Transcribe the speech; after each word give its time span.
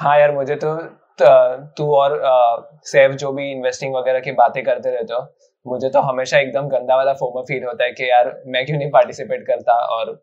हाँ 0.00 0.18
यार 0.18 0.32
मुझे 0.34 0.54
तो 0.56 0.74
तू 1.76 1.86
और 1.94 2.12
सेव 2.84 3.12
जो 3.12 3.32
भी 3.32 3.50
इन्वेस्टिंग 3.52 3.94
वगैरह 3.94 4.20
की 4.20 4.32
बातें 4.32 4.62
करते 4.64 4.90
रहते 4.90 5.14
हो 5.14 5.20
मुझे 5.66 5.88
तो 5.88 6.00
हमेशा 6.00 6.38
एकदम 6.38 6.68
गंदा 6.68 6.96
वाला 6.96 7.12
फोमो 7.12 7.42
फील 7.48 7.64
होता 7.64 7.84
है 7.84 7.90
कि 7.90 8.08
यार 8.10 8.32
मैं 8.46 8.64
क्यों 8.66 8.78
नहीं 8.78 8.90
पार्टिसिपेट 8.90 9.46
करता? 9.46 9.72
और 9.72 10.22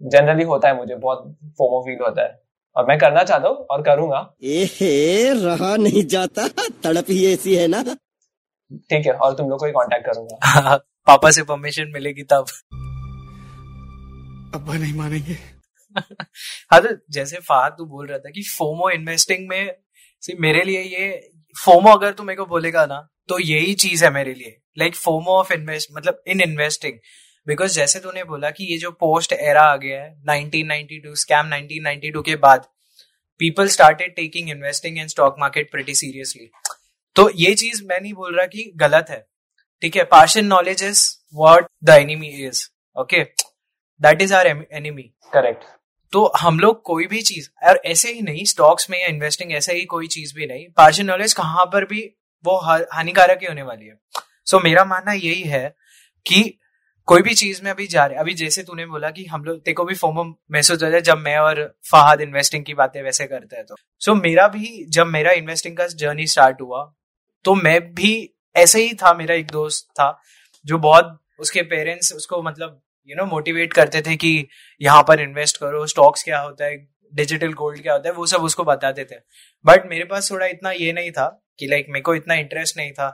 जनरली 0.00 0.44
होता 0.44 0.68
है 0.68 0.76
मुझे 0.76 0.94
बहुत 0.94 1.36
फोमो 1.58 1.80
फील 1.80 1.98
होता 2.04 2.22
है। 2.22 2.40
और 2.76 2.86
मैं 2.86 2.98
करना 2.98 3.22
चाहता 3.22 3.48
हूँ 3.48 3.66
और 3.70 3.82
करूँगा। 3.82 4.26
ए 4.44 5.32
रहा 5.36 5.76
नहीं 5.76 6.04
जाता 6.06 6.48
तड़प 6.84 7.10
ही 7.10 7.32
ऐसी 7.34 7.56
है 7.56 7.66
ना। 7.68 7.82
ठीक 7.82 9.06
है 9.06 9.12
और 9.12 9.34
तुम 9.34 9.50
लोग 9.50 9.58
को 9.60 9.66
ही 9.66 9.72
कांटेक्ट 9.72 10.06
करूँगा। 10.06 10.76
पापा 11.06 11.30
से 11.30 11.42
परमिशन 11.42 11.92
मिलेगी 11.94 12.22
तब। 12.22 12.46
अब्बा 14.54 14.74
नहीं 14.74 14.94
मानेंगे। 14.94 15.36
हाँ 16.70 16.80
तो 16.82 16.88
जैसे 17.10 17.36
फाद 17.38 17.72
तू 17.78 17.84
बोल 17.86 18.06
रहा 18.06 18.18
था 18.18 18.30
कि 18.30 18.42
फोमो 18.58 18.90
इन्वेस्टिंग 18.90 19.48
में 19.48 19.74
सी 20.22 20.34
मेरे 20.40 20.62
लिए 20.64 20.82
ये, 20.82 21.30
फोमो 21.56 21.90
अगर 21.90 22.12
तू 22.12 22.22
मेरे 22.22 22.36
को 22.36 22.46
बोलेगा 22.46 22.86
ना 22.86 23.06
तो 23.28 23.38
यही 23.38 23.74
चीज़ 23.74 24.04
है 24.04 24.10
मेरे 24.10 24.34
लिए। 24.34 24.56
लाइक 24.78 24.94
फोमो 24.96 25.30
ऑफ़ 25.30 25.52
इन्वेस्ट 25.52 25.90
मतलब 25.92 26.22
इन 26.26 26.40
इन्वेस्टिंग 26.40 26.98
बिकॉज़ 27.46 27.74
जैसे 27.74 28.00
तूने 28.00 28.24
बोला 28.24 28.50
कि 28.50 28.64
ये 28.64 28.78
जो 28.78 28.90
पोस्ट 28.90 29.32
एरा 29.32 29.62
आ 29.62 29.76
गया 29.76 30.02
है 30.02 30.10
1992 30.24 31.16
स्कैम 31.16 31.50
1992 31.50 32.22
के 32.26 32.36
बाद 32.36 32.66
people 33.40 33.68
started 33.68 34.14
taking 34.16 34.50
investing 34.50 34.98
in 34.98 35.08
stock 35.08 35.36
market 35.38 35.70
pretty 35.70 35.94
seriously 35.94 36.50
तो 37.16 37.28
ये 37.36 37.54
चीज़ 37.54 37.82
मैं 37.84 38.00
नहीं 38.00 38.12
बोल 38.14 38.36
रहा 38.36 38.46
कि 38.46 38.72
गलत 38.76 39.06
है। 39.10 39.24
ठीक 39.82 39.96
है 39.96 40.04
partial 40.04 40.46
knowledge 40.46 40.84
is 40.84 41.08
what 41.34 41.66
the 41.84 41.90
enemy 41.90 42.28
is 42.46 42.62
okay 42.96 43.22
that 44.00 44.22
is 44.22 44.34
our 44.34 44.46
enemy 44.46 45.02
correct 45.32 45.64
तो 46.12 46.32
हम 46.40 46.60
लोग 46.60 46.82
कोई 46.82 47.06
भी 47.06 47.22
चीज़ 47.22 47.48
और 47.68 47.80
ऐसे 47.84 48.12
ही 48.12 48.22
नहीं 48.22 48.44
स्टॉक्स 48.44 48.90
में 48.90 49.00
या 49.00 49.06
इन्वेस्टिंग 49.06 49.52
ऐसे 49.52 49.74
ही 49.74 49.84
कोई 49.84 50.06
चीज़ 50.06 50.34
भी 50.34 50.46
नहीं 50.46 50.66
पार्शियल 50.76 51.06
नॉलेज 51.06 51.32
कहाँ 51.32 51.66
पर 51.66 51.84
भी 51.84 52.14
वो 52.44 52.56
हानिकारक 52.92 53.38
ही 53.42 53.46
होने 53.46 53.62
वाली 53.62 53.86
है। 53.86 53.94
सो 54.46 54.58
so, 54.58 54.64
मेरा 54.64 54.84
मानना 54.84 55.12
यही 55.12 55.42
है 55.42 55.76
कि 56.26 56.58
कोई 57.06 57.22
भी 57.22 57.34
चीज़ 57.34 57.62
में 57.62 57.70
अभी 57.70 57.86
जा 57.86 58.06
रहे 58.06 58.18
अभी 58.18 58.34
जैसे 58.34 58.62
तूने 58.62 58.86
बोला 58.86 59.10
कि 59.10 59.24
हम 59.24 59.44
लोग 59.44 59.64
तेको 59.64 59.84
भी 59.84 59.94
फॉर्म 59.94 60.34
महसूस 60.52 60.82
होता 60.82 60.96
है 60.96 61.00
जब 61.00 61.18
मैं 61.18 61.36
और 61.38 61.78
फहाद 61.90 62.20
इन्वेस्टिंग 62.20 62.64
की 62.64 62.74
बातें 62.74 63.02
वैसे 63.02 63.26
करते 63.26 63.56
हैं 63.56 63.64
तो। 63.64 63.76
सो 64.00 64.12
so, 64.12 64.22
मेरा 64.22 64.48
भी 64.48 64.86
जब 64.88 65.06
मेरा 65.06 65.32
इन्वेस्टिंग 65.32 65.76
का 65.76 65.86
जर्नी 65.86 66.26
स्टार्ट 66.26 66.60
हुआ 66.60 66.94
तो 67.44 67.54
मैं 67.54 67.94
भी 67.94 68.34
ऐसे 68.56 68.82
ही 68.82 68.94
था 68.94 69.14
मेरा 69.14 69.34
एक 69.34 69.46
दोस्त 69.46 69.88
था 69.90 70.20
जो 70.66 70.78
बहुत 70.78 71.20
उसके 71.38 71.62
पेरेंट्स 71.62 72.12
उसको 72.12 72.42
मतलब 72.42 72.82
यू 73.08 73.16
नो 73.16 73.24
मोटिवेट 73.26 73.72
करते 73.72 74.02
थे 74.02 74.16
कि 74.16 74.48
यहाँ 74.80 75.02
पर 75.02 75.20
इन्वेस्ट 75.20 75.56
करो 75.56 75.86
स्टॉक्स 75.86 76.22
क्या 76.22 76.40
होता 76.40 76.64
है 76.64 76.76
डिजिटल 77.12 77.52
गोल्ड 77.52 77.82
क्या 77.82 77.92
होता 77.92 78.08
है 78.08 78.14
वो 78.14 78.26
सब 78.26 78.42
उसको 78.42 78.64
बताते 78.64 79.04
थे। 79.04 79.16
बट 79.64 79.86
मेरे 79.86 80.04
पास 80.04 80.30
थोड़ा 80.30 80.46
इतना 80.46 80.70
ये 80.70 80.92
नहीं 80.92 81.10
था 81.10 81.26
कि 81.58 81.66
लाइक 81.66 81.86
मेरे 81.88 82.02
को 82.02 82.14
इतना 82.14 82.34
इंटरेस्ट 82.34 82.76
नहीं 82.76 82.92
था 82.92 83.08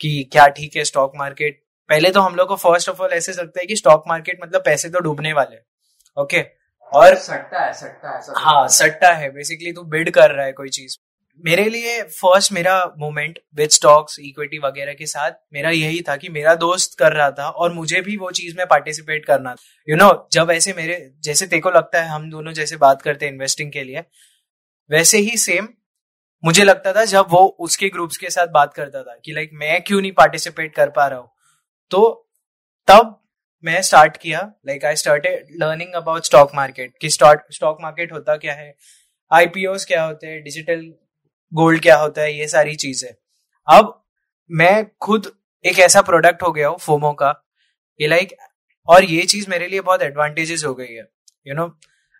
कि 0.00 0.28
क्या 0.32 0.46
ठीक 0.48 0.76
है 0.76 0.84
स्टॉक 0.84 1.12
मार्केट 1.16 1.62
पहले 1.90 2.10
तो 2.10 2.20
हम 2.20 2.34
लोग 2.34 2.48
को 2.48 2.56
फ़र्स्ट 2.56 2.88
ऑफ़ 2.88 3.02
ऑल 3.02 3.12
ऐसे 3.12 3.32
लगता 3.32 3.60
है 3.60 3.66
कि 3.66 3.76
स्टॉक 3.76 4.04
मार्केट 4.08 4.40
मतलब 4.44 4.62
पैसे 4.64 4.88
तो 4.88 5.00
डूबने 5.00 5.32
वाले 5.32 5.56
ओके 6.16 6.42
और 6.92 7.14
सट्टा 7.14 7.60
है 7.60 7.72
सट्टा 7.72 8.10
है 8.10 8.34
हाँ। 8.36 8.68
सट्टा 8.68 9.12
है। 9.12 9.30
बेसिकली 9.30 9.72
तू 9.72 9.82
बिड 9.84 10.10
कर 10.10 10.30
रहा 10.30 10.46
है 10.46 10.52
कोई 10.52 10.68
चीज़। 10.68 10.96
मेरे 11.38 11.68
लिए 11.68 12.02
फ़र्स्ट 12.02 12.52
मेरा 12.52 12.94
मोमेंट 12.98 13.38
विद 13.54 13.70
स्टॉक्स 13.70 14.18
इक्विटी 14.20 14.58
वगैरह 14.58 14.92
के 14.92 15.06
साथ 15.06 15.30
मेरा 15.52 15.70
यही 15.70 16.00
था 16.08 16.16
कि 16.16 16.28
मेरा 16.28 16.54
दोस्त 16.54 16.98
कर 16.98 17.12
रहा 17.12 17.30
था 17.30 17.48
और 17.48 17.72
मुझे 17.72 18.00
भी 18.00 18.16
वो 18.16 18.30
चीज़ 18.30 18.56
में 18.56 18.66
पार्टिसिपेट 18.66 19.26
करना 19.26 19.56
यू 19.88 19.96
you 19.96 20.04
नो 20.04 20.10
know, 20.10 20.22
जब 20.32 20.50
ऐसे 20.50 20.72
मेरे 20.72 21.14
जैसे 21.20 21.46
तेको 21.46 21.70
लगता 21.70 22.02
है 22.02 22.08
हम 22.08 22.30
दोनों 22.30 22.52
जैसे 22.52 22.76
बात 22.76 23.02
करते 23.02 23.26
हैं 23.26 23.32
इन्वेस्टिंग 23.32 23.72
के 23.72 23.84
लिए 23.84 24.04
वैसे 24.90 25.18
ही 25.18 25.36
सेम 25.36 25.68
मुझे 26.44 26.64
लगता 26.64 26.92
था 26.92 27.04
जब 27.04 27.26
वो 27.30 27.56
उसके 27.60 27.88
ग्रुप्स 27.88 28.16
के 28.16 28.30
साथ 28.30 28.46
बात 28.46 28.74
करता 28.74 29.02
था 29.02 29.20
कि 29.24 29.32
लाइक 29.32 29.50
मैं 29.52 29.82
क्यों 29.82 30.00
नहीं 30.00 30.12
पार्टिसिपेट 30.12 30.74
कर 30.74 30.90
पा 30.90 31.06
रहा 31.06 31.18
हूँ। 31.18 31.30
तो 31.90 32.30
तब 32.86 33.28
मैं 33.64 33.82
स्टार्ट 33.82 34.16
किया 34.16 34.52
like 34.66 34.84
I 34.84 34.96
started 34.96 35.46
learning 35.50 35.92
about 35.92 36.24
stock 36.24 36.50
market 36.54 36.92
कि 37.00 37.10
स्टॉक 37.10 37.78
मार्केट 37.80 38.12
होता 38.12 38.36
क्या 38.36 38.54
है 38.54 38.76
आईपीओ 39.32 39.76
क्या 39.76 40.04
होते 40.04 40.26
हैं 40.26 40.42
डिजिटल 40.42 40.94
गोल्ड 41.52 41.82
क्या 41.82 41.96
होता 41.96 42.22
है, 42.22 42.38
ये 42.38 42.48
सारी 42.48 42.74
चीज़ें। 42.76 43.10
अब 43.68 43.96
मैं 44.50 44.86
खुद 45.00 45.30
एक 45.64 45.78
ऐसा 45.80 46.02
प्रोडक्ट 46.02 46.42
हो 46.42 46.50
गया 46.52 46.68
हूँ, 46.68 46.78
फोमो 46.78 47.12
का 47.12 47.34
ये 48.00 48.08
लाइक 48.08 48.36
और 48.88 49.04
ये 49.04 49.22
चीज़ 49.24 49.48
मेरे 49.50 49.68
लिए 49.68 49.80
बहुत 49.80 50.02
एडवांटेजेस 50.02 50.64
हो 50.64 50.74
गई 50.74 50.92
है 50.94 51.06
यू 51.46 51.54
नो 51.54 51.64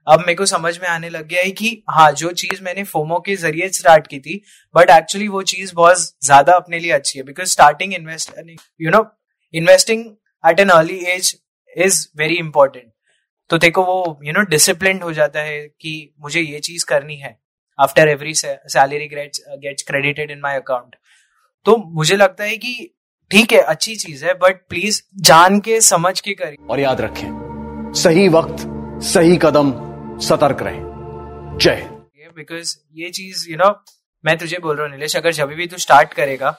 अब 0.06 0.20
मेरे 0.20 0.34
को 0.34 0.46
समझ 0.46 0.78
में 0.78 0.86
आने 0.88 1.08
लग 1.08 1.26
गया 1.28 1.42
है 1.42 1.50
कि 1.50 1.82
हाँ 1.90 2.10
जो 2.12 2.30
चीज़ 2.32 2.62
मैंने 2.64 2.84
फोमो 2.84 3.18
के 3.26 3.36
ज़रिए 3.36 3.68
स्टार्ट 3.70 4.06
की 4.06 4.18
थी 4.20 4.40
बट 4.74 4.90
एक्चुअली 4.90 5.28
वो 5.28 5.42
चीज़ 5.44 5.74
बहुत 5.74 5.98
ज़्यादा 6.24 6.54
अपने 6.54 6.78
लिए 6.78 6.92
अच्छी 6.92 7.18
है 7.18 7.24
because 7.24 7.50
starting 7.50 7.94
invest 7.94 8.32
you 8.80 8.90
know 8.90 9.04
investing 9.54 10.04
at 10.44 10.60
an 10.60 10.68
early 10.68 10.98
age 11.06 11.34
is 11.76 12.06
very 12.16 12.36
important 12.38 12.90
तो 13.50 13.58
देखो 13.58 13.84
वो 13.84 14.18
यू 14.24 14.32
नो 14.32 14.42
डिसिप्लिन 14.50 15.00
हो 15.02 15.12
जाता 15.12 15.40
है 15.40 15.60
कि 15.80 15.92
मुझे 16.20 16.40
ये 16.40 16.58
चीज़ 16.60 16.84
करनी 16.86 17.16
है। 17.16 17.38
After 17.80 18.08
every 18.08 18.34
salary 18.34 19.08
gets 19.08 19.82
credited 19.82 20.30
in 20.30 20.40
my 20.40 20.56
account 20.56 20.96
तो 21.66 21.76
मुझे 21.94 22.16
लगता 22.16 22.44
है 22.44 22.56
कि 22.56 22.72
ठीक 23.30 23.52
है 23.52 23.60
अच्छी 23.72 23.94
चीज़ 23.96 24.24
है 24.24 24.34
बट 24.38 24.60
प्लीज़ 24.68 25.00
जान 25.22 25.60
के 25.60 25.80
समझ 25.82 26.18
के 26.20 26.32
करिए। 26.34 26.56
और 26.70 26.80
याद 26.80 27.00
रखें 27.00 27.92
सही 27.96 28.28
वक्त 28.30 28.66
सही 29.06 29.36
कदम 29.42 29.72
सतर्क 30.22 30.62
रहे। 30.62 30.80
जय 31.58 31.88
बिकॉज़ 32.36 32.76
ये 32.94 33.10
चीज़ 33.10 33.44
यू 33.50 33.56
नो 33.56 33.70
मैं 34.24 34.36
तुझे 34.38 34.58
बोल 34.58 34.76
रहा 34.76 34.86
हूँ 34.86 34.92
नीलेश 34.92 35.16
अगर 35.16 35.32
जब 35.32 35.48
भी 35.54 35.66
तू 35.66 35.76
स्टार्ट 35.78 36.12
करेगा 36.14 36.54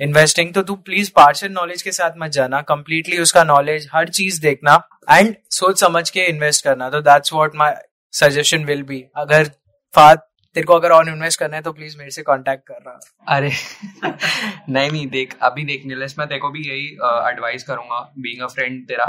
इन्वेस्टिंग 0.00 0.52
तो 0.54 0.62
तू 0.62 0.74
प्लीज़ 0.86 1.10
पार्सल 1.16 1.48
नॉलेज 1.52 1.82
के 1.82 1.92
साथ 1.92 2.18
मत 2.18 2.30
जाना 2.32 2.60
कंप्लीटली 2.68 3.18
उसका 3.18 3.44
नॉलेज 3.44 3.88
हर 3.92 4.08
चीज़ 4.10 4.40
देखना 4.42 4.74
एंड 5.10 5.34
सोच 5.50 5.80
समझ 5.80 6.08
के 6.10 6.24
इन्वेस्ट 6.28 6.64
करना। 6.64 6.90
तो 6.90 7.00
that's 7.02 7.32
what 7.34 7.56
my 7.56 7.76
suggestion 8.14 8.64
will 8.64 8.82
be 8.84 9.04
अगर 9.16 9.50
फात 9.94 10.26
तेरे 10.56 10.64
को 10.64 10.74
अगर 10.74 10.90
ऑन 10.90 11.08
इन्वेस्ट 11.08 11.38
करना 11.40 11.56
है 11.56 11.62
तो 11.62 11.72
प्लीज़ 11.72 11.96
मेरे 11.98 12.10
से 12.10 12.22
कांटेक्ट 12.22 12.66
कर 12.68 12.82
रहा 12.86 13.36
अरे, 13.36 13.50
नहीं 14.68 14.90
नहीं, 14.90 15.06
देख, 15.08 15.36
अभी 15.42 15.64
देख 15.64 15.86
नीलेश 15.86 16.14
मैं 16.18 16.26
तेरे 16.28 16.40
को 16.40 16.50
भी 16.50 16.68
यही 16.68 16.86
एडवाइस 17.30 17.64
करूँगा 17.64 18.00
बीइंग 18.18 18.42
अ 18.42 18.46
फ्रेंड 18.46 18.86
तेरा, 18.88 19.04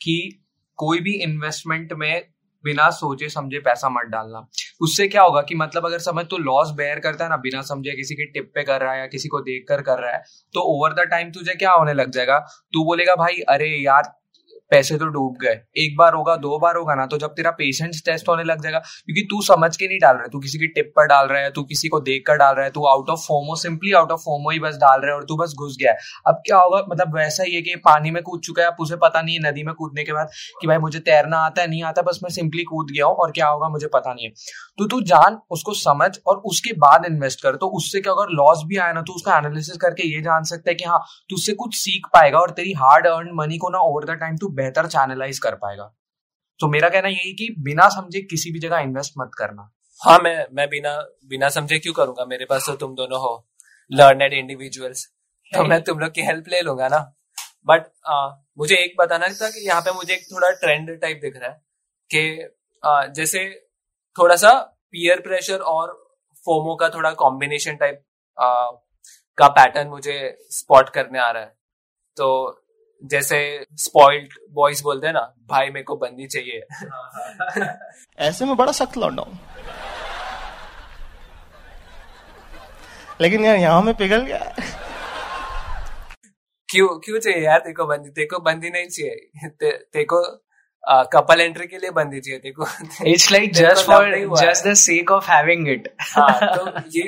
कि 0.00 0.44
कोई 0.78 1.00
भी 1.00 1.14
इन्वेस्टमेंट 1.22 1.92
में 1.92 2.22
बिना 2.64 2.88
सोचे, 2.90 3.28
समझे 3.28 3.58
पैसा 3.58 3.88
मत 3.88 4.06
डालना। 4.10 4.46
उससे 4.80 5.06
क्या 5.08 5.22
होगा 5.22 5.40
कि 5.42 5.54
मतलब 5.54 5.86
अगर 5.86 5.98
समझ 5.98 6.24
तो 6.26 6.38
लॉस 6.38 6.70
बेयर 6.76 6.98
करता 7.00 7.24
है 7.24 7.30
ना, 7.30 7.36
बिना 7.36 7.60
समझे, 7.62 7.90
किसी 7.92 8.14
के 8.14 8.24
टिप 8.32 8.50
पे 8.54 8.62
कर 8.62 8.80
रहा 8.80 8.92
है 8.92 9.00
या 9.00 9.06
किसी 9.06 9.28
को 9.28 9.40
देख 9.40 9.64
कर 9.68 9.82
कर 9.82 9.98
रहा 9.98 10.12
है 10.12 10.22
तो 10.54 10.60
ओवर 10.72 10.94
द 10.94 11.06
टाइम 11.10 11.30
तुझे 11.30 11.54
क्या 11.54 11.72
होने 11.72 11.92
लग 11.94 12.10
जाएगा? 12.10 12.38
तू 12.72 12.84
बोलेगा, 12.84 13.14
भाई, 13.16 13.40
अरे 13.48 13.68
यार 13.76 14.12
पैसे 14.70 14.96
तो 14.98 15.06
डूब 15.08 15.36
गए। 15.42 15.60
एक 15.76 15.96
बार 15.96 16.14
होगा, 16.14 16.34
दो 16.36 16.58
बार 16.58 16.76
होगा 16.76 16.94
ना 16.94 17.06
तो 17.06 17.18
जब 17.18 17.34
तेरा 17.34 17.50
पेशेंस 17.50 18.02
टेस्ट 18.06 18.28
होने 18.28 18.44
लग 18.44 18.62
जाएगा, 18.62 18.78
क्योंकि 18.78 19.22
तू 19.30 19.40
समझ 19.42 19.76
के 19.76 19.88
नहीं 19.88 19.98
डाल 19.98 20.14
रहा 20.14 20.22
है, 20.22 20.28
तू 20.28 20.38
किसी 20.38 20.58
की 20.58 20.66
टिप 20.68 20.92
पर 20.96 21.06
डाल 21.06 21.26
रहा 21.26 21.42
है, 21.42 21.50
तू 21.50 21.62
किसी 21.64 21.88
को 21.88 22.00
देख 22.00 22.22
कर 22.26 22.36
डाल 22.36 22.54
रहा 22.54 22.64
है, 22.64 22.70
तू 22.70 22.84
out 22.86 23.10
of 23.10 23.20
FOMO 23.20 23.56
simply 23.56 23.92
out 23.92 24.12
of 24.12 24.20
FOMO 24.20 24.50
ही 24.50 24.58
बस 24.58 24.76
डाल 24.76 25.00
रहा 25.00 25.10
है 25.10 25.16
और 25.16 25.24
तू 25.24 25.36
बस 25.36 25.54
घुस 25.58 25.76
गया 25.80 25.92
है। 25.92 25.98
अब 26.26 26.42
क्या 26.46 26.58
होगा 26.58 26.82
मतलब 26.90 27.16
वैसा 27.16 27.42
ही 27.42 27.54
है 27.54 27.62
कि 27.62 27.74
पानी 27.84 28.10
में 28.10 28.22
कूद 28.22 28.40
चुका 28.40 28.62
है, 28.62 28.68
अब 28.68 28.76
उसे 28.80 28.96
पता 28.98 29.22
नहीं 29.22 29.34
है 29.36 29.50
नदी 29.50 29.62
में 29.62 29.74
कूदने 29.74 30.04
के 30.04 30.12
बाद 30.12 30.30
कि 30.60 30.66
भाई 30.66 30.78
मुझे 30.78 30.98
तैरना 31.00 31.38
आता 31.38 31.62
है, 31.62 31.68
नहीं 31.68 31.82
आता, 31.82 32.02
बस 32.02 32.20
मैं 32.22 32.30
सिंपली 32.30 32.64
कूद 32.64 32.90
गया 32.90 33.06
हूँ 33.06 33.16
और 33.16 33.30
क्या 33.30 33.48
होगा, 33.48 33.68
मुझे 33.68 33.86
पता 33.86 34.14
नहीं 34.14 34.26
है। 34.26 34.32
तो 34.78 34.86
तू 34.86 35.00
जान, 35.04 35.38
उसको 35.50 35.74
समझ 35.74 36.10
और 36.26 36.36
उसके 36.46 36.72
बाद 36.78 37.04
इन्वेस्ट 37.06 37.42
कर 37.42 37.56
तो 37.56 37.66
उससे 37.76 38.00
क्या 38.00 38.12
अगर 38.12 38.32
लॉस 38.32 38.62
भी 38.66 38.76
आया 38.76 38.92
ना 38.92 39.02
तो 39.02 39.12
उसका 39.12 39.36
एनालिसिस 39.38 39.76
करके 39.76 40.08
ये 40.08 40.20
जान 40.20 40.44
सकता 40.44 40.70
है 40.70 40.74
कि 40.74 40.84
हाँ 40.84 41.00
तू 41.30 41.36
उससे 41.36 41.52
कुछ 41.54 41.74
सीख 41.76 42.06
पाएगा 42.14 42.38
और 42.38 42.50
तेरी 42.50 42.72
हार्ड 42.72 43.06
अर्न 43.06 43.30
मनी 43.34 43.58
को 43.58 43.68
ना 43.68 43.78
ओवर 43.80 44.04
द 44.04 44.18
टाइम 44.20 44.36
तू 44.36 44.48
बेहतर 44.58 44.86
चैनलाइज 44.88 45.38
कर 45.38 45.54
पाएगा। 45.56 45.84
तो 46.60 46.68
मेरा 46.68 46.88
कहना 46.88 47.08
यही 47.08 47.32
कि 47.34 47.54
बिना 47.64 47.88
समझे 47.90 48.20
किसी 48.30 48.50
भी 48.52 48.58
जगह 48.60 48.78
इन्वेस्ट 48.80 49.12
मत 49.18 49.30
करना। 49.38 49.70
हाँ 50.00 50.18
मैं 50.20 50.46
मैं 50.52 50.68
बिना 50.70 50.96
बिना 51.28 51.48
समझे 51.50 51.78
क्यों 51.78 51.94
करूँगा? 51.94 52.24
मेरे 52.26 52.44
पास 52.44 52.66
तो 52.66 52.74
तुम 52.76 52.94
दोनों 52.94 53.20
हो। 53.20 53.48
लर्नेड 53.90 54.32
इंडिविजुअल्स 54.34 55.06
तो 55.52 55.64
मैं 55.64 55.80
तुम 55.82 55.98
लोग 55.98 56.10
की 56.12 56.22
हेल्प 56.22 56.48
ले 56.48 56.60
लूँगा 56.62 56.88
ना। 56.88 56.98
बट 57.66 57.86
मुझे 58.58 58.76
एक 58.76 58.94
बताना 58.98 59.28
था 59.30 59.48
कि 59.50 59.66
यहाँ 59.66 59.80
पे 59.82 59.92
मुझे 59.94 60.12
एक 60.14 60.26
थोड़ा 60.26 60.50
ट्रेंड 60.60 60.90
टाइप 61.00 61.20
दिख 61.22 61.36
रहा 61.36 61.50
है 61.50 61.60
कि 62.10 63.12
जैसे 63.14 63.48
थोड़ा 64.16 64.36
सा 64.36 64.52
पियर 64.92 65.20
प्रेशर 65.20 65.58
और 65.72 65.92
फोमो 66.44 66.74
का 66.76 66.88
थोड़ा 66.88 67.10
कॉम्बिनेशन 67.16 67.76
टाइप 67.76 68.02
का 69.38 69.48
पैटर्न 69.50 69.88
मुझे 69.88 70.16
स्पॉट 70.52 70.88
करने 70.90 71.18
आ 71.18 71.30
रहा 71.30 71.42
है। 71.42 71.52
तो 72.16 72.28
जैसे 73.02 73.38
स्पॉइल्ड 73.78 74.32
बॉयज़ 74.52 74.82
बोलते 74.82 75.06
हैं 75.06 75.14
ना 75.14 75.20
भाई 75.50 75.66
मेरे 75.66 75.82
को 75.82 75.96
बंदी 75.96 76.26
चाहिए। 76.26 76.62
ऐसे 78.18 78.44
में 78.44 78.56
बड़ा 78.56 78.72
सख्त 78.72 78.96
लौट 78.98 79.18
हूँ। 79.18 79.38
लेकिन 83.20 83.44
यार 83.44 83.56
यहाँ 83.56 83.82
में 83.82 83.94
पिघल 83.94 84.20
गया। 84.22 84.54
क्यों 86.68 86.88
क्यों 86.98 87.18
चाहिए 87.18 87.44
यार 87.44 87.58
तेको 87.58 87.86
बंदी? 87.86 88.10
तेको 88.10 88.38
बंदी 88.40 88.70
नहीं 88.70 88.88
चाहिए। 88.88 89.48
ते, 89.50 89.70
तेको 89.70 90.22
कपल 91.12 91.40
एंट्री 91.40 91.66
के 91.66 91.78
लिए 91.78 91.90
बंदी 91.90 92.20
चाहिए 92.20 92.38
देखो 92.40 92.66
it's 93.06 93.30
like 93.32 93.52
just 93.54 93.86
for. 93.86 94.14
Just 94.36 94.66
the 94.66 94.74
sake 94.74 95.10
of 95.12 95.30
having 95.30 95.68
it 95.68 95.88
हाँ 96.02 96.56
तो 96.56 96.68
ये 96.96 97.02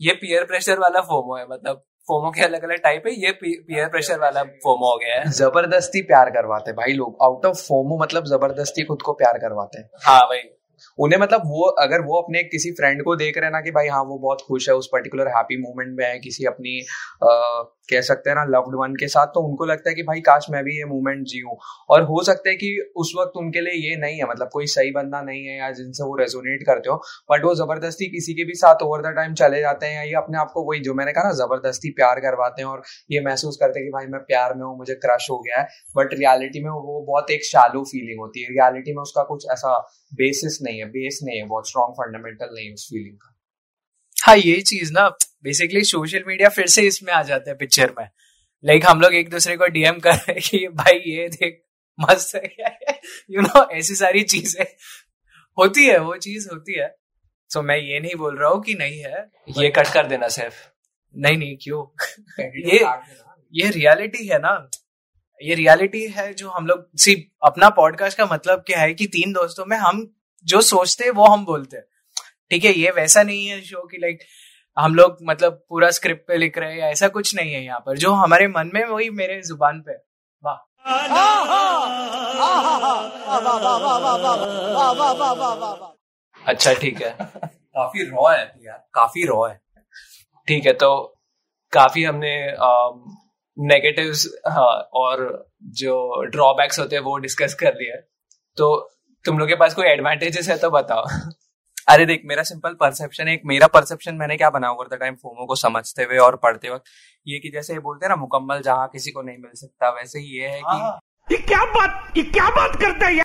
ये 0.00 0.14
पीयर 0.14 0.44
प्रेशर 0.44 0.78
वाला 0.78 1.00
फोमो 1.02 1.36
है 1.36 1.44
मतलब। 1.44 1.82
फोमो 2.08 2.30
के 2.30 2.42
अलग 2.42 2.62
अलग 2.64 2.76
टाइप 2.76 3.02
है 3.06 3.12
ये 3.14 3.30
पीयर 3.42 3.88
प्रेशर 3.88 4.18
वाला 4.18 4.42
फोमो 4.42 4.92
हो 4.92 4.98
गया 4.98 5.20
है। 5.20 5.30
ज़बरदस्ती 5.30 6.02
प्यार 6.02 6.30
करवाते 6.30 6.70
हैं। 6.70 6.76
भाई 6.76 6.92
लोग 6.92 7.18
आउट 7.22 7.46
ऑफ़ 7.46 7.56
फोमो 7.56 7.98
मतलब 8.02 8.24
ज़बरदस्ती 8.24 8.84
खुद 8.84 9.02
को 9.02 9.12
प्यार 9.12 9.38
करवाते 9.38 9.78
हैं। 9.78 9.90
हाँ 10.04 10.20
भाई। 10.20 10.38
उन्हें 10.98 11.20
मतलब 11.20 11.42
वो 11.46 11.62
अगर 11.62 12.00
वो 12.00 12.20
अपने 12.20 12.42
किसी 12.42 12.70
फ्रेंड 12.70 13.02
को 13.02 13.16
देख 13.16 13.36
रहे 13.36 13.44
हैं 13.44 13.52
ना 13.52 13.60
कि 13.60 13.70
भाई 13.70 13.88
हाँ 13.88 14.02
वो 14.04 14.18
बहुत 14.18 14.38
खुश 14.48 14.68
है 14.68 14.74
उस 14.74 14.88
पर्टिकुलर 14.92 15.28
हैप्पी 15.28 15.56
मोमेंट 15.56 15.98
में 15.98 16.06
है 16.06 16.18
किसी 16.18 16.44
अपनी 16.44 16.80
आ, 17.24 17.62
कह 17.90 18.00
सकते 18.00 18.30
हैं 18.30 18.36
ना 18.36 18.44
लव्ड 18.48 18.74
वन 18.76 18.94
के 18.94 19.08
साथ 19.08 19.26
तो 19.26 19.40
उनको 19.40 19.64
लगता 19.64 19.90
है 19.90 19.94
कि 19.94 20.02
भाई, 20.02 20.20
काश 20.22 20.46
मैं 20.50 20.62
भी 20.64 20.76
ये 20.78 20.84
मोमेंट 20.86 21.26
जीऊं 21.26 21.56
और 21.90 22.02
हो 22.04 22.22
सकता 22.22 22.48
है 22.50 22.54
कि 22.56 22.92
उस 22.96 23.12
वक्त 23.18 23.36
उनके 23.36 23.60
लिए 23.60 23.90
ये 23.90 23.96
नहीं 23.96 24.18
है 24.18 24.28
मतलब 24.30 24.48
कोई 24.52 24.66
सही 24.66 24.90
बंदा 24.90 25.20
नहीं 25.22 25.44
है 25.46 25.58
या 25.58 25.70
जिनसे 25.72 26.04
वो 26.04 26.16
रेजोनेट 26.16 26.62
करते 26.66 26.90
हो 26.90 26.96
बट 27.32 27.44
वो 27.44 27.54
ज़बरदस्ती 27.54 28.06
किसी 28.10 28.34
के 28.34 28.44
भी 28.44 28.54
साथ 28.54 28.82
ओवर 28.82 29.02
द 29.02 29.14
टाइम 29.16 29.34
चले 29.34 29.60
जाते 29.60 29.86
हैं 29.86 29.94
या 29.96 30.02
ये 30.02 30.14
अपने 30.14 30.38
आप 30.38 30.50
को 30.54 30.62
वही, 30.62 30.80
जो 30.80 30.94
मैंने 30.94 31.12
कहा 31.12 31.24
ना, 31.24 31.32
ज़बरदस्ती 31.34 31.90
प्यार 31.90 32.20
करवाते 32.20 32.62
हैं 32.62 32.68
और 32.68 32.82
ये 33.10 33.20
महसूस 33.20 33.56
करते 33.56 33.78
हैं 33.80 33.86
कि 33.86 33.92
भाई, 33.92 34.06
मैं 34.06 34.20
प्यार 34.20 34.54
में 34.54 34.64
हूँ, 34.64 34.76
मुझे 34.78 34.94
क्रश 34.94 35.26
हो 35.30 35.38
गया 35.38 35.60
है। 35.60 35.66
बट 35.96 36.14
रियलिटी 36.14 36.64
में 36.64 36.70
वो 36.70 37.00
बहुत 37.08 37.30
एक 37.30 37.44
शालो 37.44 37.82
फीलिंग 37.84 38.20
होती 38.20 38.42
है। 38.42 38.48
रियलिटी 38.50 38.94
में 38.94 39.02
उसका 39.02 39.22
कुछ 39.24 39.46
ऐसा 39.52 39.78
बेसिस 40.14 40.58
नहीं 40.62 40.78
है 40.78 40.86
बेस 40.90 41.20
नहीं 41.24 41.38
है, 41.40 41.46
बहुत 41.46 41.68
स्ट्रॉन्ग 41.68 41.94
फंडामेंटल 41.94 42.54
नहीं 42.54 42.66
है 42.66 42.74
उस 42.74 42.88
फीलिंग 42.90 43.16
का। 43.16 43.39
हाँ 44.26 44.36
ये 44.36 44.60
चीज़ 44.60 44.92
ना 44.92 45.08
बेसिकली 45.42 45.84
सोशल 45.84 46.24
मीडिया 46.26 46.48
फिर 46.48 46.66
से 46.66 46.82
इसमें 46.82 47.12
आ 47.12 47.22
जाता 47.22 47.50
है 47.50 47.56
पिक्चर 47.56 47.94
में। 47.98 48.08
लाइक 48.64 48.86
हम 48.86 49.00
लोग 49.00 49.14
एक 49.14 49.30
दूसरे 49.30 49.56
को 49.56 49.66
डीएम 49.66 49.98
कर 49.98 50.12
रहे 50.12 50.32
हैं 50.32 50.40
कि 50.42 50.68
भाई 50.68 50.94
ये 50.94 51.28
देख 51.28 51.62
मस्त 51.98 52.34
है 52.34 52.42
यू? 53.30 53.40
नो 53.40 53.70
ऐसी 53.70 53.94
सारी 53.94 54.22
चीज़ें। 54.22 54.64
होती 55.58 55.86
है 55.86 55.98
वो 55.98 56.16
चीज़ 56.16 56.48
होती 56.52 56.78
है। 56.78 56.96
सो 57.48 57.62
मैं 57.62 57.76
ये 57.76 58.00
नहीं 58.00 58.14
बोल 58.14 58.36
रहा 58.38 58.50
हूँ 58.50 58.62
कि 58.62 58.74
नहीं 58.74 59.00
है 59.00 59.30
ये 59.58 59.68
कट 59.68 59.92
कर 59.92 60.06
देना 60.06 60.28
सिर्फ़। 60.28 60.54
नहीं 61.16 61.36
नहीं 61.36 61.56
क्यों? 61.62 61.84
ये 62.40 62.78
ये 63.54 63.70
रियलिटी 63.70 64.26
है 64.26 64.38
ना। 64.38 64.70
ये 65.42 65.54
रियलिटी 65.54 66.06
है 66.06 66.34
जो 66.34 66.50
हम 66.50 66.66
लोग 66.66 66.88
सी 66.98 67.32
अपना 67.42 67.68
पॉडकास्ट 67.68 68.18
का 68.18 68.26
मतलब 68.26 68.64
क्या 68.66 68.80
है 68.80 68.94
कि 68.94 69.06
तीन 69.06 69.32
दोस्तों 69.32 69.64
में 69.66 69.76
हम 69.76 70.14
जो 70.44 70.60
सोचते 70.60 71.04
हैं 71.04 71.10
वो 71.10 71.26
हम 71.26 71.44
बोलते 71.44 71.76
हैं। 71.76 71.84
ठीक 72.50 72.64
है 72.64 72.72
ये 72.72 72.90
वैसा 72.90 73.22
नहीं 73.22 73.46
है 73.46 73.60
शो 73.62 73.86
की 73.86 73.98
लाइक 74.00 74.18
हम 74.76 74.94
लोग 74.94 75.16
मतलब 75.22 75.52
पूरा 75.68 75.90
स्क्रिप्ट 75.90 76.26
पे 76.28 76.36
लिख 76.36 76.58
रहे 76.58 76.72
हैं 76.74 76.90
ऐसा 76.90 77.08
कुछ 77.08 77.34
नहीं 77.34 77.52
है 77.52 77.64
यहाँ 77.64 77.80
पर। 77.80 77.96
जो 77.98 78.12
हमारे 78.12 78.46
मन 78.48 78.70
में 78.74 78.84
वही 78.84 79.10
मेरे 79.10 79.40
ज़ुबान 79.42 79.80
पे 79.80 79.92
वाह। 80.44 80.56
अच्छा 86.42 86.72
ठीक 86.72 87.02
है। 87.02 87.10
काफ़ी 87.76 88.04
रॉ 88.04 88.28
है 88.30 88.42
यार 88.64 88.84
काफ़ी 88.94 89.26
रॉ 89.26 89.46
है। 89.48 89.60
ठीक 90.48 90.66
है 90.66 90.72
तो 90.72 90.90
काफ़ी 91.72 92.04
हमने 92.04 92.34
नेगेटिव्स 93.58 94.26
और 94.94 95.26
जो 95.80 96.22
ड्रॉबैक्स 96.24 96.78
होते 96.78 96.96
हैं 96.96 97.02
वो 97.02 97.16
डिस्कस 97.18 97.54
कर 97.54 97.74
लिया 97.74 97.96
है। 97.96 98.02
तो 98.56 98.76
तुम 99.24 99.38
लोग 99.38 99.48
के 99.48 99.54
पास 99.54 99.74
कोई 99.74 99.86
एडवांटेजेस 99.86 100.48
है 100.48 100.58
तो 100.58 100.70
बताओ। 100.70 101.04
अरे 101.90 102.04
देख, 102.06 102.22
मेरा 102.24 102.42
सिंपल 102.42 102.74
परसेप्शन 102.80 103.28
एक 103.28 103.42
मेरा 103.46 103.66
परसेप्शन 103.66 104.14
मैंने 104.14 104.36
क्या 104.36 104.50
बना 104.50 104.70
ओवर 104.70 104.96
द 104.96 104.98
टाइम 105.00 105.14
फोमो 105.14 105.46
को 105.46 105.54
समझते 105.54 106.02
हुए 106.02 106.18
और 106.18 106.36
पढ़ते 106.36 106.70
वक्त? 106.70 106.84
ये 107.26 107.38
कि 107.38 107.50
जैसे 107.50 107.72
ये 107.72 107.78
बोलते 107.78 108.06
हैं 108.06 108.08
ना, 108.08 108.16
मुकम्मल 108.16 108.60
जहाँ 108.60 108.88
किसी 108.88 109.10
को 109.10 109.22
नहीं 109.22 109.38
मिल 109.38 109.50
सकता, 109.54 109.90
वैसे 109.90 110.18
ही 110.18 110.38
ये 110.38 110.48
है 110.48 110.60
कि 110.60 111.34
ये 111.34 111.38
क्या 111.42 113.24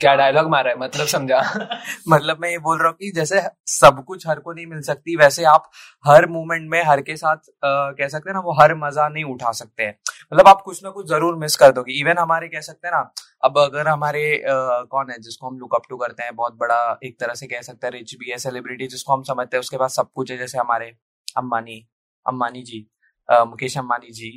डायलॉग 0.00 0.48
मारा 0.50 0.70
है? 0.70 0.76
मतलब 0.78 1.06
समझा? 1.06 1.40
मतलब 2.08 2.38
मैं 2.40 2.48
ये 2.50 2.58
बोल 2.58 2.78
रहा 2.78 2.88
हूँ 2.88 2.96
कि 2.96 3.10
जैसे 3.14 3.40
सब 3.68 4.02
कुछ 4.04 4.26
हर 4.28 4.38
को 4.40 4.52
नहीं 4.52 4.66
मिल 4.66 4.80
सकती 4.82 5.16
वैसे 5.16 5.44
आप 5.46 5.70
हर 6.04 6.26
मोमेंट 6.28 6.68
में 6.70 6.82
हर 6.84 7.00
के 7.02 7.16
साथ 7.16 7.36
अ, 7.36 7.92
कह 7.92 8.08
सकते 8.08 8.30
हैं 8.30 8.34
ना 8.34 8.40
वो 8.40 8.52
हर 8.60 8.74
मज़ा 8.76 9.08
नहीं 9.08 9.24
उठा 9.24 9.52
सकते 9.52 9.82
हैं। 9.82 9.96
मतलब 10.32 10.48
आप 10.48 10.60
कुछ 10.62 10.82
ना 10.84 10.90
कुछ 10.90 11.08
ज़रूर 11.08 11.36
मिस 11.36 11.56
कर 11.56 11.72
दोगे। 11.72 11.92
इवन 12.00 12.18
हमारे 12.18 12.48
कह 12.48 12.60
सकते 12.60 12.88
हैं 12.88 12.94
ना 12.94 13.10
अब 13.44 13.58
अगर 13.58 13.88
हमारे 13.88 14.24
अ, 14.38 14.82
कौन 14.90 15.10
है 15.10 15.18
जिसको 15.20 15.46
हम 15.48 15.58
लुक 15.58 15.74
अप 15.74 15.82
टू 15.90 15.96
करते 15.96 16.22
हैं 16.22 16.34
बहुत 16.36 16.56
बड़ा 16.56 16.98
एक 17.04 17.18
तरह 17.20 17.34
से 17.34 17.46
कह 17.46 17.60
सकते 17.62 17.86
हैं 17.86 17.92
रिच 17.94 18.14
भी 18.14 18.30
है 18.30 18.38
सेलिब्रिटी 18.38 18.86
जिसको 18.88 19.12
हम 19.12 19.22
समझते 19.24 19.56
हैं 19.56 19.60
उसके 19.60 19.76
पास 19.76 19.96
सब 19.96 20.10
कुछ 20.14 20.30
है 20.30 20.38
जैसे 20.38 20.58
हमारे 20.58 20.94
अम्बानी 21.36 21.84
अम्बानी 22.26 22.62
जी। 22.62 22.86
मुकेश 23.28 23.78
अम्बानी 23.78 24.10
जी। 24.10 24.30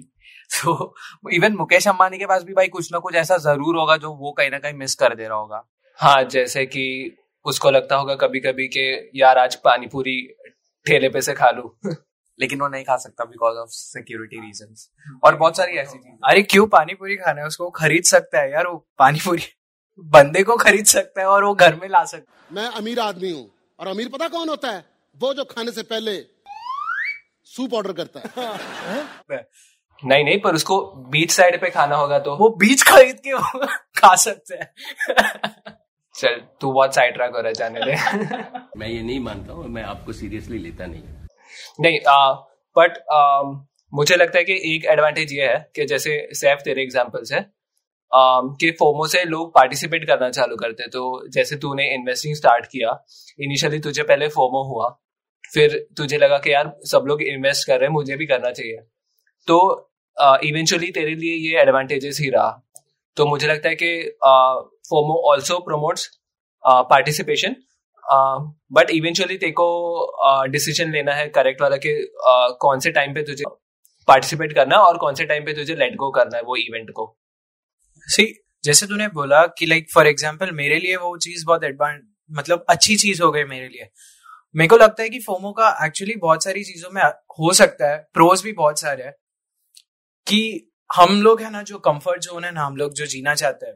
तो 0.63 0.95
इवन 1.34 1.54
मुकेश 1.54 1.88
अम्बानी 1.88 2.18
के 2.18 2.25
पास 2.25 2.44
भी 2.44 2.54
भाई 2.54 2.68
कुछ 2.68 2.92
ना 2.94 3.00
कुछ 3.00 3.16
ऐसा 3.16 3.38
ज़रूर 3.38 3.78
होगा 3.78 3.98
जो 3.98 4.13
वो 4.13 4.31
कहीं 4.31 4.50
ना 4.51 4.60
कहीं 4.60 4.74
मिस 4.74 4.95
कर 4.95 5.16
दे 5.16 5.28
रहा 5.28 5.38
होगा। 5.38 5.63
हाँ 6.00 6.24
जैसे 6.24 6.66
कि 6.66 6.86
उसको 7.45 7.72
लगता 7.72 7.95
होगा 7.95 8.16
कभी 8.16 8.39
कभी 8.39 8.68
कि 8.68 9.12
यार 9.16 9.38
आज 9.38 9.56
पानी 9.56 9.88
पूरी 9.88 10.22
ठेले 10.86 11.10
पे 11.10 11.22
से 11.22 11.34
खा 11.34 11.50
लू। 11.51 11.75
लेकिन 12.39 12.62
वो 12.62 12.68
नहीं 12.68 12.84
खा 12.84 12.98
सकता 12.98 13.25
बिकॉज़ 13.25 13.57
ऑफ़ 13.57 13.69
सिक्योरिटी 13.69 14.39
रीजन 14.39 15.19
और 15.24 15.36
बहुत 15.36 15.57
सारी 15.57 15.78
ऐसी 15.78 15.98
चीज़ें। 15.98 16.18
अरे 16.30 16.42
क्यों 16.44 16.68
पानी 16.68 16.94
पूरी 16.94 17.16
खाना 17.16 17.42
है? 17.42 17.48
उसको 17.48 17.69
खरीद 17.69 18.04
सकता 18.04 18.39
है 18.39 18.51
यार 18.51 18.68
वो 18.68 18.75
पानी 19.00 19.19
पूरी 19.19 19.44
बंदे 20.00 20.44
को 20.44 20.56
खरीद 20.57 20.86
सकता 20.86 21.22
है 21.22 21.28
और 21.28 21.44
वो 21.44 21.54
घर 21.54 21.75
में 21.75 21.88
ला 21.89 22.04
सकता 22.06 22.34
है 22.34 22.56
मैं 22.56 22.69
अमीर 22.72 23.00
आदमी 23.00 23.31
हूँ 23.31 23.50
और 23.80 23.88
अमीर 23.88 24.10
पता 24.10 24.28
कौन 24.28 24.50
होता 24.50 24.72
है? 24.72 24.86
वो 25.16 25.34
जो 25.34 25.44
खाने 25.45 25.72
से 25.72 25.84
पहले 25.84 26.12
सूप 27.57 27.74
ऑर्डर 27.74 27.94
करता 28.01 28.19
है। 28.21 29.45
नहीं 30.04 30.24
नहीं 30.24 30.39
पर 30.42 30.56
उसको 30.56 30.80
बीच 31.12 31.31
साइड 31.31 31.59
पे 31.62 31.69
खाना 31.69 31.95
होगा 31.95 32.19
तो। 32.19 32.36
वो 32.38 32.50
बीज 32.59 32.83
खरीद 32.88 33.19
के 33.27 33.38
खा 34.00 34.15
सकते 34.18 34.56
हैं। 34.56 34.68
चल 36.15 36.42
तू 36.62 36.71
बहुत 36.71 36.95
साइड 36.95 37.13
ट्रैक 37.13 37.31
हो 37.31 37.39
रहा 37.39 37.48
है 37.48 37.54
जाने 37.54 37.80
दे। 37.81 37.95
मैं 38.77 38.88
ये 38.88 39.01
नहीं 39.01 39.19
मानता 39.19 39.54
हूँ 39.54 39.68
मैं 39.69 39.83
आपको 39.86 40.13
सीरियसली 40.13 40.57
लेता 40.59 40.86
नहीं 40.86 41.01
नहीं 41.81 42.00
आ, 42.09 42.33
बट 42.75 42.98
आ, 43.12 43.42
मुझे 43.94 44.15
लगता 44.15 44.38
है 44.38 44.44
कि 44.44 44.53
एक 44.74 44.86
एडवांटेज 44.92 45.33
ये 45.33 45.45
है 45.45 45.57
कि 45.75 45.86
जैसे 45.86 46.18
सैफ 46.33 46.62
तेरे 46.63 46.81
एग्जांपल्स 46.83 47.31
है 47.31 47.39
um, 47.39 48.50
कि 48.60 48.71
फोमो 48.80 49.07
से 49.07 49.24
लोग 49.25 49.53
पार्टिसिपेट 49.56 50.07
करना 50.07 50.30
चालू 50.30 50.56
करते 50.56 50.83
हैं। 50.83 50.89
तो 50.92 51.30
जैसे 51.30 51.56
तूने 51.57 51.86
इन्वेस्टिंग 51.94 52.36
स्टार्ट 52.36 52.65
किया 52.65 52.92
इनिशियली 53.39 53.80
तुझे 53.80 54.03
पहले 54.03 54.27
फोमो 54.30 54.63
हुआ 54.69 54.89
फिर 55.53 55.77
तुझे 55.97 56.17
लगा 56.17 56.38
कि 56.38 56.53
यार 56.53 56.71
सब 56.85 57.05
लोग 57.07 57.21
इन्वेस्ट 57.23 57.67
कर 57.67 57.79
रहे 57.79 57.88
हैं 57.88 57.94
मुझे 57.94 58.15
भी 58.17 58.25
करना 58.25 58.51
चाहिए। 58.51 58.77
तो 59.47 59.57
इवेंचुअली 60.44 60.91
तेरे 60.91 61.13
लिए 61.15 61.35
ये 61.47 61.59
एडवांटेजेस 61.61 62.19
ही 62.21 62.29
रहा। 62.29 62.49
तो 63.17 63.25
मुझे 63.25 63.47
लगता 63.47 63.69
है 63.69 63.75
कि 63.75 64.17
FOMO 64.89 65.21
also 65.31 65.59
promotes 65.59 66.09
participation 66.63 67.55
but 68.73 68.89
eventually 68.91 69.38
तेरे 69.38 69.51
को 69.51 70.47
डिसीज़न 70.51 70.91
लेना 70.91 71.13
है 71.13 71.27
करेक्ट 71.29 71.62
वाला 71.62 71.77
कि 71.77 71.93
uh, 71.93 72.57
कौन 72.62 72.79
से 72.79 72.91
टाइम 72.91 73.13
पे 73.13 73.24
तुझे 73.24 73.43
पार्टिसिपेट 74.07 74.53
करना 74.53 74.75
है 74.75 74.81
और 74.81 74.98
कौन 74.98 75.15
से 75.15 75.25
टाइम 75.25 75.45
पे 75.45 75.53
तुझे 75.53 75.75
लेट 75.75 75.95
गो 75.95 76.10
करना 76.12 76.38
है 76.38 76.43
वो 76.43 76.55
इवेंट 76.55 76.91
को। 76.91 77.05
सी 78.07 78.25
जैसे 78.63 78.86
तूने 78.88 79.07
बोला 79.13 79.45
कि 79.57 79.65
लाइक 79.65 79.88
फॉर 79.93 80.07
एग्जांपल 80.07 80.51
मेरे 80.53 80.79
लिए 80.79 80.95
वो 80.98 81.17
चीज़ 81.17 81.45
बहुत 81.45 81.63
एडवांस 81.63 82.01
मतलब 82.31 82.65
अच्छी 82.69 82.95
चीज़ 82.95 83.22
हो 83.24 83.31
गई 83.31 83.43
मेरे 83.45 83.67
लिए। 83.67 83.89
मेरे 84.56 84.68
को 84.68 84.77
लगता 84.77 85.04
है 85.04 85.10
कि 85.10 85.20
फोमो 85.20 85.51
का 85.51 85.70
एक्चुअली 85.86 86.16
बहुत 86.16 86.44
सारी 86.44 86.63
चीज़ों 86.63 86.89
में 86.92 87.01
हो 87.39 87.54
सकता 87.54 87.89
है 87.89 87.98
प्रोज 88.13 88.42
भी 88.44 88.54
बहुत 88.54 88.80
सारे 88.80 89.04
हैं 89.04 89.13
कि 90.27 90.39
हम 90.89 91.22
लोग 91.22 91.42
है 91.42 91.50
ना 91.51 91.62
जो 91.62 91.77
कंफर्ट 91.80 92.22
जोन 92.22 92.44
है 92.44 92.51
ना 92.51 92.66
हम 92.66 92.77
लोग 92.77 92.94
जो 92.94 93.06
जीना 93.06 93.36
चाहते 93.36 93.66
हैं 93.66 93.75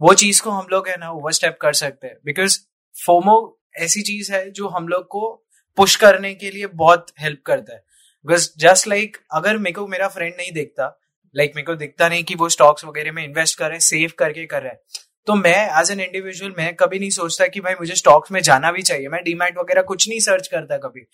वो 0.00 0.14
चीज़ 0.14 0.42
को 0.42 0.50
हम 0.50 0.66
लोग 0.70 0.88
है 0.88 0.96
ना 0.96 1.10
ओवर 1.10 1.32
स्टेप 1.32 1.58
कर 1.60 1.72
सकते 1.72 2.06
हैं 2.06 2.16
बिकॉज़ 2.24 2.58
फोमो 2.96 3.36
ऐसी 3.76 4.02
चीज़ 4.02 4.32
है 4.32 4.50
जो 4.50 4.68
हम 4.68 4.88
लोग 4.88 5.06
को 5.06 5.30
पुश 5.78 5.96
करने 5.96 6.34
के 6.34 6.50
लिए 6.50 6.66
बहुत 6.66 7.06
हेल्प 7.20 7.42
करता 7.46 7.74
है 7.74 7.84
बिकॉज़ 8.26 8.50
जस्ट 8.58 8.88
लाइक 8.88 9.16
अगर 9.32 9.58
मेरे 9.58 9.74
को 9.74 9.86
मेरा 9.86 10.08
फ्रेंड 10.08 10.34
नहीं 10.36 10.52
देखता 10.52 10.98
लाइक 11.34 11.46
like, 11.46 11.56
मेरे 11.56 11.66
को 11.66 11.74
दिखता 11.74 12.08
नहीं 12.08 12.24
कि 12.24 12.34
वो 12.34 12.48
स्टॉक्स 12.48 12.84
वगैरह 12.84 13.12
में 13.12 13.24
इन्वेस्ट 13.24 13.58
कर 13.58 13.64
रहे 13.64 13.74
हैं 13.74 13.80
सेव 13.80 14.12
करके 14.18 14.46
कर 14.46 14.62
रहे 14.62 14.72
हैं 14.72 14.80
तो 15.26 15.34
मैं 15.34 15.80
एज 15.80 15.90
एन 15.90 16.00
इंडिविजुअल 16.00 16.54
मैं 16.58 16.74
कभी 16.74 16.98
नहीं 16.98 17.10
सोचता 17.10 17.46
कि 17.46 17.60
भाई 17.60 17.74
मुझे 17.74 17.94
स्टॉक्स 17.94 18.32
में 18.32 18.40
जाना 18.42 18.72
भी 18.72 18.82
चाहिए। 18.82 19.08
मैं 19.08 19.22
डीमैट 19.24 19.58
वगैरह 19.58 19.82
कुछ 19.82 20.08
नहीं 20.08 20.20
सर्च 20.20 20.48
करता 20.48 20.76
कभी। 20.78 21.06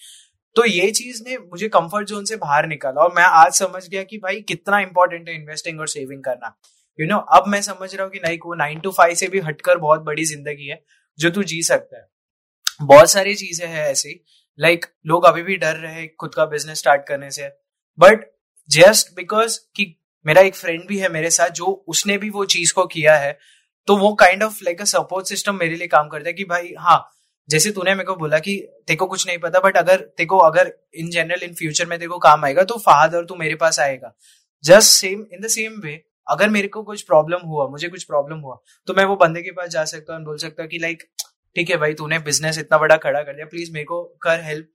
तो 0.56 0.64
ये 0.64 0.90
चीज़ 0.90 1.22
ने 1.26 1.36
मुझे 1.38 1.68
कंफर्ट 1.68 2.08
जोन 2.08 2.24
से 2.24 2.36
बाहर 2.36 2.66
निकाला 2.66 3.00
और 3.00 3.12
मैं 3.14 3.22
आज 3.22 3.52
समझ 3.52 3.88
गया 3.88 4.02
कि 4.02 4.18
भाई 4.18 4.40
कितना 4.40 4.80
इंपॉर्टेंट 4.80 5.28
है 5.28 5.34
इन्वेस्टिंग 5.34 5.80
और 5.80 5.88
सेविंग 5.88 6.22
करना। 6.24 6.54
यू 6.98 7.06
you 7.06 7.12
नो 7.12 7.18
know, 7.18 7.26
अब 7.32 7.48
मैं 7.48 7.60
समझ 7.62 7.94
रहा 7.94 8.04
हूँ 8.04 8.12
कि 8.12 8.18
नहीं 8.18 8.38
वो 8.44 8.54
नाइन 8.54 8.80
टू 8.80 8.90
फाइव 8.90 9.14
से 9.14 9.28
भी 9.28 9.40
हटकर 9.40 9.78
बहुत 9.78 10.00
बड़ी 10.00 10.24
ज़िंदगी 10.24 10.66
है 10.66 10.80
जो 11.18 11.30
तू 11.30 11.42
जी 11.42 11.62
सकता 11.62 11.96
है। 11.96 12.06
बहुत 12.82 13.10
सारी 13.10 13.34
चीज़ें 13.34 13.66
हैं 13.66 13.86
ऐसी 13.86 14.24
लाइक 14.58 14.78
like, 14.78 14.96
लोग 15.06 15.24
अभी 15.24 15.42
भी 15.42 15.56
डर 15.56 15.76
रहे 15.76 15.92
हैं 15.92 16.08
खुद 16.20 16.34
का 16.34 16.44
बिज़नेस 16.46 16.78
स्टार्ट 16.78 17.06
करने 17.06 17.30
से। 17.30 17.48
बट 17.98 18.24
जस्ट 18.70 19.14
बिकॉज़ 19.16 19.58
कि 19.76 19.94
मेरा 20.26 20.42
एक 20.42 20.54
फ्रेंड 20.54 20.86
भी 20.86 20.98
है 20.98 21.08
मेरे 21.08 21.30
साथ 21.30 21.50
जो 21.50 21.84
उसने 21.88 22.18
भी 22.18 22.30
वो 22.30 22.44
चीज़ 22.44 22.72
को 22.72 22.86
किया 22.86 23.16
है 23.16 23.38
तो 23.88 23.96
वो 23.96 24.12
kind 24.14 24.42
of 24.42 24.58
like 24.64 24.80
a 24.80 24.84
support 24.86 25.26
system 25.26 25.54
मेरे 25.56 25.76
लिए 25.76 25.86
काम 25.88 26.08
करता 26.08 26.28
है 26.28 26.32
कि 26.32 26.44
भाई 26.44 26.72
हाँ 26.78 26.98
जैसे 27.48 27.70
तूने 27.70 27.94
मेरे 27.94 28.04
को 28.04 28.14
बोला 28.16 28.38
कि 28.38 28.56
तेको 28.86 29.06
कुछ 29.06 29.26
नहीं 29.26 29.38
पता 29.38 29.60
बट 29.60 29.76
अगर 29.76 30.00
तेको, 30.16 30.38
अगर 30.38 30.72
इन 30.94 31.10
जनरल 31.10 31.42
इन 31.42 31.54
फ्यूचर 31.54 31.86
में 31.86 31.98
तेको 31.98 32.18
काम 32.18 32.44
आएगा 32.44 32.62
तो 32.62 32.76
फहाद 32.78 33.14
और 33.14 33.24
तू 33.26 33.34
मेरे 33.34 33.54
पास 33.54 33.78
आएगा। 33.80 34.12
Just 34.64 34.90
same 34.90 35.24
in 35.32 35.40
the 35.40 35.48
same 35.48 35.80
way 35.84 36.02
अगर 36.26 36.48
मेरे 36.50 36.68
को 36.68 36.82
कुछ 36.82 37.02
प्रॉब्लम 37.02 37.46
हुआ, 37.46 37.66
मुझे 37.68 37.88
कुछ 37.88 38.04
प्रॉब्लम 38.04 38.38
हुआ 38.38 38.56
तो 38.88 38.94
मैं 38.94 39.04
वो 39.04 39.16
बंदे 39.16 39.42
के 39.42 39.50
पास 39.50 39.68
जा 39.70 39.84
सकता 39.84 40.14
हूँ 40.14 40.24
बोल 40.24 40.36
सकता 40.38 40.66
कि 40.66 40.78
लाइक 40.78 41.02
ठीक 41.56 41.70
है 41.70 41.76
भाई, 41.76 41.94
तूने 41.94 42.18
बिज़नेस 42.20 42.58
इतना 42.58 42.78
बड़ा 42.78 42.96
खड़ा 42.96 43.22
कर 43.22 43.32
दिया 43.32 43.46
प्लीज़ 43.46 43.72
मेरे 43.72 43.84
को 43.84 44.02
कर 44.22 44.40
हेल्प 44.40 44.68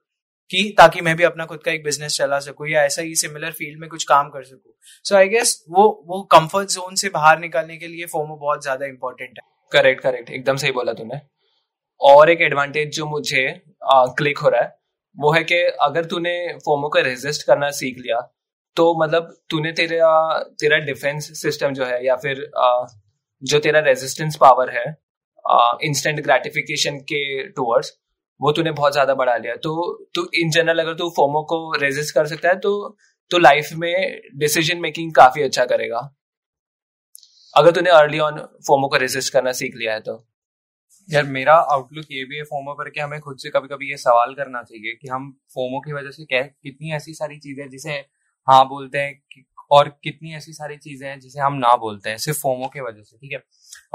कि 0.52 0.64
ताकि 0.78 1.02
मैं 1.02 1.16
भी 1.18 1.24
अपना 1.24 1.46
खुद 1.46 1.62
का 1.64 1.72
एक 1.72 1.84
बिज़नेस 1.84 2.18
चला 2.18 2.40
सकूँ 2.40 2.68
या 2.70 2.84
ऐसा 2.86 3.02
ही 3.02 3.16
सिमिलर 3.16 3.52
फ़ील्ड 3.52 3.80
में 3.80 3.90
कुछ 3.90 4.04
काम 4.04 4.30
कर 4.30 4.44
सकूँ। 4.44 4.74
सो 5.06 5.16
आई 5.16 5.28
गेस 5.30 5.64
वो 5.70 5.86
वो 6.08 6.22
कंफर्ट 6.32 6.70
जोन 6.70 6.96
से 6.96 7.10
बाहर 7.10 7.40
निकालने 7.40 7.78
के 7.78 7.88
लिए 7.88 8.06
फोमो 8.08 8.36
बहुत 8.36 8.62
ज़्यादा 8.64 8.86
इंपॉर्टेंट 8.86 9.30
है। 9.32 9.48
करेक्ट 9.72 10.02
करेक्ट 10.04 10.30
एकदम 10.30 10.58
सही 10.58 10.72
बोला 10.72 10.94
तूने। 10.94 11.20
और 12.02 12.30
एक 12.30 12.42
एडवांटेज 12.42 12.96
जो 12.96 13.06
मुझे 13.08 13.48
क्लिक 14.18 14.38
हो 14.38 14.50
रहा 14.50 14.62
है 14.62 14.76
वो 15.18 15.32
है 15.32 15.44
कि 15.44 15.62
अगर 15.84 16.06
तूने 16.06 16.36
फोमो 16.66 16.90
को 16.90 17.02
रेजिस्ट 17.02 17.46
करना 17.48 17.70
सीख 17.74 17.98
लिया 17.98 18.20
तो 18.78 18.94
मतलब 19.04 19.34
तूने 19.50 19.72
तेरा 19.72 20.12
तेरा 20.60 20.78
डिफेंस 20.86 21.32
सिस्टम 21.42 21.74
जो 21.74 21.86
है 21.86 22.06
या 22.06 22.16
फिर 22.16 22.52
आ, 22.58 22.86
जो 23.42 23.60
तेरा 23.60 23.80
रेजिस्टेंस 23.82 24.36
पावर 24.42 24.70
है 24.70 24.86
इंस्टेंट 25.88 26.20
ग्रेटिफिकेशन 26.20 26.98
के 27.12 27.22
टूवर्ड्स 27.50 27.92
वो 28.42 28.52
तूने 28.52 28.72
बहुत 28.74 28.94
ज़्यादा 28.94 29.14
बढ़ा 29.16 29.36
लिया। 29.38 29.56
तो 29.58 29.72
तू 30.16 30.28
इन 30.36 30.50
जनरल 30.52 30.80
अगर 30.80 30.94
तू 30.96 31.10
फोमो 31.16 31.42
को 31.50 31.58
रेजिस्ट 31.82 32.16
कर 32.16 32.28
सकता 32.28 32.50
है 32.50 32.60
तो 32.60 32.98
तो 33.32 33.38
लाइफ 33.40 33.70
में 33.76 34.22
डिसीज़न 34.38 34.80
मेकिंग 34.82 35.14
काफ़ी 35.16 35.44
अच्छा 35.44 35.66
करेगा। 35.66 36.00
अगर 37.54 37.72
तूने 37.72 37.90
अर्ली 37.92 38.20
ऑन 38.22 38.40
फोमो 38.68 38.88
को 38.88 38.98
रेजिस्ट 38.98 39.34
करना 39.34 39.52
सीख 39.54 39.76
लिया 39.76 39.94
है 39.94 40.00
तो। 40.02 40.24
यार, 41.10 41.24
मेरा 41.26 41.54
आउटलुक 41.74 42.06
ये 42.12 42.24
भी 42.26 42.38
है 42.38 42.44
फोमो 42.46 42.74
पर 42.74 42.90
कि 42.90 43.00
हमें 43.00 43.20
खुद 43.22 43.38
से 43.38 43.50
कभी 43.50 43.68
कभी 43.68 43.90
ये 43.90 43.98
सवाल 44.00 44.34
करना 44.36 44.62
चाहिए 44.64 44.94
कि 44.94 45.08
हम 45.08 45.32
फोमो 45.56 45.80
की 45.82 45.94
वजह 45.94 46.12
से 46.12 46.26
क्या 46.26 46.42
कितनी 46.42 46.94
ऐसी 46.96 47.14
सारी 47.14 47.38
चीज़ें 47.40 47.70
जिसे 47.70 47.94
हाँ 48.48 48.64
बोलते 48.70 48.98
हैं 48.98 49.44
और 49.74 49.90
कितनी 50.04 50.34
ऐसी 50.36 50.54
सारी 50.54 50.78
चीज़ें 50.78 51.08
हैं 51.10 51.20
जिसे 51.20 51.40
हम 51.40 51.54
ना 51.56 51.76
बोलते 51.78 52.10
हैं 52.10 52.18
सिर्फ़ 52.18 52.40
फोमो 52.40 52.68
की 52.74 52.82
वजह 52.82 53.02
से 53.02 53.18
ठीक 53.18 53.32
है? 53.32 53.38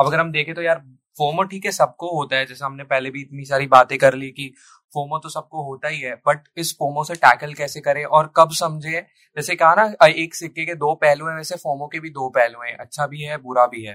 अब 0.01 0.07
अगर 0.07 0.21
हम 0.21 0.33
देखें 0.33 0.55
तो 0.55 0.63
यार 0.63 0.79
फोमो 1.19 1.43
ठीक 1.43 1.65
है 1.65 1.71
सबको 1.73 2.11
होता 2.17 2.37
है 2.37 2.47
जैसे 2.47 2.65
हमने 2.65 2.85
पहले 2.85 3.11
भी 3.11 3.21
इतनी 3.23 3.45
सारी 3.45 3.67
बातें 3.67 3.97
कर 3.99 4.15
ली 4.15 4.31
कि 4.31 4.53
फोमो 4.95 5.19
तो 5.19 5.29
सबको 5.29 5.63
होता 5.65 5.89
ही 5.89 6.01
है 6.01 6.15
बट 6.27 6.49
इस 6.59 6.73
फोमो 6.79 7.05
से 7.05 7.15
टैकल 7.17 7.53
कैसे 7.55 7.81
करें 7.81 8.05
और 8.05 8.33
कब 8.37 8.51
समझे? 8.53 9.01
जैसे 9.37 9.55
कहा 9.57 9.75
ना 9.75 10.07
एक 10.07 10.35
सिक्के 10.35 10.65
के 10.67 10.75
दो 10.75 10.95
पहलू 10.95 11.27
हैं 11.27 11.37
वैसे 11.37 11.57
फोमो 11.57 11.87
के 11.87 12.01
भी 12.01 12.11
दो 12.11 12.29
पहलू 12.31 12.63
हैं 12.63 12.77
अच्छा 12.77 13.07
भी 13.07 13.23
है 13.23 13.37
बुरा 13.39 13.67
भी 13.67 13.85
है 13.85 13.95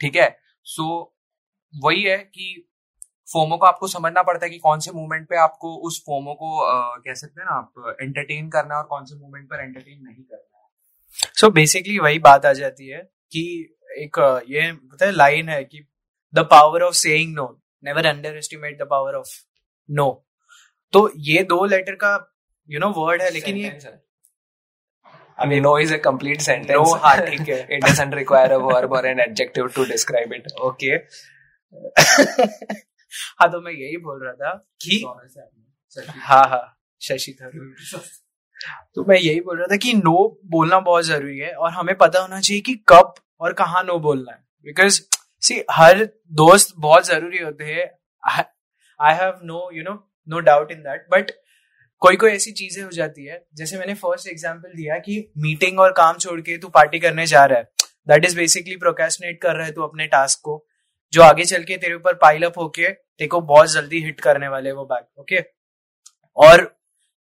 ठीक 0.00 0.16
है? 0.16 0.28
सो 0.66 0.86
वही 1.74 2.02
है 2.02 2.16
कि 2.18 2.70
फोमो 3.32 3.56
को 3.56 3.66
आपको 3.66 3.86
समझना 3.88 4.22
पड़ता 4.22 4.44
है 4.46 4.50
कि 4.50 4.58
कौन 4.58 4.80
से 4.80 4.90
मूवमेंट 4.92 5.28
पे 5.28 5.36
आपको 5.36 5.74
उस 5.86 6.02
फोमो 6.06 6.34
को 6.34 6.60
आ, 6.62 6.96
कह 6.96 7.14
सकते 7.14 7.40
हैं 7.40 7.46
ना 7.50 7.56
आप 7.56 7.96
एंटरटेन 8.00 8.48
करना 8.48 8.76
और 8.76 8.84
कौन 8.84 9.04
से 9.04 9.14
मूवमेंट 9.16 9.46
पर 9.50 9.60
एंटरटेन 9.60 10.02
नहीं 10.02 10.24
करना। 10.24 10.53
सो 11.14 11.46
so 11.46 11.52
बेसिकली 11.54 11.98
वही 11.98 12.18
बात 12.18 12.46
आ 12.46 12.52
जाती 12.52 12.88
है 12.88 13.02
कि 13.32 13.42
एक 13.98 14.18
ये 14.48 14.72
पता 14.72 15.06
है 15.06 15.12
लाइन 15.12 15.48
है 15.48 15.64
कि 15.64 15.84
the 16.34 16.46
power 16.50 16.82
of 16.82 16.94
saying 16.94 17.34
no 17.34 17.46
never 17.84 18.06
underestimate 18.36 18.78
the 18.78 18.86
power 18.90 19.14
of 19.14 19.34
no 19.90 20.08
तो 20.92 21.10
ये 21.18 21.42
दो 21.42 21.64
लेटर 21.64 21.94
का 21.94 22.14
यू 22.68 22.80
नो 22.80 22.90
वर्ड 22.96 23.22
है 23.22 23.30
लेकिन 23.30 23.56
ये 23.56 23.78
I 25.38 25.46
mean, 25.46 25.62
no 25.62 25.70
is 25.76 25.90
a 25.90 25.98
complete 25.98 26.42
sentence. 26.42 26.88
No, 26.88 26.96
हाँ 26.96 27.16
ठीक 27.26 27.48
है. 27.48 27.56
It 27.76 27.84
doesn't 27.84 28.14
require 28.14 28.52
a 28.52 28.58
verb 28.58 28.92
or 28.92 29.04
an 29.04 29.20
adjective 29.20 29.72
to 29.74 29.86
describe 29.86 30.34
it. 30.36 30.52
Okay. 30.64 30.98
हाँ 33.40 33.50
तो 33.52 33.60
मैं 33.60 33.72
यही 33.72 33.96
बोल 33.96 34.24
रहा 34.24 34.32
था 34.32 34.52
कि 34.82 34.96
हाँ 36.28 36.44
हाँ 36.48 36.62
शशि 37.00 37.32
थरूर 37.40 37.74
तो 38.94 39.04
मैं 39.04 39.16
यही 39.16 39.40
बोल 39.40 39.58
रहा 39.58 39.66
था 39.66 39.76
कि 39.76 39.92
नो 39.94 40.16
बोलना 40.50 40.80
बहुत 40.80 41.04
ज़रूरी 41.04 41.38
है 41.38 41.52
और 41.52 41.70
हमें 41.72 41.94
पता 41.98 42.20
होना 42.20 42.40
चाहिए 42.40 42.60
कि 42.62 42.74
कब 42.88 43.14
और 43.40 43.52
कहा 43.52 43.82
नो 43.82 43.98
बोलना 44.00 44.32
है। 44.32 44.38
बिकॉज़ 44.66 45.00
सी 45.42 45.62
हर 45.72 46.04
दोस्त 46.34 46.74
बहुत 46.78 47.06
ज़रूरी 47.06 47.38
होते 47.38 47.64
हैं। 47.64 47.86
I 49.00 49.14
have 49.14 49.40
no 49.44 49.68
you 49.74 49.82
know 49.82 49.94
no 50.28 50.40
doubt 50.42 50.70
in 50.72 50.78
that 50.80 51.06
but 51.12 51.30
कोई 52.02 52.16
कोई 52.16 52.30
ऐसी 52.30 52.52
चीज़ें 52.52 52.82
हो 52.82 52.90
जाती 52.90 53.24
है। 53.26 53.44
जैसे 53.56 53.78
मैंने 53.78 53.94
फ़र्स्ट 53.94 54.28
एग्ज़ाम्पल 54.28 54.76
दिया 54.76 54.98
कि 54.98 55.18
मीटिंग 55.38 55.80
और 55.80 55.92
काम 55.92 56.18
छोड़ 56.18 56.40
के 56.40 56.56
तू 56.58 56.68
पार्टी 56.70 56.98
करने 56.98 57.26
जा 57.26 57.44
रहा 57.44 57.58
है। 57.58 57.68
दैट 58.08 58.24
इज़ 58.24 58.36
बेसिकली 58.36 58.76
प्रोकेशनेट 58.76 59.40
कर 59.42 59.56
रहा 59.56 59.66
है 59.66 59.72
तू 59.72 59.82
अपने 59.82 60.06
टास्क 60.06 60.40
को। 60.44 60.64
जो 61.12 61.22
आगे 61.22 61.44
चल 61.44 61.62
के 61.64 61.76
तेरे 61.76 61.94
ऊपर 61.94 62.14
पाइल 62.14 62.42
अप 62.42 62.58
होके 62.58 62.88
तेरे 62.88 63.28
को 63.28 63.40
बहुत 63.42 63.72
जल्दी 63.72 64.00
हिट 64.04 64.20
करने 64.20 64.48
वाले 64.48 64.72
वो 64.72 64.84
बैग 64.84 65.20
ओके 65.20 65.36
okay? 65.36 65.46
और 66.36 66.62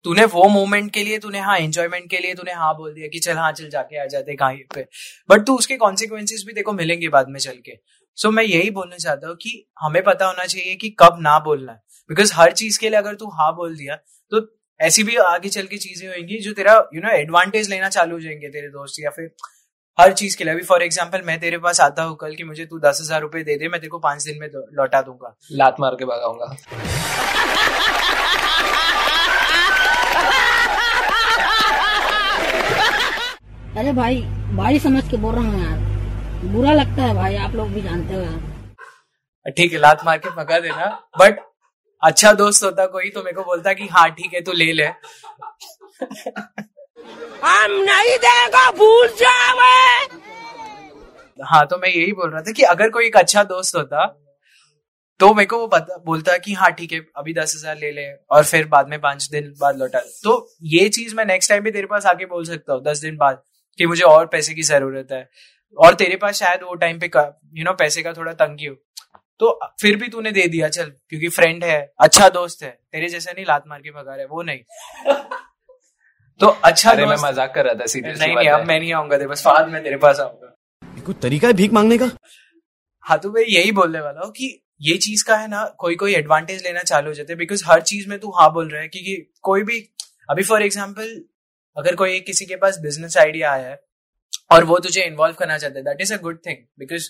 तूने 0.07 0.25
वो 0.25 0.49
मोमेंट 0.49 0.93
के 0.93 1.03
लिए 1.05 1.19
तूने 1.19 1.39
हाँ 1.41 1.59
एंजॉयमेंट 1.59 2.11
के 2.11 2.19
लिए 2.19 2.35
तूने 2.35 2.53
हाँ 2.55 2.75
बोल 2.77 2.95
दिया 2.95 3.09
कि 3.09 3.19
चल 3.19 3.37
हाँ 3.37 3.53
चल 3.53 3.71
जाके 3.71 4.03
आ 4.03 4.07
जाते 4.07 4.35
कहीं 4.35 4.59
पे। 4.75 4.87
बट 5.29 5.47
तू 5.47 5.57
उसके 5.59 5.77
कॉन्सिक्वेंसेज 5.77 6.45
भी 6.47 6.53
देखो 6.53 6.73
मिलेंगे 6.73 7.09
बाद 7.09 7.29
में 7.29 7.41
चल 7.41 7.57
के। 7.57 7.79
सो 8.19 8.29
so, 8.29 8.35
मैं 8.35 8.45
यही 8.45 8.71
बोलना 8.71 8.97
चाहता 8.97 9.29
हूँ 9.29 9.37
कि 9.37 9.69
हमें 9.81 10.03
पता 10.03 10.27
होना 10.27 10.45
चाहिए 10.45 10.77
कि 10.77 10.97
कब 11.01 11.17
ना 11.21 11.39
बोलना 11.39 11.73
है। 11.73 11.83
बिकॉज़ 12.11 12.33
हर 12.35 12.53
चीज़ 12.53 12.81
के 12.81 12.89
लिए 12.89 12.99
अगर 12.99 13.15
तू 13.15 13.31
हाँ 13.31 13.57
बोल 13.57 13.77
दिया 13.77 13.97
तो 14.33 14.57
ऐसी 14.81 15.03
भी 15.03 15.17
आगे 15.17 15.49
चल 15.49 15.67
के 15.67 15.79
चीज़ें 15.79 16.09
होंगी 16.09 16.39
जो 16.39 16.53
तेरा 16.53 16.89
यू 16.95 17.03
नो 17.03 17.11
एडवांटेज 17.11 17.71
लेना 17.71 17.89
चालू 17.89 18.15
हो 18.15 18.21
जाएँगे 18.21 18.49
तेरे 18.49 18.69
दोस्त 18.71 19.01
या 19.01 19.11
फिर 19.11 19.35
हर 19.99 20.13
चीज़ 20.13 20.37
के 20.37 20.45
लिए। 20.45 20.53
अभी 20.53 20.63
फॉर 20.65 20.83
एग्ज़ाम्पल 20.83 21.23
मैं 21.27 21.41
तेरे 21.41 21.59
पास 21.59 21.81
आता 21.81 22.03
हूँ 22.03 22.17
कल 22.17 22.35
कि 22.35 22.45
मुझे 22.45 22.67
तू 22.67 22.79
दस 22.81 22.99
हज़ार 23.03 23.23
रुपए 23.23 23.43
दे 23.43 23.57
दे 23.57 23.69
मैं 23.69 23.81
तेरे 23.81 23.91
को 23.91 23.99
पाँच 24.01 24.25
दिन 24.25 24.39
में 24.41 24.49
लौटा 24.49 25.03
दूँगा। 25.03 25.37
लात 25.53 25.77
मार 25.81 25.95
के 25.95 26.05
भगाऊँगा 26.05 26.57
अरे 33.87 33.95
भाई 33.95 34.17
भाई 34.57 34.79
समझ 34.79 35.03
के 35.11 35.17
बोल 35.17 35.35
रहा 35.35 35.43
हूँ 35.43 35.61
यार। 35.63 36.49
बुरा 36.53 36.73
लगता 36.73 37.03
है 37.03 37.15
भाई 37.15 37.37
आप 37.39 37.53
लोग 37.55 37.69
भी 37.73 37.83
जानते 37.83 38.15
हो 38.15 38.21
यार। 38.21 39.53
ठीक 39.57 39.73
है 39.73 39.79
लात 39.79 40.05
मार 40.07 40.19
के 40.19 40.31
भगा 40.37 40.59
देना। 40.61 40.87
बट 41.19 41.39
अच्छा 42.03 42.33
दोस्त 42.33 42.65
होता 42.65 42.87
कोई 42.87 43.11
तो 43.11 43.23
मेरे 43.23 43.35
को 43.35 43.43
बोलता 43.45 43.73
कि 43.73 43.87
हाँ 43.93 44.09
ठीक 44.11 44.35
है 44.35 44.41
तू 44.41 44.53
ले 44.55 44.73
ले। 44.73 44.87
हम 47.45 47.79
नहीं 47.85 48.19
देगा 48.27 48.71
भूल 48.79 49.09
जावे 49.23 49.79
हाँ 51.39 51.65
तो 51.67 51.79
मैं 51.79 51.89
यही 51.89 52.13
बोल 52.13 52.31
रहा 52.31 52.41
था 52.41 52.53
कि 52.53 52.63
अगर 52.67 52.91
कोई 52.91 53.07
एक 53.07 53.17
अच्छा 53.17 53.45
दोस्त 53.47 53.77
होता 53.77 54.07
तो 55.21 55.35
मेरे 55.35 55.47
को 55.47 55.59
वो 55.59 55.67
बता, 55.69 56.03
बोलता 56.07 56.39
कि 56.39 56.53
हाँ 56.55 56.71
ठीक 56.73 56.93
है 56.93 57.07
अभी 57.17 57.33
दस 57.35 57.55
हज़ार 57.57 57.77
ले 57.79 57.91
ले 57.93 58.13
और 58.31 58.45
फिर 58.45 58.67
बाद 58.69 58.89
में 58.89 59.01
पाँच 59.01 59.29
दिन 59.33 59.55
बाद 59.61 59.79
लौटा। 59.79 60.01
तो 60.25 60.47
ये 60.75 60.89
चीज़ 60.91 61.15
मैं 61.17 61.25
नेक्स्ट 61.27 61.51
टाइम 61.51 61.63
भी 61.65 61.71
तेरे 61.71 61.87
पास 61.87 62.07
आके 62.07 62.27
बोल 62.27 62.45
सकता 62.47 62.73
हूँ 62.73 62.83
दस 62.85 63.01
दिन 63.01 63.17
बाद। 63.17 63.43
कि 63.79 63.87
मुझे 63.87 64.03
और 64.05 64.27
पैसे 64.27 64.55
की 64.55 64.63
ज़रूरत 64.65 65.13
है। 65.13 65.29
और 65.77 65.95
तेरे 65.95 66.17
पास 66.17 66.35
शायद 66.37 66.63
वो 66.63 66.75
टाइम 66.77 66.99
पे 67.01 67.07
यू 67.07 67.65
नो 67.65 67.73
पैसे 67.75 68.03
का 68.03 68.13
थोड़ा 68.13 68.33
तंगी 68.35 68.67
हो 68.67 68.75
तो 69.41 69.59
फिर 69.81 69.97
भी 69.97 70.09
तूने 70.09 70.31
दे 70.33 70.47
दिया 70.49 70.69
चल 70.69 70.93
क्योंकि 71.09 71.29
फ्रेंड 71.31 71.65
है 71.65 71.81
अच्छा 72.01 72.29
दोस्त 72.31 72.63
है 72.63 72.71
तेरे 72.93 73.09
जैसे 73.09 73.33
नहीं 73.33 73.45
लात 73.47 73.65
मार 73.69 73.81
के 73.81 73.91
भगा 73.93 74.15
रहे 74.15 74.27
वो 74.27 74.43
नहीं। 74.43 74.59
तो 76.41 76.47
अच्छा 76.65 76.91
अरे 76.91 77.07
मैं 77.07 77.17
मज़ाक 77.21 77.53
कर 77.55 77.65
रहा 77.65 77.75
था 77.75 77.87
सीरियसली 77.87 78.27
नहीं 78.27 78.37
नहीं 78.37 78.49
अब 78.51 78.67
मैं 78.69 78.79
नहीं 78.81 78.93
आऊँगा 78.93 79.17
तेरे 79.17 79.29
पास 79.29 79.45
बाद 79.47 79.69
में 79.69 79.83
तेरे 79.83 79.97
पास 79.99 80.21
आऊँगा। 80.21 80.55
कोई 81.07 81.15
तरीका 81.23 81.49
है 81.49 81.55
भीख 81.55 81.73
मांगने 81.73 81.99
का? 81.99 82.11
हाँ 83.05 83.19
तो 83.19 83.31
मैं 83.33 83.43
यही 83.43 83.73
बोलने 83.73 84.01
वाला 84.01 84.21
हूँ 84.21 84.33
कि 84.33 84.49
ये 84.81 84.97
चीज़ 84.99 85.25
का 85.25 85.37
है 85.37 85.49
ना 85.49 85.65
कोई 85.79 85.95
कोई 85.97 86.15
एडवांटेज 86.15 86.63
लेना 86.67 86.83
चालू 86.83 87.09
हो 87.09 87.15
जाते 87.15 87.33
हैं 87.33 87.39
बिकॉज़ 87.39 87.65
हर 87.67 87.81
चीज़ 87.83 88.09
में 88.09 88.19
तू 88.21 88.31
हाँ 88.39 88.53
बोल 88.53 88.69
रहा 88.69 88.83
है 88.83 88.89
क्योंकि 88.89 89.17
कोई 89.43 89.63
भी 89.63 89.79
अभी 90.31 90.43
फॉर 90.45 90.63
एग्ज़ाम्पल 90.63 91.15
अगर 91.77 91.95
कोई 91.95 92.21
किसी 92.21 92.47
के 92.47 92.57
पास 92.57 92.79
बिज़नेस 92.83 93.17
आइडिया 93.17 93.53
आया 93.53 93.69
है, 93.69 93.81
और 94.51 94.65
वो 94.65 94.79
तुझे 94.79 95.03
इन्वॉल्व 95.03 95.35
करना 95.35 95.59
चाहता 95.59 95.79
है 95.79 95.85
that 95.85 96.01
is 96.01 96.15
a 96.15 96.17
good 96.23 96.39
thing 96.47 96.57
because 96.79 97.09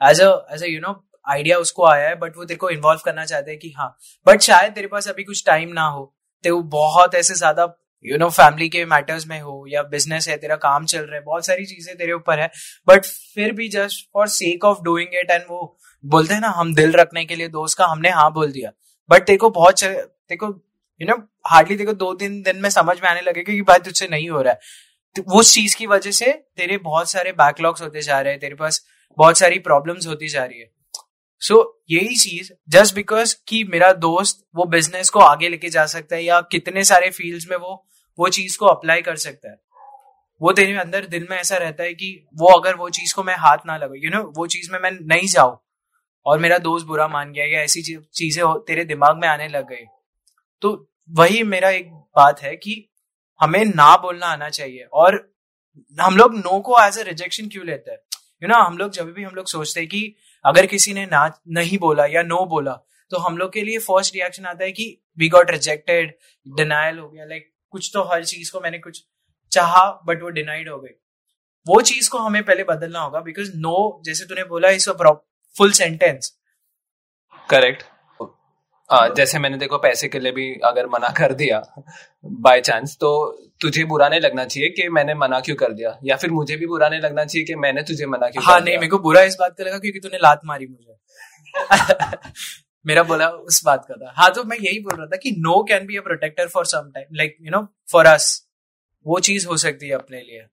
as 0.00 0.20
a 0.20 0.30
as 0.54 0.62
a 0.62 0.66
you 0.66 0.80
know 0.80 0.94
idea 1.24 1.58
उसको 1.58 1.86
आया 1.86 2.08
है 2.08 2.14
बट 2.16 2.36
वो 2.36 2.44
तेरे 2.44 2.58
को 2.58 2.70
इन्वॉल्व 2.70 3.00
करना 3.04 3.24
चाहते 3.24 3.50
हैं 3.50 3.60
कि 3.60 3.70
हाँ 3.76 3.96
बट 4.26 4.40
शायद 4.42 4.72
तेरे 4.72 4.88
पास 4.88 5.08
अभी 5.08 5.24
कुछ 5.24 5.44
टाइम 5.46 5.68
ना 5.72 5.86
हो 5.88 6.12
तो 6.44 6.60
बहुत 6.70 7.14
ऐसे 7.14 7.34
ज़्यादा 7.34 7.66
यू 8.04 8.16
नो 8.18 8.28
फैमिली 8.30 8.68
के 8.68 8.84
मैटर्स 8.84 9.26
में 9.26 9.40
हो, 9.40 9.64
या 9.68 9.82
बिज़नेस 9.84 10.28
है, 10.28 10.36
तेरा 10.36 10.56
काम 10.56 10.84
चल 10.86 11.00
रहा 11.00 11.14
है, 11.14 11.20
बहुत 11.22 11.46
सारी 11.46 11.64
चीज़ें 11.66 11.96
तेरे 11.96 12.12
ऊपर 12.12 12.40
है 12.40 12.50
बट 12.88 13.04
फिर 13.34 13.52
भी 13.52 13.68
just 13.68 14.08
for 14.14 14.28
sake 14.28 14.64
of 14.64 14.82
doing 14.84 15.14
it 15.14 15.30
and 15.30 15.42
वो 15.50 15.76
बोलते 16.04 16.34
हैं 16.34 16.40
ना, 16.40 16.48
हम 16.50 16.74
दिल 16.74 16.92
रखने 16.92 17.24
के 17.24 17.36
लिए 17.36 17.48
दोस्त 17.48 17.78
का 17.78 17.86
हमने 17.86 18.10
हाँ 18.10 18.30
बोल 18.32 18.52
दिया 18.52 18.70
बट 19.10 19.26
तेरे 19.26 19.38
को 19.38 19.50
बहुत 19.52 19.80
तेरे 19.80 20.36
को 20.36 20.48
यू 21.00 21.06
नो 21.08 21.16
हार्डली 21.46 21.76
देखो 21.76 21.92
दो 21.92 22.14
तीन 22.14 22.42
दिन 22.42 22.56
में 22.56 22.70
समझ 22.70 23.00
में 23.00 23.08
आने 23.08 23.20
लगे 23.20 23.42
कि 23.42 23.62
भाई 23.62 23.78
तुझसे 23.78 24.08
नहीं 24.08 24.28
हो 24.30 24.42
रहा 24.42 24.52
है। 24.52 24.60
तो 25.16 25.22
वो 25.28 25.42
चीज़ 25.42 25.76
की 25.76 25.86
वजह 25.86 26.10
से 26.10 26.32
तेरे 26.56 26.76
बहुत 26.78 27.10
सारे 27.10 27.32
बैकलॉग्स 27.32 27.82
होते 27.82 28.02
जा 28.02 28.20
रहे 28.20 28.32
हैं 28.32 28.40
तेरे 28.40 28.54
पास 28.54 28.84
बहुत 29.18 29.38
सारी 29.38 29.58
प्रॉब्लम्स 29.58 30.06
होती 30.06 30.28
जा 30.28 30.44
रही 30.44 30.60
है। 30.60 30.70
सो 31.40 31.54
so, 31.54 31.64
यही 31.90 32.16
चीज़ 32.16 32.52
जस्ट 32.68 32.94
बिकॉज़ 32.94 33.34
कि 33.48 33.64
मेरा 33.64 33.92
दोस्त 33.92 34.44
वो 34.56 34.64
बिज़नेस 34.64 35.10
को 35.10 35.20
आगे 35.20 35.48
लेके 35.48 35.68
जा 35.68 35.86
सकता 35.86 36.16
है 36.16 36.24
या 36.24 36.40
कितने 36.40 36.84
सारे 36.84 37.10
फील्ड्स 37.10 37.46
में 37.50 37.56
वो 37.56 37.86
वो 38.18 38.28
चीज़ 38.28 38.58
को 38.58 38.66
अप्लाई 38.66 39.02
कर 39.02 39.16
सकता 39.16 39.50
है। 39.50 39.56
वो 40.40 40.52
तेरे 40.52 40.76
अंदर 40.78 41.06
दिल 41.06 41.26
में 41.30 41.36
ऐसा 41.38 41.56
रहता 41.56 41.82
है 41.82 41.94
कि 41.94 42.28
वो 42.34 42.46
अगर 42.46 42.74
वो 42.74 42.88
चीज़ 42.90 43.14
को 43.14 43.22
मैं 43.22 43.36
हाथ 43.38 43.58
ना 43.66 43.76
लगाऊ 43.76 43.94
यू 43.94 44.10
नो 44.10 44.22
वो 44.36 44.46
चीज़ 44.46 44.70
में 44.72 44.78
मैं 44.78 44.90
नहीं 44.90 45.26
जाऊँ 45.26 45.58
और 46.26 46.38
मेरा 46.38 46.58
दोस्त 46.58 46.86
बुरा 46.86 47.08
मान 47.08 47.32
गया 47.32 47.44
या 47.44 47.60
ऐसी 47.60 47.82
चीज़ें 48.14 48.44
तेरे 48.66 48.84
दिमाग 48.84 49.16
में 49.16 49.28
आने 49.28 49.48
लग 49.48 49.68
गई। 49.68 49.84
तो 50.60 50.90
वही 51.10 51.42
मेरा 51.42 51.70
एक 51.70 51.92
बात 51.92 52.42
है 52.42 52.56
कि 52.56 52.90
हमें 53.40 53.64
ना 53.64 53.96
बोलना 53.96 54.26
आना 54.26 54.48
चाहिए 54.48 54.82
और 54.92 55.34
हम 56.00 56.16
लोग 56.16 56.34
नो 56.34 56.60
को 56.60 56.86
एज 56.86 56.98
ए 56.98 57.02
रिजेक्शन 57.02 57.48
क्यों 57.48 57.66
लेते 57.66 57.90
हैं? 57.90 57.98
यू 58.42 58.48
नो 58.48 58.54
हम 58.54 58.78
लोग 58.78 58.90
जब 58.90 59.12
भी 59.12 59.22
हम 59.22 59.34
लोग 59.34 59.46
सोचते 59.46 59.80
हैं 59.80 59.88
कि 59.88 60.14
अगर 60.44 60.66
किसी 60.66 60.92
ने 60.92 61.06
ना, 61.06 61.40
नहीं 61.48 61.78
बोला 61.78 62.06
या 62.06 62.22
नो 62.22 62.44
बोला 62.44 62.72
तो 63.10 63.18
हम 63.18 63.38
लोग 63.38 63.52
के 63.52 63.62
लिए 63.62 63.78
फ़र्स्ट 63.78 64.14
रिएक्शन 64.14 64.44
आता 64.44 64.64
है 64.64 64.72
कि 64.72 65.02
वी 65.18 65.28
गॉट 65.28 65.50
रिजेक्टेड 65.50 66.18
डिनाइल 66.56 66.98
हो 66.98 67.08
गया 67.08 67.24
लाइक 67.24 67.52
कुछ 67.70 67.90
तो 67.94 68.02
हर 68.02 68.24
चीज़ 68.24 68.52
को 68.52 68.60
मैंने 68.60 68.78
कुछ 68.78 69.04
चाहा 69.52 70.02
बट 70.06 70.22
वो 70.22 70.28
डिनाइड 70.28 70.68
हो 70.68 70.80
गई 70.80 70.94
वो 71.68 71.80
चीज़ 71.80 72.10
को 72.10 72.18
हमें 72.18 72.44
पहले 72.44 72.64
बदलना 72.64 73.00
होगा 73.00 73.20
बिकॉज़ 73.20 73.52
नो 73.56 74.02
जैसे 74.04 74.24
तूने 74.24 74.44
बोला 74.44 74.70
इस 74.70 74.88
फुल 75.58 75.72
सेंटेंस 75.72 76.38
करेक्ट 77.50 77.84
जैसे 78.90 79.38
मैंने 79.38 79.58
देखो 79.58 79.78
पैसे 79.78 80.08
के 80.08 80.18
लिए 80.18 80.32
भी 80.32 80.60
अगर 80.64 80.86
मना 80.86 81.08
कर 81.08 81.32
दिया 81.32 81.62
बाय 82.24 82.60
चांस 82.60 82.96
तो 83.00 83.10
तुझे 83.60 83.84
बुरा 83.84 84.08
नहीं 84.08 84.20
लगना 84.20 84.44
चाहिए 84.44 84.68
कि 84.68 84.88
मैंने 84.88 85.14
मना 85.14 85.40
क्यों 85.40 85.56
कर 85.56 85.72
दिया? 85.72 85.98
या 86.04 86.16
फिर 86.16 86.30
मुझे 86.30 86.56
भी 86.56 86.66
बुरा 86.66 86.88
नहीं 86.88 87.00
लगना 87.00 87.24
चाहिए 87.24 87.46
कि 87.46 87.54
मैंने 87.54 87.82
तुझे 87.82 88.06
मना 88.06 88.28
क्यों 88.28 88.44
हाँ 88.44 88.60
नहीं 88.60 88.74
मेरे 88.74 88.86
को 88.86 88.98
बुरा 88.98 89.22
इस 89.22 89.36
बात 89.40 89.54
का 89.58 89.64
लगा 89.64 89.78
क्योंकि 89.78 89.98
तूने 89.98 90.18
लात 90.18 90.40
मारी 90.44 90.66
मुझे। 90.66 90.96
मेरा 92.86 93.02
बोला 93.02 93.28
उस 93.28 93.64
बात 93.64 93.84
का 93.88 93.94
था। 93.94 94.12
हाँ 94.16 94.30
तो 94.34 94.44
मैं 94.44 94.56
यही 94.60 94.78
बोल 94.78 94.96
रहा 94.96 95.06
था 95.06 95.16
कि 95.16 95.30
no 95.30 95.62
can 95.62 95.86
be 95.86 95.96
a 95.96 96.00
protector 96.00 96.48
for 96.48 96.66
some 96.66 96.90
time 96.94 97.06
like 97.12 97.36
you 97.40 97.50
know 97.50 97.66
for 97.92 98.06
us 98.06 98.46
वो 99.06 99.20
चीज़ 99.20 99.46
हो 99.46 99.56
सकती 99.56 99.88
है 99.88 99.94
अपने 99.94 100.16
लिए। 100.16 100.46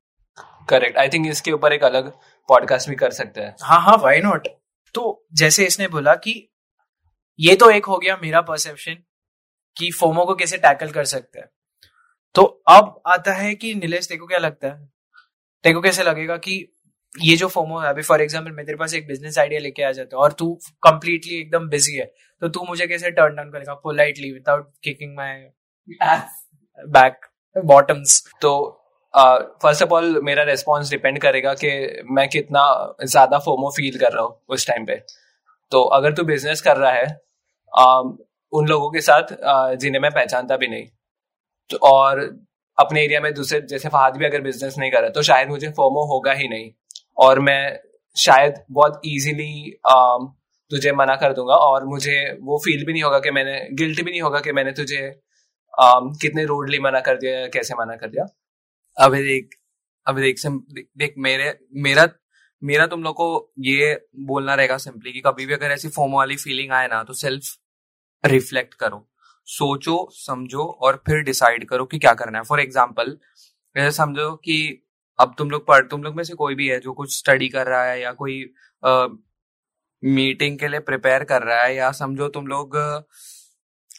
करेक्ट 0.70 0.98
आई 0.98 1.10
थिंक 1.10 1.28
इसके 1.28 1.52
ऊपर 1.52 1.74
एक 1.74 1.84
अलग 1.84 2.12
पॉडकास्ट 2.50 2.90
भी 2.90 2.96
कर 2.96 3.12
सकते 3.12 3.42
हैं। 3.42 3.56
हाँ 3.62 3.82
हाँ 3.82 3.98
वाई 3.98 4.20
नॉट 4.20 4.48
तो 4.94 5.26
जैसे 5.34 5.66
इसने 5.66 5.88
बोला 5.88 6.16
कि 6.16 6.51
ये 7.42 7.56
तो 7.56 7.70
एक 7.72 7.86
हो 7.86 7.98
गया 7.98 8.18
मेरा 8.22 8.42
परसेप्शन 8.44 8.98
कि 9.78 9.90
फोमो 9.92 10.26
को 10.26 10.36
कैसे 10.36 10.58
टैकल 10.60 10.90
कर 10.92 11.06
सकते 11.06 11.40
हैं। 11.40 11.48
तो 12.36 12.44
अब 12.70 13.02
आता 13.08 13.34
है 13.34 13.54
कि 13.56 13.74
नीलेश 13.76 14.08
तेको 14.08 14.28
क्या 14.28 14.40
लगता 14.40 14.68
है? 14.68 14.90
तेको 15.64 15.82
कैसे 15.82 16.04
लगेगा 16.04 16.38
कि 16.38 16.54
ये 17.16 17.36
जो 17.38 17.48
फोमो 17.48 17.80
है, 17.80 17.90
अभी 17.90 18.02
फॉर 18.02 18.22
एग्ज़ाम्पल 18.22 18.52
मैं 18.52 18.66
तेरे 18.66 18.78
पास 18.78 18.94
एक 18.94 19.08
बिज़नेस 19.08 19.38
आइडिया 19.40 19.60
लेके 19.60 19.84
आ 19.84 19.92
जाता 19.92 20.16
हूँ 20.16 20.24
और 20.24 20.34
तू 20.34 20.54
कंप्लीटली 20.84 21.40
एकदम 21.40 21.68
बिज़ी 21.70 21.96
है 21.96 22.06
तो 22.42 22.48
तू 22.50 22.66
मुझे 22.68 22.88
कैसे 22.88 23.12
टर्न 23.12 23.36
डाउन 23.36 23.52
करेगा? 23.52 23.74
Politely 23.76 24.32
without 24.32 24.70
kicking 24.84 25.16
my 25.18 25.34
back 26.90 27.26
bottoms 27.56 28.24
तो 28.42 28.54
फ़र्स्ट 29.14 29.84
ऑफ़ 29.84 29.94
ऑल 29.94 30.20
मेरा 30.24 30.44
रेस्पॉन्स 30.44 30.90
डिपेंड 30.92 31.20
करेगा 31.22 31.54
कि 31.56 31.72
मैं 32.12 32.28
कितना 32.30 32.64
ज़्यादा 33.04 33.40
फोमो 33.40 33.70
फील 33.78 34.00
कर 34.00 34.14
रहा 34.14 34.24
हूँ 34.24 34.40
उस 34.50 34.68
टाइम 34.68 34.86
पे। 34.86 34.96
तो 35.72 35.84
अगर 35.92 36.14
तू 36.14 36.24
बिज़नेस 36.26 36.62
कर 36.62 36.78
रहा 36.78 36.92
है 36.92 37.20
उन 37.74 38.68
लोगों 38.68 38.90
के 38.92 39.02
साथ 39.02 39.24
uh, 39.24 39.80
जिन्हें 39.80 40.02
मैं 40.02 40.12
पहचानता 40.12 40.58
भी 40.58 40.68
नहीं। 40.68 40.88
तो 41.70 41.78
और 41.84 42.20
अपने 42.78 43.04
एरिया 43.04 43.20
में 43.22 43.34
दूसरे 43.34 43.62
जैसे 43.62 43.90
फहाद 43.90 44.18
भी 44.18 44.26
अगर 44.26 44.42
बिज़नेस 44.42 44.78
नहीं 44.78 44.92
कर 44.92 45.02
रहा 45.02 45.10
तो 45.10 45.22
शायद 45.22 45.50
मुझे 45.50 45.70
फोमो 45.70 46.06
होगा 46.06 46.34
ही 46.34 46.48
नहीं। 46.48 46.72
और 47.18 47.40
मैं 47.40 47.80
शायद 48.16 48.64
बहुत 48.72 49.02
इजीली 49.06 49.80
तुझे 50.72 50.92
मना 50.92 51.16
कर 51.16 51.34
दूँगा 51.34 51.56
और 51.56 51.86
मुझे 51.86 52.18
वो 52.42 52.58
फील 52.58 52.86
भी 52.86 52.94
नहीं 52.94 53.04
होगा 53.04 53.20
कि 53.20 53.32
मैंने 53.32 53.60
गिल्ट 53.74 54.02
भी 54.02 54.12
नहीं 54.12 54.22
होगा 54.22 54.40
कि 54.40 54.52
मैंने 54.52 54.72
तुझे 54.72 55.02
um, 55.74 56.12
कितने 56.22 56.46
रूडली 56.46 56.80
मना 56.80 57.00
कर 57.00 57.18
दिया 57.18 57.48
कैसे 57.48 57.76
मना 57.80 57.96
कर 57.96 58.10
दिया। 58.10 58.26
अभी 58.98 59.24
देख 59.24 59.56
अभी 60.08 60.22
देख, 60.22 60.36
देख 60.98 61.14
मेरे 61.18 61.54
मेरा 61.74 62.08
मेरा 62.62 62.86
तुम 62.88 63.04
लोग 63.04 63.16
को 63.16 63.54
ये 63.60 63.94
बोलना 64.26 64.56
रहेगा 64.56 64.78
सिंपली 64.78 65.12
कि 65.12 65.22
कभी 65.22 65.46
भी 65.46 65.54
अगर 65.54 65.72
ऐसी 65.72 65.90
फोमो 65.90 66.18
वाली 66.18 66.36
फीलिंग 66.38 66.72
आए 66.72 66.88
ना 66.88 67.04
तो 67.04 67.14
सेल्फ 67.14 67.44
रिफ्लेक्ट 68.24 68.74
करो, 68.76 69.08
सोचो, 69.48 70.08
समझो 70.14 70.64
और 70.64 71.02
फिर 71.08 71.22
डिसाइड 71.24 71.68
करो 71.70 71.86
कि 71.86 72.00
क्या 72.00 72.14
करना 72.16 72.38
है। 72.38 72.44
फॉर 72.46 72.60
एग्ज़ाम्पल 72.60 73.18
समझो 73.76 74.32
कि 74.38 74.58
अब 75.20 75.34
तुम 75.38 75.50
लोग 75.52 75.66
पढ़, 75.68 75.86
तुम 75.88 76.04
लोग 76.04 76.16
में 76.16 76.24
से 76.24 76.34
कोई 76.36 76.56
भी 76.56 76.68
है 76.70 76.80
जो 76.80 76.94
कुछ 76.94 77.18
स्टडी 77.18 77.50
कर 77.50 77.68
रहा 77.68 77.84
है 77.84 78.00
या 78.02 78.12
कोई 78.14 78.44
मीटिंग 80.04 80.58
के 80.60 80.68
लिए 80.68 80.80
प्रिपेयर 80.82 81.24
कर 81.24 81.44
रहा 81.44 81.62
है 81.62 81.76
या 81.76 81.92
समझो 81.94 82.28
तुम 82.30 82.48
लोग 82.48 82.76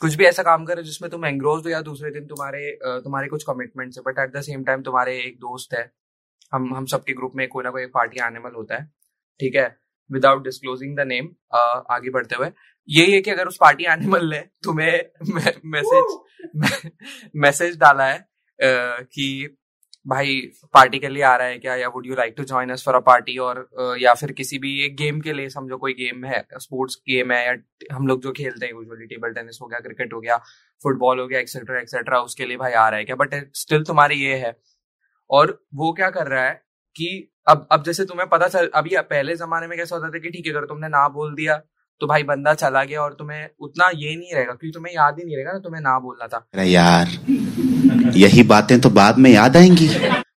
कुछ 0.00 0.14
भी 0.14 0.24
ऐसा 0.24 0.42
काम 0.42 0.64
करे 0.64 0.82
जिसमें 0.82 1.10
तुम 1.10 1.24
एंग्रोज 1.26 1.64
हो 1.64 1.70
या 1.70 1.80
दूसरे 1.82 2.10
दिन 2.10 2.26
तुम्हारे 2.26 2.70
तुम्हारे 3.04 3.28
कुछ 3.28 3.44
कमिटमेंट्स 3.46 3.98
है 3.98 4.02
but 4.06 4.18
at 4.18 4.32
the 4.36 4.40
same 4.42 4.64
time 4.64 4.82
तुम्हारे 4.82 5.16
एक 5.18 5.36
दोस्त 5.40 5.74
है। 5.74 5.90
हम 6.52 6.74
हम 6.74 6.86
सबके 6.86 7.12
ग्रुप 7.14 7.32
में 7.36 7.46
कोई 7.48 7.64
ना 7.64 7.70
कोई 7.70 7.86
पार्टी 7.94 8.20
एनिमल 8.22 8.54
होता 8.54 8.76
है, 8.76 8.84
ठीक 9.40 9.54
है? 9.56 9.76
विदाउट 10.10 10.42
डिस्क्लोजिंग 10.44 10.96
द 10.96 11.06
नेम 11.06 11.28
आगे 11.90 12.10
बढ़ते 12.10 12.34
हुए। 12.34 12.50
यही 12.88 13.12
है 13.12 13.20
कि 13.20 13.30
अगर 13.30 13.48
उस 13.48 13.56
पार्टी 13.60 13.84
एनिमल 13.84 14.30
ने 14.30 14.38
तुम्हें 14.62 15.04
मैसेज 15.64 16.18
मैसेज 17.36 17.78
डाला 17.78 18.04
है 18.04 18.28
कि 19.04 19.56
भाई 20.06 20.50
पार्टी 20.74 20.98
के 20.98 21.08
लिए 21.08 21.22
आ 21.22 21.36
रहा 21.36 21.46
है 21.46 21.58
क्या 21.58 21.74
या 21.74 21.88
would 21.88 22.06
you 22.06 22.14
like 22.14 22.34
to 22.36 22.44
join 22.44 22.70
us 22.70 22.82
for 22.86 22.94
a 22.94 22.98
party 22.98 23.38
और 23.38 23.68
या 23.98 24.14
फिर 24.14 24.32
किसी 24.32 24.58
भी 24.58 24.84
एक 24.84 24.96
गेम 24.96 25.20
के 25.20 25.32
लिए 25.32 25.48
समझो 25.48 25.76
कोई 25.76 25.92
गेम 25.92 26.24
है 26.24 26.46
स्पोर्ट्स 26.54 26.96
गेम 26.96 27.32
है 27.32 27.46
या 27.46 27.56
हम 27.94 28.06
लोग 28.06 28.22
जो 28.22 28.32
खेलते 28.32 28.66
हैं 28.66 28.72
यूजुअली 28.72 29.06
टेबल 29.06 29.32
टेनिस 29.32 29.58
हो 29.62 29.66
गया 29.66 29.80
क्रिकेट 29.80 30.12
हो 30.12 30.20
गया 30.20 30.36
फुटबॉल 30.82 31.20
हो 31.20 31.26
गया 31.26 31.40
एक्सेट्रा 31.40 31.80
एक्सेट्रा 31.80 32.20
उसके 32.20 32.44
लिए 32.46 32.56
भाई 32.56 32.72
आ 32.72 32.88
रहा 32.88 32.98
है 32.98 33.04
क्या? 33.04 33.16
बट 33.16 33.50
स्टिल 33.54 33.84
तुम्हारी 33.84 34.14
ये 34.14 34.34
है। 34.34 34.56
और 35.30 35.66
वो 35.74 35.92
क्या 35.92 36.10
कर 36.10 36.26
रहा 36.26 36.44
है 36.44 36.62
कि 36.96 37.32
अब 37.48 37.68
अब 37.72 37.82
जैसे 37.84 38.04
तुम्हें 38.04 38.28
पता 38.28 38.48
चल 38.48 38.70
अभी 38.74 38.90
पहले 38.96 39.36
जमाने 39.36 39.66
में 39.66 39.78
कैसा 39.78 39.96
होता 39.96 40.08
था 40.08 40.18
कि 40.18 40.30
ठीक 40.30 40.46
है 40.46 40.52
अगर 40.52 40.64
तुमने 40.64 40.88
ना 40.88 41.08
बोल 41.08 41.34
दिया 41.34 41.62
तो 42.02 42.06
भाई 42.06 42.22
बंदा 42.22 42.52
चला 42.54 42.82
गया 42.84 43.00
और 43.00 43.12
तुम्हें 43.14 43.48
उतना 43.60 43.88
ये 43.94 44.14
नहीं 44.16 44.32
रहेगा 44.34 44.52
क्योंकि 44.52 44.72
तुम्हें 44.74 44.94
याद 44.94 45.18
ही 45.18 45.24
नहीं 45.24 45.36
रहेगा 45.36 45.52
ना 45.52 45.58
तुम्हें 45.58 45.80
ना 45.82 45.98
बोलना 45.98 46.26
था। 46.26 46.38
अरे 46.54 46.64
यार 46.64 47.08
यही 48.16 48.42
बातें 48.42 48.80
तो 48.80 48.90
बाद 48.90 49.18
में 49.18 49.30
याद 49.30 49.56
आएँगी। 49.56 49.88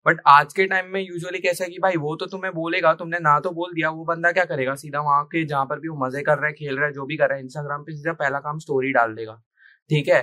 बट 0.06 0.20
आज 0.26 0.52
के 0.52 0.66
टाइम 0.66 0.92
में 0.92 1.00
यूजुअली 1.00 1.38
कैसा 1.38 1.64
है 1.64 1.70
कि 1.70 1.78
भाई 1.78 1.96
वो 1.96 2.16
तो 2.16 2.26
तुम्हें 2.26 2.52
बोलेगा 2.54 2.92
तुमने 2.94 3.18
ना 3.18 3.38
तो 3.40 3.50
बोल 3.50 3.72
दिया 3.74 3.90
वो 3.90 4.04
बंदा 4.04 4.32
क्या 4.32 4.44
करेगा? 4.44 4.74
सीधा 4.74 5.00
वहाँ 5.00 5.24
के 5.24 5.44
जहाँ 5.44 5.64
पर 5.64 5.80
भी 5.80 5.88
वो 5.88 5.96
मज़े 6.06 6.22
कर 6.22 6.38
रहा 6.38 6.46
है 6.46 6.52
खेल 6.52 6.76
रहा 6.76 6.86
है 6.86 6.92
जो 6.92 7.06
भी 7.06 7.16
कर 7.16 7.28
रहा 7.28 7.36
है 7.36 7.42
इंस्टाग्राम 7.42 7.82
पे 7.82 7.96
सीधा 7.96 8.12
पहला 8.12 8.38
काम 8.38 8.58
स्टोरी 8.58 8.92
डाल 8.92 9.14
देगा। 9.14 9.40
ठीक 9.90 10.08
है? 10.08 10.22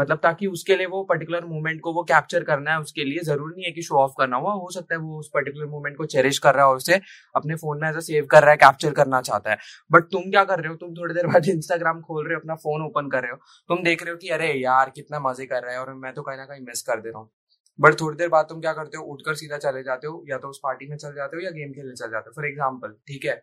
मतलब 0.00 0.18
ताकि 0.22 0.46
उसके 0.48 0.76
लिए 0.76 0.86
वो 0.88 1.02
पर्टिकुलर 1.04 1.44
मोमेंट 1.46 1.80
को 1.80 1.92
वो 1.94 2.02
कैप्चर 2.04 2.44
करना 2.44 2.70
है, 2.72 2.80
उसके 2.80 3.04
लिए 3.04 3.20
ज़रूरी 3.24 3.54
नहीं 3.54 3.64
है 3.66 3.72
कि 3.72 3.82
शो 3.82 3.96
ऑफ़ 3.98 4.12
करना 4.18 4.36
हुआ, 4.36 4.52
हो 4.54 4.70
सकता 4.72 4.94
है 4.94 5.00
वो 5.00 5.18
उस 5.18 5.30
पर्टिकुलर 5.34 5.66
मोमेंट 5.68 5.96
को 5.96 6.04
चेरिश 6.06 6.38
कर 6.40 6.54
रहा 6.54 6.64
है 6.64 6.70
और 6.70 6.76
उसे 6.76 7.00
अपने 7.34 7.54
फ़ोन 7.56 7.80
में 7.80 7.88
ऐसा 7.88 8.00
सेव 8.02 8.26
कर 8.30 8.42
रहा 8.42 8.50
है 8.50 8.56
कैप्चर 8.58 8.92
करना 8.94 9.20
चाहता 9.22 9.50
है। 9.50 9.56
बट 9.90 10.04
तुम 10.08 10.30
क्या 10.30 10.44
कर 10.44 10.60
रहे 10.60 10.68
हो? 10.68 10.76
तुम 10.76 10.94
थोड़ी 10.94 11.14
देर 11.14 11.26
बाद 11.28 11.48
इंस्टाग्राम 11.50 12.00
खोल 12.02 12.26
रहे 12.26 12.34
हो, 12.34 12.40
अपना 12.40 12.54
फ़ोन 12.56 12.82
ओपन 12.82 13.08
कर 13.10 13.22
रहे 13.22 13.30
हो। 13.32 13.36
तुम 13.70 13.82
देख 13.84 14.02
रहे 14.02 14.12
हो 14.12 14.18
कि 14.18 14.28
अरे 14.30 14.52
यार, 14.54 14.90
कितना 14.92 15.20
मज़े 15.20 15.46
कर 15.46 15.62
रहा 15.62 15.72
है 15.72 15.80
और 15.80 15.94
मैं 15.96 16.12
तो 16.14 16.22
कहीं 16.22 16.36
ना 16.36 16.44
कहीं 16.46 16.60
मिस 16.64 16.82
कर 16.82 17.00
दे 17.00 17.08
रहा 17.10 17.18
हूँ। 17.20 17.30
बट 17.78 18.00
थोड़ी 18.00 18.16
देर 18.16 18.28
बाद 18.28 18.46
तुम 18.48 18.60
क्या 18.60 18.72
करते 18.72 18.96
हो? 18.96 19.04
उठकर 19.06 19.34
सीधा 19.36 19.58
चले 19.58 19.82
जाते 19.82 20.06
हो, 20.06 20.24
या 20.28 20.38
तो 20.38 20.48
उस 20.48 20.60
पार्टी 20.62 20.86
में 20.86 20.96
चले 20.96 21.14
जाते 21.14 21.36
हो 21.36 21.42
या 21.42 21.50
गेम 21.52 21.72
खेलने 21.72 21.94
चले 21.94 22.10
जाते 22.10 22.30
हो 22.30 22.32
फॉर 22.36 22.46
एग्ज़ाम्पल 22.46 22.92
ठीक 23.06 23.24
है? 23.24 23.42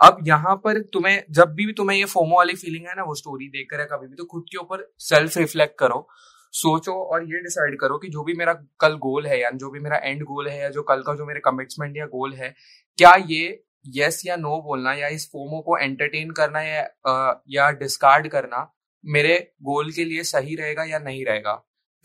अब 0.00 0.18
यहाँ 0.24 0.54
पर 0.64 0.80
तुम्हें, 0.92 1.22
जब 1.30 1.54
भी 1.54 1.72
तुम्हें 1.72 1.96
ये 1.98 2.04
फोमो 2.06 2.36
वाली 2.36 2.54
फीलिंग 2.56 2.86
है 2.86 2.94
ना, 2.96 3.02
वो 3.02 3.14
स्टोरी 3.14 3.48
देख 3.48 3.66
कर 3.70 3.84
कभी 3.86 4.06
भी 4.06 4.16
तो 4.16 4.24
खुद 4.26 4.44
के 4.50 4.58
ऊपर 4.58 4.86
सेल्फ 5.00 5.36
रिफ्लेक्ट 5.38 5.78
करो। 5.78 6.06
सोचो 6.54 6.92
और 7.04 7.24
ये 7.24 7.40
डिसाइड 7.42 7.78
करो 7.80 7.96
कि 7.98 8.08
जो 8.08 8.22
भी 8.24 8.34
मेरा 8.34 8.52
कल 8.80 8.94
गोल 8.98 9.26
है 9.26 9.40
या 9.40 9.50
जो 9.52 9.70
भी 9.70 9.80
मेरा 9.80 9.96
एंड 9.98 10.22
गोल 10.24 10.48
है, 10.48 10.60
या 10.60 10.68
जो 10.70 10.82
कल 10.82 11.02
का 11.02 11.14
जो 11.14 11.26
मेरे 11.26 11.40
कमिटमेंट 11.40 11.96
या 11.96 12.06
गोल 12.08 12.32
है, 12.34 12.54
क्या 12.98 13.12
ये 13.28 13.62
यस 13.94 14.22
या 14.26 14.36
नो 14.36 14.60
बोलना, 14.62 14.92
या 14.94 15.08
इस 15.08 15.28
फोमो 15.32 15.60
को 15.60 15.76
एंटरटेन 15.78 16.30
करना 16.32 16.62
या 16.62 17.42
या 17.50 17.70
डिस्कार्ड 17.74 18.28
करना 18.28 18.70
मेरे 19.04 19.36
गोल 19.62 19.90
के 19.92 20.04
लिए 20.04 20.22
सही 20.24 20.54
रहेगा 20.56 20.84
या 20.84 20.98
नहीं 21.00 21.24
रहेगा? 21.24 21.54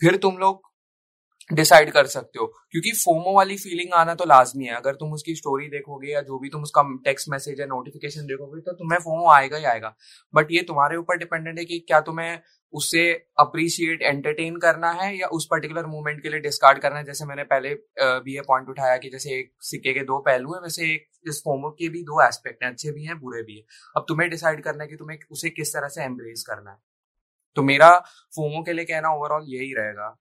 फिर 0.00 0.16
तुम 0.16 0.36
लोग 0.38 0.62
डिसाइड 1.50 1.90
कर 1.90 2.06
सकते 2.06 2.38
हो। 2.38 2.46
क्योंकि 2.70 2.92
फोमो 2.94 3.34
वाली 3.36 3.56
फीलिंग 3.56 3.92
आना 3.94 4.14
तो 4.14 4.24
लाजमी 4.24 4.64
है। 4.64 4.74
अगर 4.74 4.94
तुम 4.94 5.12
उसकी 5.12 5.34
स्टोरी 5.34 5.68
देखोगे 5.68 6.12
या 6.12 6.20
जो 6.20 6.38
भी 6.38 6.48
तुम 6.48 6.62
उसका 6.62 6.82
टेक्स्ट 7.04 7.28
मैसेज 7.28 7.60
या 7.60 7.66
नोटिफिकेशन 7.66 8.26
देखोगे 8.26 8.60
तो 8.60 8.72
तुम्हें 8.72 8.98
फोमो 9.00 9.30
आएगा 9.30 9.56
ही 9.56 9.64
आएगा। 9.64 9.94
बट 10.34 10.52
ये 10.52 10.62
तुम्हारे 10.62 10.96
ऊपर 10.96 11.18
डिपेंडेंट 11.18 11.58
है 11.58 11.64
कि 11.64 11.78
क्या 11.78 12.00
तुम्हें 12.00 12.38
उससे 12.74 13.02
अप्रिशिएट 13.38 14.02
एंटरटेन 14.02 14.56
करना 14.56 14.90
है 14.92 15.16
या 15.16 15.26
उस 15.26 15.46
पर्टिकुलर 15.50 15.86
मोमेंट 15.86 16.22
के 16.22 16.28
लिए 16.28 16.40
डिस्कार्ड 16.40 16.78
करना 16.78 16.98
है। 16.98 17.04
जैसे 17.04 17.24
मैंने 17.24 17.44
पहले 17.44 17.74
भी 18.00 18.34
ये 18.34 18.40
पॉइंट 18.40 18.68
उठाया 18.68 18.96
कि 18.96 19.10
जैसे 19.10 19.38
एक 19.38 19.52
सिक्के 19.60 19.92
के 19.92 20.00
दो 20.00 20.18
पहलू 20.18 20.54
है, 20.54 20.60
वैसे 20.60 20.92
एक 20.94 21.06
इस 21.28 21.40
फोमो 21.44 21.70
के 21.70 21.88
भी 21.88 22.02
दो 22.02 22.26
एस्पेक्ट 22.26 22.64
हैं, 22.64 22.70
अच्छे 22.70 22.90
भी 22.90 23.04
हैं, 23.04 23.18
बुरे 23.20 23.42
भी 23.42 23.56
हैं। 23.56 23.64
अब 23.96 24.04
तुम्हें 24.08 24.30
डिसाइड 24.30 24.62
करना 24.62 24.84
है 24.84 24.88
कि 24.90 24.96
तुम्हें 24.96 25.18
उसे 25.30 25.50
किस 25.50 25.74
तरह 25.74 25.88
से 25.88 26.04
एम्ब्रेस 26.04 26.44
करना 26.46 26.70
है। 26.70 26.76
तो 27.56 27.62
मेरा 27.62 27.96
फोमो 28.36 28.62
के 28.62 28.72
लिए 28.72 28.84
कहना 28.84 29.14
ओवरऑल 29.14 29.44
यही 29.48 29.72
रहेगा। 29.74 30.14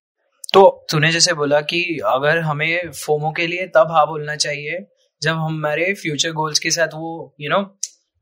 तो 0.50 0.62
तूने 0.92 1.12
जैसे 1.12 1.34
बोला 1.34 1.60
कि 1.62 1.82
अगर 2.06 2.40
हमें 2.40 2.92
फोमो 2.92 3.32
के 3.38 3.46
लिए 3.48 3.68
तब 3.68 3.92
हाँ 3.92 4.06
बोलना 4.08 4.36
चाहिए 4.36 4.86
जब 5.22 5.36
हमारे 5.36 5.94
फ्यूचर 5.94 6.32
गोल्स 6.32 6.60
के 6.60 6.72
साथ 6.72 6.94
वो 6.96 7.12
यू 7.42 7.50
नो 7.50 7.60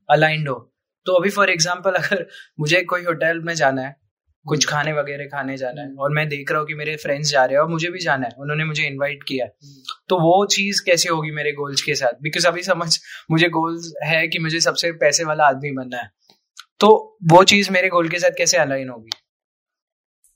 अलाइंड 0.10 0.50
हो। 0.50 0.56
तो 1.06 1.14
अभी 1.14 1.30
फॉर 1.30 1.50
एग्ज़ाम्पल 1.50 1.92
अगर 1.96 2.26
मुझे 2.60 2.82
कोई 2.84 3.04
होटल 3.04 3.40
में 3.40 3.54
जाना 3.56 3.82
है 3.82 3.96
कुछ 4.46 4.66
खाने 4.68 4.94
वगैरह 4.94 5.26
खाने 5.26 5.58
जाना 5.58 5.82
है 5.82 5.94
और 5.96 6.12
मैं 6.12 6.28
देख 6.30 6.52
रहा 6.52 6.60
हूँ 6.60 6.68
कि 6.68 6.74
मेरे 6.76 6.96
फ्रेंड्स 6.96 7.30
जा 7.32 7.44
रहे 7.46 7.56
हैं 7.56 7.62
और 7.64 7.70
मुझे 7.70 7.90
भी 7.90 8.00
जाना 8.00 8.28
है 8.28 8.34
उन्होंने 8.40 8.64
मुझे 8.66 8.84
इनवाइट 8.88 9.24
किया 9.24 9.46
है 9.46 9.52
तो 10.10 10.20
वो 10.20 10.46
चीज़ 10.48 10.82
कैसे 10.86 11.10
होगी 11.10 11.32
मेरे 11.32 11.52
गोल्स 11.54 11.82
के 11.82 11.96
साथ? 11.96 12.14
बिकॉज़ 12.24 12.48
अभी 12.48 12.64
समझ 12.64 12.90
मुझे 13.32 13.50
गोल्स 13.50 13.94
है 14.06 14.28
कि 14.28 14.40
मुझे 14.40 14.60
सबसे 14.60 14.92
पैसे 15.04 15.24
वाला 15.24 15.48
आदमी 15.48 15.72
बनना 15.72 15.98
है। 15.98 16.10
तो 16.80 17.20
वो 17.32 17.44
चीज़ 17.46 17.72
मेरे 17.72 17.90
गोल 17.90 18.10
के 18.10 18.20
साथ 18.20 18.38
कैसे 18.38 18.58
अलाइन 18.58 18.90
होगी? 18.90 19.12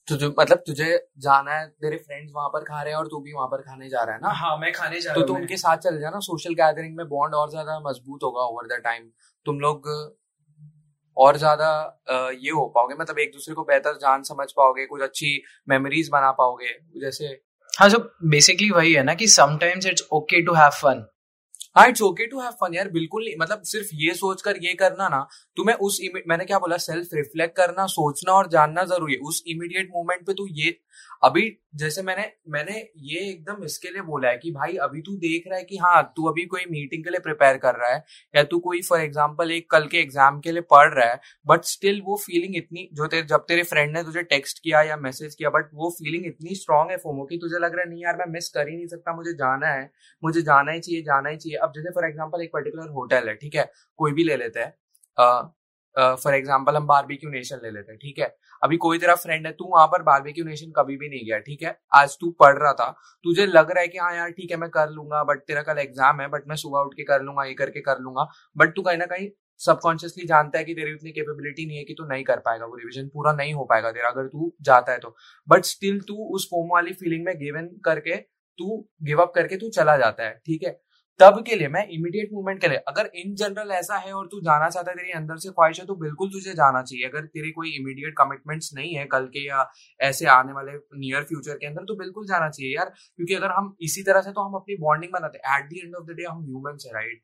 तुझे 0.07 0.27
मतलब 0.29 0.63
तुझे 0.67 0.87
जाना 1.19 1.51
है 1.51 1.67
तेरे 1.67 1.97
फ्रेंड्स 1.97 2.31
वहाँ 2.35 2.49
पर 2.49 2.63
खा 2.63 2.81
रहे 2.81 2.93
हैं 2.93 2.97
और 2.99 3.07
तू 3.07 3.19
भी 3.19 3.33
वहाँ 3.33 3.47
पर 3.47 3.61
खाने 3.61 3.89
जा 3.89 4.03
रहा 4.03 4.15
है 4.15 4.21
ना? 4.21 4.29
हाँ 4.31 4.57
मैं 4.57 4.71
खाने 4.73 4.99
जा 5.01 5.13
तो 5.13 5.19
रहा 5.19 5.27
तू 5.27 5.33
हूँ 5.33 5.41
उनके 5.41 5.57
साथ 5.57 5.77
चल 5.79 5.99
जाना 5.99 6.19
सोशल 6.21 6.53
गैदरिंग 6.53 6.95
में 6.97 7.07
बॉन्ड 7.09 7.35
और 7.35 7.49
ज़्यादा 7.49 7.79
मज़बूत 7.79 8.23
होगा 8.23 8.43
ओवर 8.43 8.67
द 8.67 8.81
टाइम 8.83 9.09
तुम 9.45 9.59
लोग 9.59 9.89
और 11.17 11.37
ज़्यादा 11.37 11.71
ये 12.11 12.51
हो 12.51 12.65
पाओगे 12.75 12.95
मतलब 12.95 13.19
एक 13.19 13.31
दूसरे 13.33 13.55
को 13.55 13.63
बेहतर 13.63 13.97
जान 13.97 14.23
समझ 14.23 14.51
पाओगे 14.51 14.85
कुछ 14.85 15.01
अच्छी 15.01 15.41
मेमोरीज 15.67 16.09
बना 16.09 16.31
पाओगे 16.31 16.77
जैसे 17.01 17.27
हाँ 17.73 17.89
सो 17.89 17.99
बेसिकली 18.29 18.69
वही 18.71 18.93
है 18.93 19.03
ना 19.03 19.13
कि 19.13 19.27
sometimes 19.29 19.85
it's 19.85 20.07
okay 20.13 20.41
to 20.41 20.53
have 20.53 20.69
fun 20.73 21.05
हाँ 21.75 21.87
it's 21.89 22.01
okay 22.01 22.25
to 22.27 22.39
have 22.39 22.51
fun 22.51 22.73
यार, 22.73 22.89
बिल्कुल 22.89 23.23
नहीं 23.25 23.35
मतलब 23.39 23.61
सिर्फ़ 23.65 23.87
ये 23.93 24.13
सोचकर 24.13 24.57
ये 24.63 24.73
करना 24.73 25.07
ना 25.09 25.17
तुम्हें 25.57 25.75
उस 25.87 25.99
इमी- 26.01 26.21
मैंने 26.27 26.45
क्या 26.45 26.59
बोला 26.59 26.77
सेल्फ 26.77 27.09
रिफ्लेक्ट 27.13 27.55
करना, 27.57 27.85
सोचना 27.87 28.33
और 28.33 28.47
जानना 28.49 28.83
ज़रूरी 28.85 29.13
है। 29.13 29.19
उस 29.21 29.41
इमीडिएट 29.47 29.89
मोमेंट 29.95 30.25
पे 30.27 30.33
तू 30.33 30.45
ये 30.51 30.69
अभी 31.23 31.41
जैसे 31.75 32.01
मैंने 32.03 32.23
मैंने 32.49 32.73
ये 33.03 33.19
एकदम 33.21 33.63
इसके 33.65 33.89
लिए 33.89 34.01
बोला 34.03 34.29
है 34.29 34.37
कि 34.37 34.51
भाई 34.51 34.75
अभी 34.83 35.01
तू 35.01 35.15
देख 35.17 35.43
रहा 35.47 35.57
है 35.57 35.63
कि 35.65 35.77
हाँ 35.77 36.01
तू 36.15 36.27
अभी 36.29 36.45
कोई 36.47 36.65
मीटिंग 36.71 37.03
के 37.03 37.09
लिए 37.09 37.19
प्रिपेयर 37.21 37.57
कर 37.57 37.75
रहा 37.75 37.91
है, 37.93 38.03
या 38.33 38.43
तू 38.45 38.59
कोई 38.59 38.81
फॉर 38.81 39.01
एग्जांपल 39.01 39.51
एक 39.51 39.69
कल 39.71 39.87
के 39.87 39.97
एग्ज़ाम 39.97 40.39
के 40.39 40.51
लिए 40.51 40.61
पढ़ 40.71 40.93
रहा 40.93 41.07
है 41.07 41.19
बट 41.47 41.63
स्टिल 41.65 42.01
वो 42.05 42.15
फीलिंग 42.17 42.55
इतनी, 42.55 42.87
जो 42.93 43.07
तेरे 43.07 43.23
जब 43.25 43.45
तेरे 43.47 43.63
फ्रेंड 43.65 43.95
ने 43.97 44.03
तुझे 44.03 44.23
टेक्स्ट 44.25 44.59
किया 44.59 44.81
या 44.83 44.97
मैसेज 44.99 45.35
किया 45.35 45.49
बट 45.49 45.69
वो 45.73 45.89
फीलिंग 45.93 46.25
इतनी 46.25 46.55
स्ट्रांग 46.55 46.91
है 46.91 46.97
फोमो 46.97 47.25
की, 47.25 47.37
तुझे 47.37 47.59
लग 47.59 47.73
रहा 47.73 47.81
है, 47.81 47.89
नहीं 47.89 48.03
यार, 48.03 48.15
मैं 48.17 48.25
मिस 48.29 48.49
कर 48.49 48.67
ही 48.69 48.75
नहीं 48.75 48.87
सकता, 48.87 49.15
मुझे 49.15 49.33
जाना 49.35 49.67
है, 49.69 49.89
मुझे 50.23 50.41
जाना 50.43 50.71
ही 50.71 50.79
चाहिए, 50.79 51.01
जाना 51.03 51.29
ही 51.29 51.37
चाहिए। 51.37 51.57
अब 51.57 51.73
जैसे 51.75 51.91
फॉर 51.91 52.05
एग्ज़ाम्पल 52.05 52.41
एक 52.43 52.53
पर्टिकुलर 52.53 52.89
होटल 52.91 53.27
है, 53.29 53.35
ठीक 53.35 53.55
है, 53.55 53.69
कोई 53.99 54.11
भी 54.13 54.23
ले 54.23 54.37
लेते 54.37 54.59
हैं 54.59 54.73
फॉर 55.97 56.33
एग्ज़ाम्पल 56.35 56.75
हम 56.75 56.87
बारबेक्यू 56.87 57.29
नेशन 57.29 57.59
ले 57.63 57.71
लेते 57.71 57.91
हैं, 57.91 57.99
ठीक 57.99 58.19
है? 58.19 58.35
अभी 58.61 58.77
कोई 58.77 58.99
तेरा 58.99 59.15
फ्रेंड 59.15 59.45
है, 59.47 59.51
तू 59.51 59.65
वहाँ 59.65 59.87
पर 59.87 60.01
बारबेक्यू 60.03 60.45
नेशन 60.45 60.71
कभी 60.77 60.97
भी 60.97 61.09
नहीं 61.09 61.25
गया, 61.25 61.39
ठीक 61.39 61.63
है? 61.63 61.77
आज 61.93 62.17
तू 62.21 62.29
पढ़ 62.39 62.57
रहा 62.57 62.73
था, 62.73 62.89
तुझे 63.25 63.45
लग 63.45 63.71
रहा 63.71 63.81
है 63.81 63.87
कि 63.87 63.97
हाँ 63.97 64.15
यार, 64.15 64.29
ठीक 64.31 64.51
है, 64.51 64.57
मैं 64.57 64.69
कर 64.69 64.89
लूँगा 64.89 65.23
बट 65.23 65.39
तेरा 65.47 65.61
कल 65.61 65.77
एग्ज़ाम 65.79 66.21
है 66.21 66.27
बट 66.27 66.47
मैं 66.47 66.55
सुबह 66.55 66.79
उठ 66.79 66.93
के 66.93 67.03
कर 67.03 67.21
लूँगा, 67.21 67.43
ये 67.43 67.53
करके 67.53 67.81
कर 67.81 67.99
लूँगा 67.99 68.27
बट 68.57 68.75
तू 68.75 68.81
कहीं 68.81 68.97
ना 68.97 69.05
कहीं 69.05 69.29
सबकॉन्शियसली 69.61 70.25
जानता 70.27 70.57
है 70.59 70.63
कि 70.65 70.73
तेरी 70.73 70.93
उतनी 70.93 71.11
कैपेबिलिटी 71.11 71.65
नहीं 71.65 71.77
है 71.77 71.83
कि 71.83 71.93
तू 71.93 72.05
नहीं 72.05 72.23
कर 72.23 72.39
पाएगा, 72.39 72.65
वो 72.65 72.75
रिविजन 72.75 73.07
पूरा 73.07 73.33
नहीं 73.33 73.53
हो 73.53 73.65
पाएगा 73.65 73.91
तेरा 73.91 74.09
अगर 74.09 74.27
तू 74.27 74.53
जाता 74.61 74.91
है 74.91 74.99
तो। 74.99 75.15
बट 75.47 75.65
स्टिल 75.65 75.99
तू 75.99 76.15
उस 76.35 76.47
फोम 76.51 76.69
वाली 76.71 76.93
फीलिंग 76.93 77.25
में 77.25 77.37
गिव 77.39 77.57
इन 77.57 77.67
करके, 77.85 78.15
तू 78.15 78.77
गिव 79.03 79.21
अप 79.21 79.31
करके 79.35 79.57
तू 79.57 79.69
चला 79.69 79.95
जाता 79.97 80.23
है, 80.23 80.41
ठीक 80.45 80.63
है? 80.63 80.79
तब 81.19 81.43
के 81.47 81.55
लिए, 81.55 81.67
मैं 81.67 81.87
इमीडिएट 81.87 82.29
मूवमेंट 82.33 82.59
के 82.61 82.67
लिए, 82.67 82.77
अगर 82.87 83.09
इन 83.15 83.33
जनरल 83.35 83.71
ऐसा 83.71 83.97
है 83.97 84.13
और 84.13 84.25
तू 84.27 84.39
जाना 84.41 84.69
चाहता 84.69 84.91
है, 84.91 84.95
तेरी 84.97 85.11
अंदर 85.11 85.37
से 85.37 85.49
ख्वाहिश 85.49 85.79
है 85.79 85.85
तो 85.85 85.95
बिल्कुल 85.95 86.29
तुझे 86.29 86.53
जाना 86.53 86.81
चाहिए। 86.81 87.05
अगर 87.05 87.25
तेरे 87.25 87.51
कोई 87.51 87.69
इमीडिएट 87.71 88.13
कमिटमेंट्स 88.17 88.71
नहीं 88.73 88.93
है 88.95 89.05
कल 89.05 89.25
के 89.27 89.45
या 89.47 89.69
ऐसे 89.99 90.25
आने 90.29 90.53
वाले 90.53 90.71
नियर 90.99 91.23
फ्यूचर 91.23 91.57
के 91.57 91.67
अंदर 91.67 91.83
तो 91.83 91.95
बिल्कुल 91.95 92.27
जाना 92.27 92.49
चाहिए 92.49 92.75
यार। 92.75 92.89
क्योंकि 93.15 93.33
अगर 93.33 93.51
हम 93.51 93.75
इसी 93.81 94.03
तरह 94.03 94.21
से 94.21 94.31
तो 94.31 94.41
हम 94.41 94.55
अपनी 94.55 94.75
बॉन्डिंग 94.77 95.11
बनाते 95.13 95.37
हैं। 95.37 95.59
At 95.59 95.69
the 95.69 95.85
end 95.85 95.95
of 95.95 96.05
the 96.05 96.15
day 96.17 96.23
हम 96.23 96.43
ह्यूमंस 96.43 96.83
है 96.87 96.93
right 96.93 97.21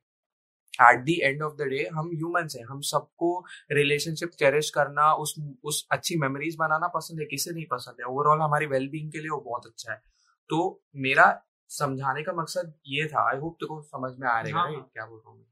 at 0.82 1.04
the 1.06 1.20
end 1.24 1.42
of 1.44 1.54
the 1.54 1.68
day 1.68 1.88
हम 1.94 2.10
ह्यूमंस 2.16 2.56
हैं। 2.58 2.66
हम 2.66 2.80
सबको 2.82 3.46
रिलेशनशिप 3.72 4.30
चेरिश 4.30 4.70
करना, 4.70 5.14
उस 5.14 5.36
उस 5.64 5.86
अच्छी 5.92 6.18
मेमोरीज 6.18 6.56
बनाना 6.60 6.88
पसंद 6.88 7.20
है, 7.20 7.26
किसे 7.26 7.52
नहीं 7.52 7.66
पसंद 7.72 7.96
है? 8.00 8.06
ओवरऑल 8.06 8.42
हमारी 8.42 8.66
वेलबींग 8.66 9.12
के 9.12 9.20
लिए 9.20 9.30
वो 9.30 9.42
बहुत 9.42 9.66
अच्छा 9.66 9.92
है। 9.94 10.02
तो 10.50 10.84
मेरा 10.96 11.32
समझाने 11.72 12.24
का 12.24 12.34
मकसद 12.34 12.74
ये 12.88 13.06
था। 13.08 13.28
आई 13.30 13.38
होप 13.40 13.56
तेको 13.56 13.82
समझ 13.84 14.12
में 14.20 14.28
आ 14.30 14.40
रहेगा 14.40 14.60
हाँ। 14.60 14.72
क्या 14.72 15.06
बोल 15.06 15.18
रहा 15.18 15.32
हूँ 15.32 15.46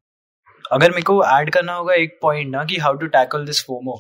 अगर 0.72 0.92
मेरे 0.92 1.02
को 1.04 1.24
ऐड 1.26 1.50
करना 1.54 1.74
होगा 1.74 1.94
एक 1.96 2.18
पॉइंट 2.22 2.52
ना 2.52 2.64
कि 2.66 2.78
how 2.78 2.94
to 2.96 3.08
tackle 3.10 3.46
this 3.46 3.64
FOMO 3.66 4.00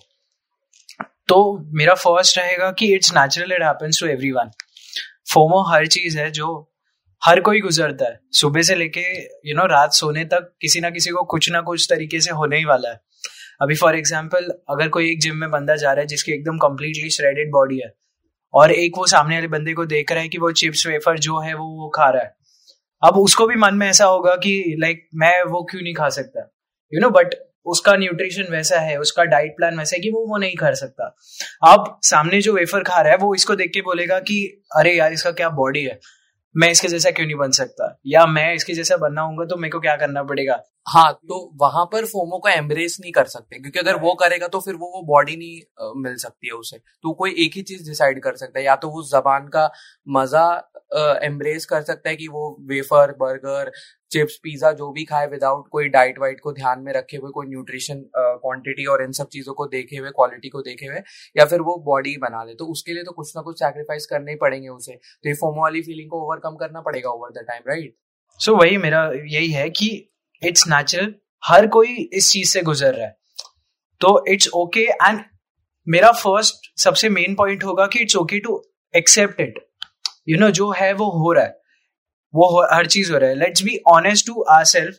तो 1.29 1.37
मेरा 1.73 1.93
फ़र्स्ट 1.95 2.37
रहेगा 2.37 2.71
कि 2.71 2.93
it's 2.95 3.13
natural 3.13 3.51
it 3.53 3.63
happens 3.63 3.99
to 3.99 4.07
everyone 4.07 4.51
FOMO 5.33 5.61
हर 5.63 5.85
चीज़ 5.87 6.17
है 6.19 6.29
जो 6.31 6.47
हर 7.21 7.39
कोई 7.41 7.59
गुजरता 7.61 8.05
है। 8.05 8.19
सुबह 8.33 8.61
से 8.61 8.75
लेके 8.75 9.01
यू 9.49 9.55
नो 9.55 9.65
रात 9.67 9.93
सोने 9.93 10.23
तक 10.25 10.51
किसी 10.61 10.79
ना 10.79 10.89
किसी 10.89 11.11
को 11.11 11.23
कुछ 11.31 11.49
ना 11.51 11.61
कुछ 11.61 11.87
तरीके 11.89 12.19
से 12.21 12.31
होने 12.31 12.57
ही 12.57 12.65
वाला 12.65 12.89
है। 12.89 13.01
अभी 13.61 13.75
फॉर 13.75 13.95
एग्ज़ाम्पल 13.95 14.49
अगर 14.69 14.89
कोई 14.89 15.09
एक 15.11 15.19
जिम 15.21 15.35
में 15.35 15.49
बंदा 15.51 15.75
जा 15.75 15.91
रहा 15.91 16.01
है 16.01 16.07
जिसकी 16.07 16.31
एकदम 16.31 16.57
कम्प्लीटली 16.59 17.09
श्रेडेड 17.11 17.51
बॉडी 17.51 17.79
है 17.79 17.93
और 18.53 18.71
एक 18.71 18.91
वो 18.97 19.07
सामने 19.07 19.35
वाले 19.35 19.47
बंदे 19.47 19.73
को 19.73 19.85
देख 19.85 20.11
रहा 20.11 20.21
है 20.21 20.29
कि 20.29 20.37
वो 20.37 20.51
चिप्स 20.51 20.87
वेफर 20.87 21.19
जो 21.19 21.39
है 21.39 21.53
वो 21.53 21.65
वो 21.65 21.89
खा 21.89 22.09
रहा 22.09 22.23
है। 22.23 22.35
अब 23.03 23.17
उसको 23.17 23.47
भी 23.47 23.55
मन 23.55 23.73
में 23.73 23.87
ऐसा 23.87 24.05
होगा 24.05 24.35
कि 24.35 24.75
लाइक 24.79 25.09
मैं 25.15 25.43
वो 25.43 25.63
क्यों 25.63 25.81
नहीं 25.81 25.93
खा 25.93 26.09
सकता? 26.09 26.55
यू 26.93 26.99
नो 26.99 27.09
बट 27.09 27.29
उसका 27.65 27.95
न्यूट्रिशन 27.95 28.47
वैसा 28.51 28.79
है, 28.79 28.97
उसका 28.97 29.23
डाइट 29.23 29.51
प्लान 29.51 29.77
वैसा 29.77 29.95
है 29.95 29.99
कि 29.99 30.09
वो 30.09 30.27
वो 30.27 30.37
नहीं 30.37 30.55
कर 30.55 30.73
सकता। 30.73 31.15
अब 31.67 31.99
सामने 32.01 32.41
जो 32.41 32.53
वेफर 32.53 32.83
खा 32.83 33.01
रहा 33.01 33.11
है, 33.11 33.17
वो 33.17 33.35
इसको 33.35 33.55
देख 33.55 33.71
के 33.73 33.81
बोलेगा 33.81 34.19
कि, 34.19 34.63
अरे 34.75 34.93
यार, 34.93 35.13
इसका 35.13 35.31
क्या 35.31 35.49
बॉडी 35.49 35.83
है? 35.83 35.99
मैं 36.57 36.71
इसके 36.71 36.87
जैसा 36.87 37.11
क्यों 37.11 37.25
नहीं 37.25 37.35
बन 37.35 37.51
सकता? 37.51 37.99
या 38.07 38.25
मैं 38.25 38.53
इसके 38.53 38.73
जैसा 38.73 38.97
बनना 38.97 39.21
होगा 39.21 39.45
तो 39.45 39.57
मेरे 39.57 39.71
को 39.71 39.79
क्या 39.79 39.95
करना 39.95 40.23
पड़ेगा? 40.23 40.63
हाँ 40.87 41.11
तो 41.23 41.35
वहाँ 41.57 41.83
पर 41.85 42.05
फोमो 42.05 42.37
को 42.39 42.49
एम्ब्रेस 42.49 42.97
नहीं 43.01 43.11
कर 43.13 43.25
सकते 43.27 43.59
क्योंकि 43.59 43.79
अगर 43.79 43.95
वो 44.01 44.13
करेगा 44.15 44.47
तो 44.47 44.59
फिर 44.59 44.75
वो 44.75 44.87
वो 44.93 45.01
बॉडी 45.05 45.35
नहीं 45.37 45.59
अ, 45.79 45.91
मिल 45.97 46.15
सकती 46.17 46.47
है 46.47 46.53
उसे। 46.53 46.77
तो 47.03 47.11
कोई 47.13 47.31
एक 47.45 47.55
ही 47.55 47.61
चीज़ 47.63 47.83
डिसाइड 47.85 48.21
कर 48.23 48.35
सकता 48.35 48.59
है 48.59 48.65
या 48.65 48.75
तो 48.77 48.89
वो 48.89 49.03
जबान 49.05 49.47
का 49.47 49.69
मज़ा 50.09 50.45
एम्ब्रेस 51.23 51.65
कर 51.65 51.81
सकता 51.83 52.09
है 52.09 52.15
कि 52.15 52.27
वो 52.27 52.49
वेफर 52.69 53.11
बर्गर 53.19 53.71
चिप्स 54.11 54.35
पिज्जा 54.43 54.71
जो 54.71 54.91
भी 54.91 55.03
खाए 55.05 55.27
विदाउट 55.27 55.67
कोई 55.71 55.87
डाइट 55.89 56.19
वाइट 56.19 56.39
को 56.41 56.51
ध्यान 56.53 56.79
में 56.81 56.91
रखे 56.93 57.17
हुए 57.17 57.31
कोई 57.31 57.47
न्यूट्रिशन 57.47 58.01
क्वांटिटी 58.15 58.85
और 58.85 59.03
इन 59.03 59.11
सब 59.11 59.27
चीज़ों 59.29 59.53
को 59.53 59.65
देखे 59.67 59.97
हुए 59.97 60.09
क्वालिटी 60.11 60.49
को 60.49 60.61
देखे 60.61 60.85
हुए 60.85 61.01
या 61.35 61.45
फिर 61.45 61.61
वो 61.61 61.75
बॉडी 61.85 62.15
बना 62.17 62.43
ले। 62.43 62.55
तो 62.55 62.65
उसके 62.67 62.93
लिए 62.93 63.03
तो 63.03 63.11
कुछ 63.11 63.35
ना 63.35 63.41
कुछ 63.41 63.59
सैक्रिफाइस 63.59 64.05
करने 64.05 64.31
ही 64.31 64.37
पड़ेंगे 64.37 64.67
उसे। 64.69 64.93
तो 64.93 65.29
ये 65.29 65.33
फोमो 65.35 65.61
वाली 65.61 65.81
फीलिंग 65.81 66.09
को 66.09 66.21
ओवरकम 66.25 66.55
करना 66.55 66.81
पड़ेगा 66.81 67.09
over 67.11 67.31
the 67.33 67.45
time 67.47 67.63
right 67.67 67.95
so 68.39 68.55
वही 68.55 68.77
मेरा 68.79 69.03
यही 69.27 69.51
है 69.51 69.69
कि 69.71 69.89
इट्स 70.43 70.67
नेचुरल 70.67 71.13
हर 71.43 71.67
कोई 71.67 72.09
इस 72.13 72.31
चीज़ 72.31 72.49
से 72.49 72.61
गुजर 72.61 72.93
रहा 72.93 73.05
है। 73.05 73.17
तो 74.01 74.23
इट्स 74.27 74.47
ओके 74.47 74.81
एंड 74.81 75.21
मेरा 75.87 76.11
फ़र्स्ट 76.11 76.81
सबसे 76.81 77.09
मेन 77.09 77.35
पॉइंट 77.35 77.63
होगा 77.63 77.85
कि 77.85 77.99
it's 77.99 78.15
okay 78.15 78.39
to 78.39 78.61
accept 78.93 79.41
it 79.41 79.59
you 80.29 80.37
know 80.37 80.49
जो 80.51 80.71
है 80.71 80.93
वो 80.93 81.09
हो 81.09 81.31
रहा 81.33 81.43
है। 81.43 81.57
वो 82.33 82.47
हो, 82.47 82.67
हर 82.73 82.85
चीज़ 82.85 83.11
हो 83.11 83.17
रहा 83.17 83.29
है। 83.29 83.35
Let's 83.35 83.63
be 83.63 83.77
honest 83.87 84.27
to 84.27 84.41
our 84.41 84.65
self 84.65 84.97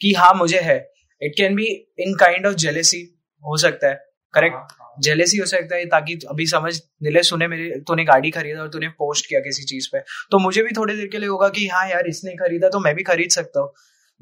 कि 0.00 0.12
हाँ 0.12 0.32
मुझे 0.34 0.60
है। 0.60 0.76
It 1.22 1.34
can 1.36 1.54
be 1.54 1.66
in 1.98 2.14
kind 2.14 2.46
of 2.46 2.54
jealousy 2.54 3.00
हो 3.44 3.56
सकता 3.56 3.88
है। 3.88 3.94
करेक्ट 4.34 4.72
जेलेसी 5.00 5.38
हो। 5.38 5.46
सकता 5.46 5.76
है 5.76 5.86
ताकि 5.86 6.18
अभी 6.30 6.46
समझ 6.46 6.74
नीले 7.02 7.22
सुने 7.22 7.48
मेरे 7.48 7.80
तूने 7.80 8.04
गाड़ी 8.04 8.30
खरीदा 8.30 8.60
और 8.60 8.68
तूने 8.68 8.88
पोस्ट 8.88 9.26
किया 9.26 9.40
किसी 9.40 9.62
चीज़ 9.62 9.88
पे। 9.92 10.00
तो 10.30 10.38
मुझे 10.38 10.62
भी 10.62 10.70
थोड़ी 10.76 10.94
देर 10.96 11.06
के 11.06 11.18
लिए 11.18 11.28
होगा 11.28 11.48
कि 11.48 11.66
हाँ 11.68 11.88
यार 11.88 12.06
इसने 12.06 12.34
खरीदा 12.34 12.68
तो 12.68 12.80
मैं 12.80 12.94
भी 12.94 13.02
खरीद 13.02 13.30
सकता 13.30 13.60
हूँ। 13.60 13.72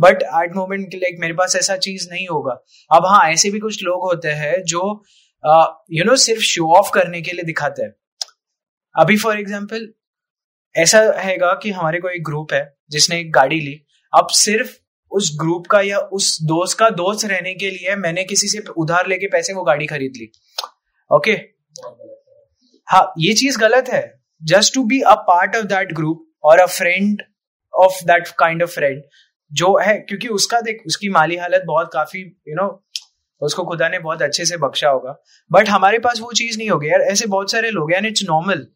बट 0.02 0.22
एट 0.22 0.54
मोमेंट 0.56 0.94
लाइक 0.94 1.16
मेरे 1.20 1.34
पास 1.34 1.56
ऐसा 1.56 1.76
चीज़ 1.78 2.08
नहीं 2.10 2.26
होगा। 2.28 2.52
अब 2.90 3.06
हाँ 3.06 3.22
ऐसे 3.30 3.50
भी 3.50 3.58
कुछ 3.58 3.82
लोग 3.84 4.02
होते 4.02 4.28
हैं 4.34 4.54
जो 4.64 4.80
you 5.44 5.52
uh, 5.52 5.66
know 5.90 5.94
you 5.96 6.06
know, 6.06 6.16
सिर्फ़ 6.18 6.42
शो 6.42 6.72
ऑफ़ 6.76 6.90
करने 6.94 7.22
के 7.22 7.32
लिए 7.32 7.44
दिखाते 7.44 7.82
हैं। 7.82 7.92
अभी 8.94 9.16
फॉर 9.16 9.38
एग्ज़ाम्पल 9.38 9.88
ऐसा 10.74 11.00
हैगा 11.18 11.52
कि 11.62 11.70
हमारे 11.70 12.00
को 12.00 12.08
एक 12.08 12.24
ग्रुप 12.24 12.52
है 12.52 12.62
जिसने 12.90 13.18
एक 13.20 13.32
गाड़ी 13.32 13.60
ली। 13.60 13.74
अब 14.12 14.28
सिर्फ़ 14.34 14.76
उस 15.12 15.30
ग्रुप 15.40 15.66
का 15.66 15.80
या 15.80 15.98
उस 16.16 16.36
दोस्त 16.42 16.78
का 16.78 16.88
दोस्त 16.90 17.24
रहने 17.26 17.54
के 17.54 17.70
लिए 17.70 17.96
मैंने 17.96 18.24
किसी 18.24 18.48
से 18.48 18.62
उधार 18.76 19.06
लेके 19.06 19.26
पैसे 19.26 19.52
वो 19.52 19.62
गाड़ी 19.62 19.86
खरीद 19.86 20.12
ली। 20.16 20.30
Okay 21.10 21.32
okay? 21.32 21.42
हाँ 22.88 23.12
ये 23.18 23.32
चीज़ 23.34 23.58
गलत 23.58 23.88
है। 23.88 24.02
Just 24.42 24.74
to 24.74 24.84
be 24.84 25.00
a 25.00 25.14
part 25.26 25.56
of 25.56 25.64
that 25.64 25.92
group 25.92 26.24
और 26.44 26.60
a 26.60 26.66
friend 26.68 27.22
of 27.74 28.04
that 28.04 28.28
kind 28.38 28.62
of 28.62 28.70
friend 28.70 29.02
जो 29.52 29.76
है, 29.78 29.98
क्योंकि 29.98 30.28
उसका 30.28 30.60
देख, 30.60 30.82
उसकी 30.86 31.08
माली 31.08 31.36
हालत 31.36 31.62
बहुत 31.66 31.90
काफ़ी 31.92 32.20
यू 32.20 32.54
नो 32.54 32.68
उसको 33.40 33.64
खुदा 33.64 33.88
ने 33.88 33.98
बहुत 33.98 34.22
अच्छे 34.22 34.44
से 34.44 34.56
बख्शा 34.56 34.88
होगा। 34.88 35.16
बट 35.50 35.68
हमारे 35.68 35.98
पास 35.98 36.20
वो 36.20 36.32
चीज़ 36.32 36.58
नहीं 36.58 36.68
होगी। 36.70 36.88
यार, 36.88 37.00
ऐसे 37.02 37.26
बहुत 37.26 37.50
सारे 37.52 37.70
लोग 37.70 37.92
हैं 37.92 38.02
it's 38.08 38.22
normal 38.28 38.66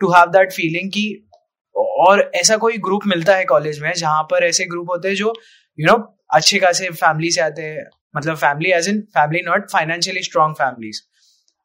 to 0.00 0.12
have 0.12 0.26
that 0.26 0.52
feeling 0.52 0.90
की 0.90 1.30
और 1.76 2.30
ऐसा 2.34 2.56
कोई 2.56 2.78
ग्रुप 2.78 3.02
मिलता 3.06 3.34
है 3.36 3.44
कॉलेज 3.44 3.80
में, 3.82 3.92
जहाँ 3.92 4.22
पर 4.22 4.44
ऐसे 4.44 4.64
ग्रुप 4.64 4.90
होते 4.90 5.08
हैं 5.08 5.14
जो 5.14 5.32
यू 5.78 5.86
नो 5.86 5.96
अच्छे 6.34 6.58
खासे 6.58 6.88
फैमिली 6.90 7.30
से 7.30 7.40
आते 7.40 7.62
हैं। 7.62 7.84
मतलब 8.16 8.36
family 8.36 8.70
as 8.72 8.88
in 8.88 9.00
family 9.14 9.42
not 9.46 9.70
financially 9.70 10.22
strong 10.22 10.54
families 10.54 11.00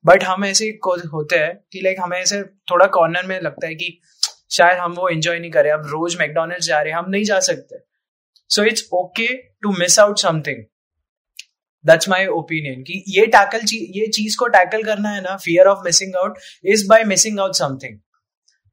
but 0.06 0.24
हम 0.24 0.46
ऐसे 0.46 0.66
होते 1.14 1.36
हैं 1.36 1.54
कि 1.72 1.82
लाइक 1.82 1.98
हमें 2.00 2.18
ऐसे 2.20 2.42
थोड़ा 2.72 2.86
कॉर्नर 2.86 3.26
में 3.26 3.40
लगता 3.42 3.68
है 3.68 3.76
कि 3.76 4.00
शायद 4.52 4.78
हम 4.78 4.94
वो 4.94 5.08
एंजॉय 5.10 5.40
नहीं 5.40 5.52
करें 5.52 5.72
अब 5.72 5.86
रोज 5.86 6.18
मैकडोनल्ड 6.20 6.64
जा 6.64 6.82
रहे 6.82 6.94
हैं, 6.94 7.00
हम 7.00 7.10
नहीं 7.10 7.24
जा 7.24 7.40
सकते। 7.40 7.91
So 8.52 8.64
it's 8.64 8.88
okay 8.94 9.28
to 9.62 9.72
miss 9.72 10.00
out 10.00 10.20
something 10.20 10.64
that's 11.86 12.10
my 12.10 12.26
opinion 12.28 12.82
कि 12.84 13.04
ये 13.10 13.26
टैकल 13.26 13.66
ये 13.74 14.08
चीज़ 14.08 14.38
को 14.38 14.48
टैकल 14.48 14.84
करना 14.84 15.10
है 15.10 15.22
ना 15.22 15.36
fear 15.38 15.68
of 15.68 15.80
missing 15.86 16.16
out 16.16 16.38
is 16.66 16.88
by 16.88 17.04
missing 17.04 17.40
out 17.40 17.56
something 17.56 18.00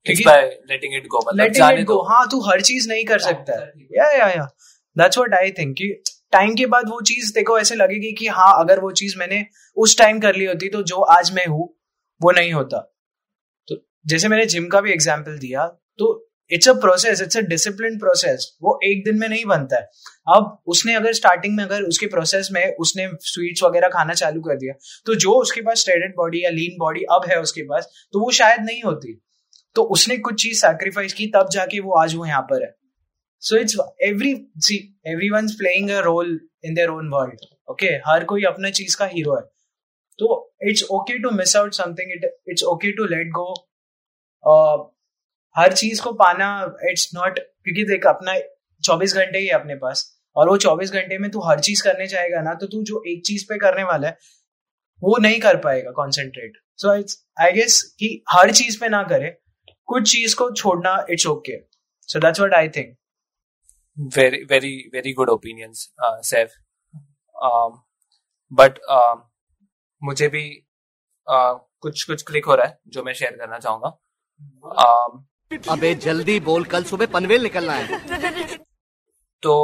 letting 0.06 0.94
it 0.96 1.06
go 1.06 1.20
letting 1.36 1.78
it 1.78 1.84
go 1.86 2.02
हाँ 2.02 2.26
तू 2.30 2.40
हर 2.40 2.60
चीज़ 2.60 2.88
नहीं 2.88 3.04
कर 3.04 3.18
सकता। 3.18 3.60
है। 3.60 3.72
या 3.96 4.10
या 4.12 4.28
या 4.28 4.44
दैट्स 4.96 5.18
व्हाट 5.18 5.34
आई 5.34 5.50
थिंक 5.50 5.74
कि 5.78 5.88
टाइम 6.32 6.54
के 6.54 6.66
बाद 6.66 6.88
वो 6.88 7.00
चीज़ 7.02 7.32
देखो 7.34 7.58
ऐसे 7.58 7.74
लगेगी 7.74 8.12
कि 8.12 8.26
हाँ 8.28 8.52
अगर 8.60 8.80
वो 8.80 8.90
चीज़ 8.92 9.18
मैंने 9.18 9.44
उस 9.76 9.96
टाइम 9.98 10.20
कर 10.20 10.36
ली 10.36 10.44
होती 10.44 10.68
तो 10.68 10.82
जो 10.82 11.00
आज 11.16 11.32
मैं 11.34 11.46
हूँ 11.46 11.68
वो 12.20 12.30
नहीं 12.30 12.52
होता। 12.52 12.78
तो 13.68 13.76
जैसे 14.06 14.28
मैंने 14.28 14.46
जिम 14.46 14.66
का 14.68 14.80
भी 14.80 14.92
एग्ज़ाम्पल 14.92 15.38
दिया 15.38 15.66
it's 16.50 16.68
a 16.68 16.72
process 16.80 17.20
it's 17.22 17.36
a 17.36 17.40
discipline 17.48 17.98
process 17.98 18.46
वो 18.62 18.78
एक 18.84 19.04
दिन 19.04 19.18
में 19.18 19.28
नहीं 19.28 19.44
बनता 19.46 19.76
है। 19.76 19.88
अब 20.28 20.58
उसने 20.66 20.94
अगर 20.94 21.12
स्टार्टिंग 21.14 21.56
में 21.56 21.62
अगर 21.64 21.82
उसके 21.84 22.06
प्रोसेस 22.08 22.48
में 22.52 22.74
उसने 22.76 23.08
स्वीट्स 23.26 23.62
वगैरह 23.62 23.88
खाना 23.90 24.14
चालू 24.14 24.40
कर 24.42 24.56
दिया 24.58 24.74
तो 25.06 25.14
जो 25.16 25.32
उसके 25.40 25.60
पास 25.62 25.80
स्ट्रेडेड 25.80 26.14
बॉडी 26.16 26.44
या 26.44 26.50
लीन 26.50 26.76
बॉडी 26.80 27.04
अब 27.12 27.30
है 27.30 27.40
उसके 27.40 27.62
पास 27.64 27.88
तो 28.12 28.20
वो 28.20 28.30
शायद 28.32 28.60
नहीं 28.62 28.82
होती। 28.82 29.20
तो 29.76 29.82
उसने 29.94 30.16
कुछ 30.18 30.42
चीज़ 30.42 30.60
सैक्रिफाइस 30.60 31.12
की, 31.12 31.26
तब 31.28 31.48
जाके 31.52 31.80
वो 31.80 31.92
आज 31.94 32.14
वो 32.14 32.26
यहाँ 32.26 32.42
पर 32.42 32.62
है। 32.62 32.74
So 33.42 33.56
it's 33.56 33.76
every 34.04 34.34
see 34.58 34.76
every 35.06 35.30
one 35.30 35.48
playing 35.58 35.90
a 35.90 36.00
role 36.02 36.38
in 36.64 36.74
their 36.74 36.90
own 36.90 37.08
world 37.10 37.44
okay 37.70 37.86
हर 38.06 38.24
कोई 38.24 38.44
अपने 38.44 38.70
चीज़ 38.72 38.96
का 38.96 39.06
हीरो 39.06 39.36
है। 39.36 39.42
तो 40.18 40.54
it's 40.62 40.82
okay 40.92 41.18
to 41.18 41.30
miss 41.32 41.56
out 41.56 41.74
something 41.74 42.12
it 42.12 42.24
it's 42.48 42.64
okay 42.66 42.92
to 42.92 43.04
let 43.06 43.28
go 43.32 43.52
हर 45.58 45.72
चीज़ 45.72 46.02
को 46.02 46.12
पाना 46.12 46.50
इट्स 46.90 47.08
नॉट 47.14 47.38
क्योंकि 47.38 47.84
देख 47.84 48.06
अपना 48.06 48.38
चौबीस 48.82 49.14
घंटे 49.14 49.38
ही 49.38 49.48
अपने 49.58 49.74
पास 49.76 50.04
और 50.36 50.48
वो 50.48 50.56
चौबीस 50.56 50.92
घंटे 50.92 51.18
में 51.18 51.30
तू 51.30 51.40
हर 51.40 51.60
चीज़ 51.60 51.82
करने 51.82 52.06
जाएगा 52.06 52.40
ना 52.42 52.54
तो 52.54 52.66
तू 52.66 52.82
जो 52.82 53.02
एक 53.08 53.22
चीज़ 53.26 53.44
पे 53.48 53.58
करने 53.58 53.84
वाला 53.84 54.08
है 54.08 54.18
वो 55.02 55.16
नहीं 55.18 55.40
कर 55.40 55.56
पाएगा 55.56 55.90
concentrate 55.90 56.58
so 56.78 56.94
it's 56.94 57.24
I 57.40 57.52
guess 57.52 57.82
कि 57.98 58.10
हर 58.30 58.52
चीज़ 58.52 58.80
पे 58.80 58.88
ना 58.88 59.02
करे 59.02 59.30
कुछ 59.88 60.10
चीज़ 60.12 60.36
को 60.36 60.50
छोड़ना 60.52 60.96
it's 61.10 61.26
okay 61.26 61.58
so 62.08 62.20
that's 62.20 62.40
what 62.40 62.54
I 62.54 62.68
think 62.68 62.96
very 64.16 64.42
very 64.44 64.76
very 64.92 65.12
good 65.12 65.30
opinions 65.30 65.88
Saif 66.24 66.54
but 68.52 68.78
मुझे 70.02 70.28
भी 70.28 70.44
uh, 71.26 71.58
कुछ 71.80 72.04
कुछ 72.04 72.22
क्लिक 72.22 72.46
हो 72.46 72.54
रहा 72.54 72.66
है 72.66 72.78
जो 72.88 73.02
मैं 73.02 73.12
शेयर 73.12 73.36
करना 73.36 73.58
चाहूँगा. 73.58 73.98
Um, 74.78 75.27
अबे 75.50 75.94
जल्दी 75.96 76.38
बोल 76.40 76.64
कल 76.64 76.82
सुबह 76.84 77.06
पनवेल 77.12 77.42
निकलना 77.42 77.72
है। 77.72 77.98
तो 79.42 79.54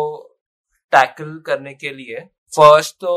टैकल 0.93 1.39
करने 1.47 1.73
के 1.75 1.91
लिए 1.91 2.21
फ़र्स्ट 2.53 2.95
तो 2.97 3.13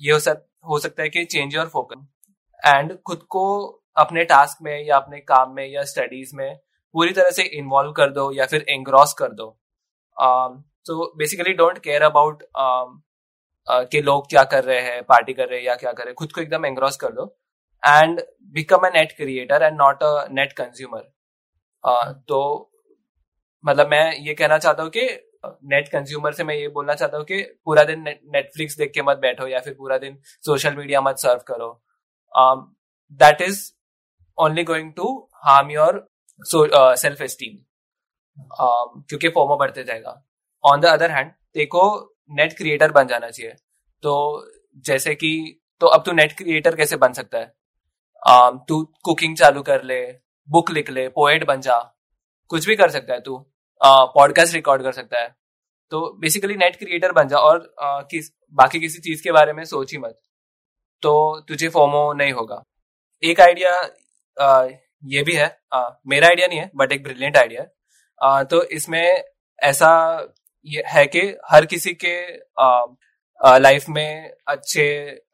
ये 0.00 0.12
हो, 0.12 0.18
सक, 0.18 0.44
हो 0.68 0.78
सकता 0.78 1.02
है 1.02 1.08
कि 1.08 1.24
चेंज 1.24 1.54
योर 1.54 1.66
फोकस 1.68 2.06
एंड 2.62 2.96
खुद 3.06 3.22
को 3.30 3.44
अपने 3.96 4.24
टास्क 4.24 4.58
में 4.62 4.86
या 4.86 4.96
अपने 4.96 5.18
काम 5.22 5.54
में 5.54 5.66
या 5.66 5.82
स्टडीज़ 5.84 6.34
में 6.36 6.56
पूरी 6.94 7.12
तरह 7.12 7.30
से 7.30 7.42
इन्वॉल्व 7.58 7.92
कर 7.92 8.10
दो 8.12 8.30
या 8.32 8.46
फिर 8.46 8.64
एंग्रॉस 8.68 9.14
कर 9.18 9.32
दो। 9.32 9.48
तो 10.86 11.12
बेसिकली 11.18 11.52
डोंट 11.54 11.78
केयर 11.78 12.02
अबाउट 12.02 12.42
कि 13.68 14.02
लोग 14.02 14.28
क्या 14.30 14.44
कर 14.46 14.64
रहे 14.64 14.80
हैं 14.82 15.02
पार्टी 15.04 15.32
कर 15.32 15.48
रहे 15.48 15.58
हैं 15.58 15.66
या 15.66 15.74
क्या 15.76 15.92
कर 15.92 16.02
रहे 16.02 16.10
हैं 16.10 16.14
खुद 16.16 16.32
को 16.32 16.40
एकदम 16.40 16.66
एंग्रॉस 16.66 16.96
कर 16.96 17.12
दो। 17.12 17.26
And 17.82 18.20
become 18.54 18.86
a 18.86 18.90
net 18.94 19.16
creator 19.16 19.62
and 19.62 19.76
not 19.78 20.02
a 20.02 20.26
net 20.32 20.52
consumer 20.54 21.10
तो 21.84 22.70
मतलब 23.64 23.88
मैं 23.88 24.16
ये 24.16 24.34
कहना 24.34 24.58
चाहता 24.58 24.82
हूँ 24.82 24.90
कि 24.90 25.06
नेट 25.64 25.88
कंज्यूमर 25.88 26.32
से 26.32 26.44
मैं 26.44 26.54
ये 26.54 26.68
बोलना 26.68 26.94
चाहता 26.94 27.16
हूँ 27.16 27.24
कि 27.24 27.40
पूरा 27.64 27.84
दिन 27.84 28.02
नेटफ्लिक्स 28.02 28.76
देख 28.78 28.92
के 28.94 29.02
मत 29.02 29.16
बैठो 29.18 29.46
या 29.48 29.60
फिर 29.60 29.74
पूरा 29.74 29.98
दिन 29.98 30.18
सोशल 30.44 30.76
मीडिया 30.76 31.00
मत 31.00 31.18
सर्व 31.18 31.40
करो। 31.48 31.68
That 33.20 33.42
is 33.42 33.60
only 34.38 34.64
going 34.64 34.92
to 34.92 35.10
harm 35.44 35.70
your 35.70 36.06
self 36.40 37.20
esteem 37.22 37.58
क्योंकि 38.50 39.28
फोमो 39.28 39.56
बढ़ते 39.56 39.84
जाएगा। 39.84 40.22
ऑन 40.64 40.80
द 40.80 40.86
अदर 40.86 41.10
हैंड 41.10 41.30
देखो 41.54 41.84
नेट 42.30 42.56
क्रिएटर 42.56 42.92
बन 42.92 43.06
जाना 43.06 43.30
चाहिए। 43.30 43.52
तो 44.02 44.14
जैसे 44.86 45.14
कि 45.14 45.60
तो 45.80 45.86
अब 45.86 46.02
तू 46.06 46.12
नेट 46.12 46.36
क्रिएटर 46.36 46.76
कैसे 46.76 46.96
बन 46.96 47.12
सकता 47.12 47.38
है? 47.38 47.52
Um, 48.22 48.58
तू 48.68 48.82
कुकिंग 49.04 49.36
चालू 49.36 49.62
कर 49.62 49.82
ले। 49.84 50.00
बुक 50.48 50.70
लिख 50.70 50.90
ले 50.90 51.08
पोएट 51.08 51.44
बन 51.46 51.60
जा। 51.60 51.76
कुछ 52.50 52.66
भी 52.66 52.76
कर 52.76 52.90
सकता 52.90 53.14
है 53.14 53.20
तू। 53.20 53.36
पॉडकास्ट 53.80 54.54
रिकॉर्ड 54.54 54.82
कर 54.82 54.92
सकता 54.92 55.20
है। 55.20 55.28
तो 55.92 56.00
बेसिकली 56.20 56.54
नेट 56.56 56.76
क्रिएटर 56.76 57.12
बन 57.12 57.28
जा 57.28 57.38
और 57.38 57.74
आ, 57.80 58.00
किस 58.00 58.30
बाकी 58.52 58.80
किसी 58.80 58.98
चीज़ 59.00 59.22
के 59.22 59.32
बारे 59.32 59.52
में 59.52 59.64
सोच 59.64 59.92
ही 59.92 59.98
मत। 59.98 60.18
तो 61.02 61.40
तुझे 61.40 61.68
फोमो 61.68 62.12
नहीं 62.12 62.32
होगा। 62.32 62.62
एक 63.22 63.40
आइडिया 63.40 63.80
ये 65.04 65.22
भी 65.22 65.32
है। 65.32 65.46
आ, 65.72 65.88
मेरा 66.06 66.28
आइडिया 66.28 66.46
नहीं 66.48 66.58
है 66.58 66.70
बट 66.76 66.92
एक 66.92 67.02
ब्रिलियंट 67.02 67.36
आइडिया 67.36 68.42
तो 68.44 68.62
इसमें 68.64 69.24
ऐसा 69.58 69.90
ये 70.66 70.82
है 70.86 71.06
कि 71.06 71.20
हर 71.50 71.66
किसी 71.66 71.92
के 72.04 72.14
लाइफ 73.58 73.84
में 73.88 74.30
अच्छे 74.48 74.82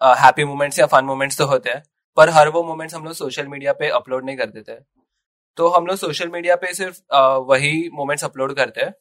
हैप्पी 0.02 0.44
मोमेंट्स 0.44 0.78
या 0.78 0.86
फन 0.86 1.04
मोमेंट्स 1.04 1.38
तो 1.38 1.46
होते 1.46 1.70
हैं 1.70 1.82
पर 2.16 2.30
हर 2.30 2.48
वो 2.48 2.62
मोमेंट्स 2.64 2.94
हम 2.94 3.04
लोग 3.04 3.14
सोशल 3.14 3.46
मीडिया 3.46 3.72
पे 3.72 3.88
अपलोड 3.88 4.24
नहीं 4.24 4.36
कर 4.36 4.46
देते। 4.46 4.72
तो 5.58 5.68
हम 5.68 5.86
लोग 5.86 5.96
सोशल 5.98 6.28
मीडिया 6.30 6.56
पे 6.56 6.72
सिर्फ़ 6.74 6.98
वही 7.44 7.88
मोमेंट्स 7.94 8.24
अपलोड 8.24 8.54
करते 8.56 8.80
हैं, 8.80 8.92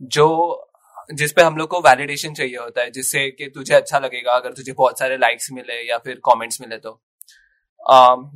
जो, 0.00 0.66
जिस 1.10 1.32
पे 1.32 1.42
हम 1.42 1.56
लोग 1.56 1.68
को 1.68 1.80
वैलिडेशन 1.80 2.34
चाहिए 2.34 2.56
होता 2.56 2.82
है, 2.82 2.90
जिससे 2.90 3.28
कि 3.30 3.48
तुझे 3.54 3.74
अच्छा 3.74 3.98
लगेगा, 3.98 4.32
अगर 4.32 4.52
तुझे 4.52 4.72
बहुत 4.72 4.98
सारे 4.98 5.16
लाइक्स 5.18 5.48
मिले 5.52 5.80
या 5.88 5.98
फिर 5.98 6.20
कमेंट्स 6.24 6.60
मिले 6.60 6.78
तो। 6.78 7.00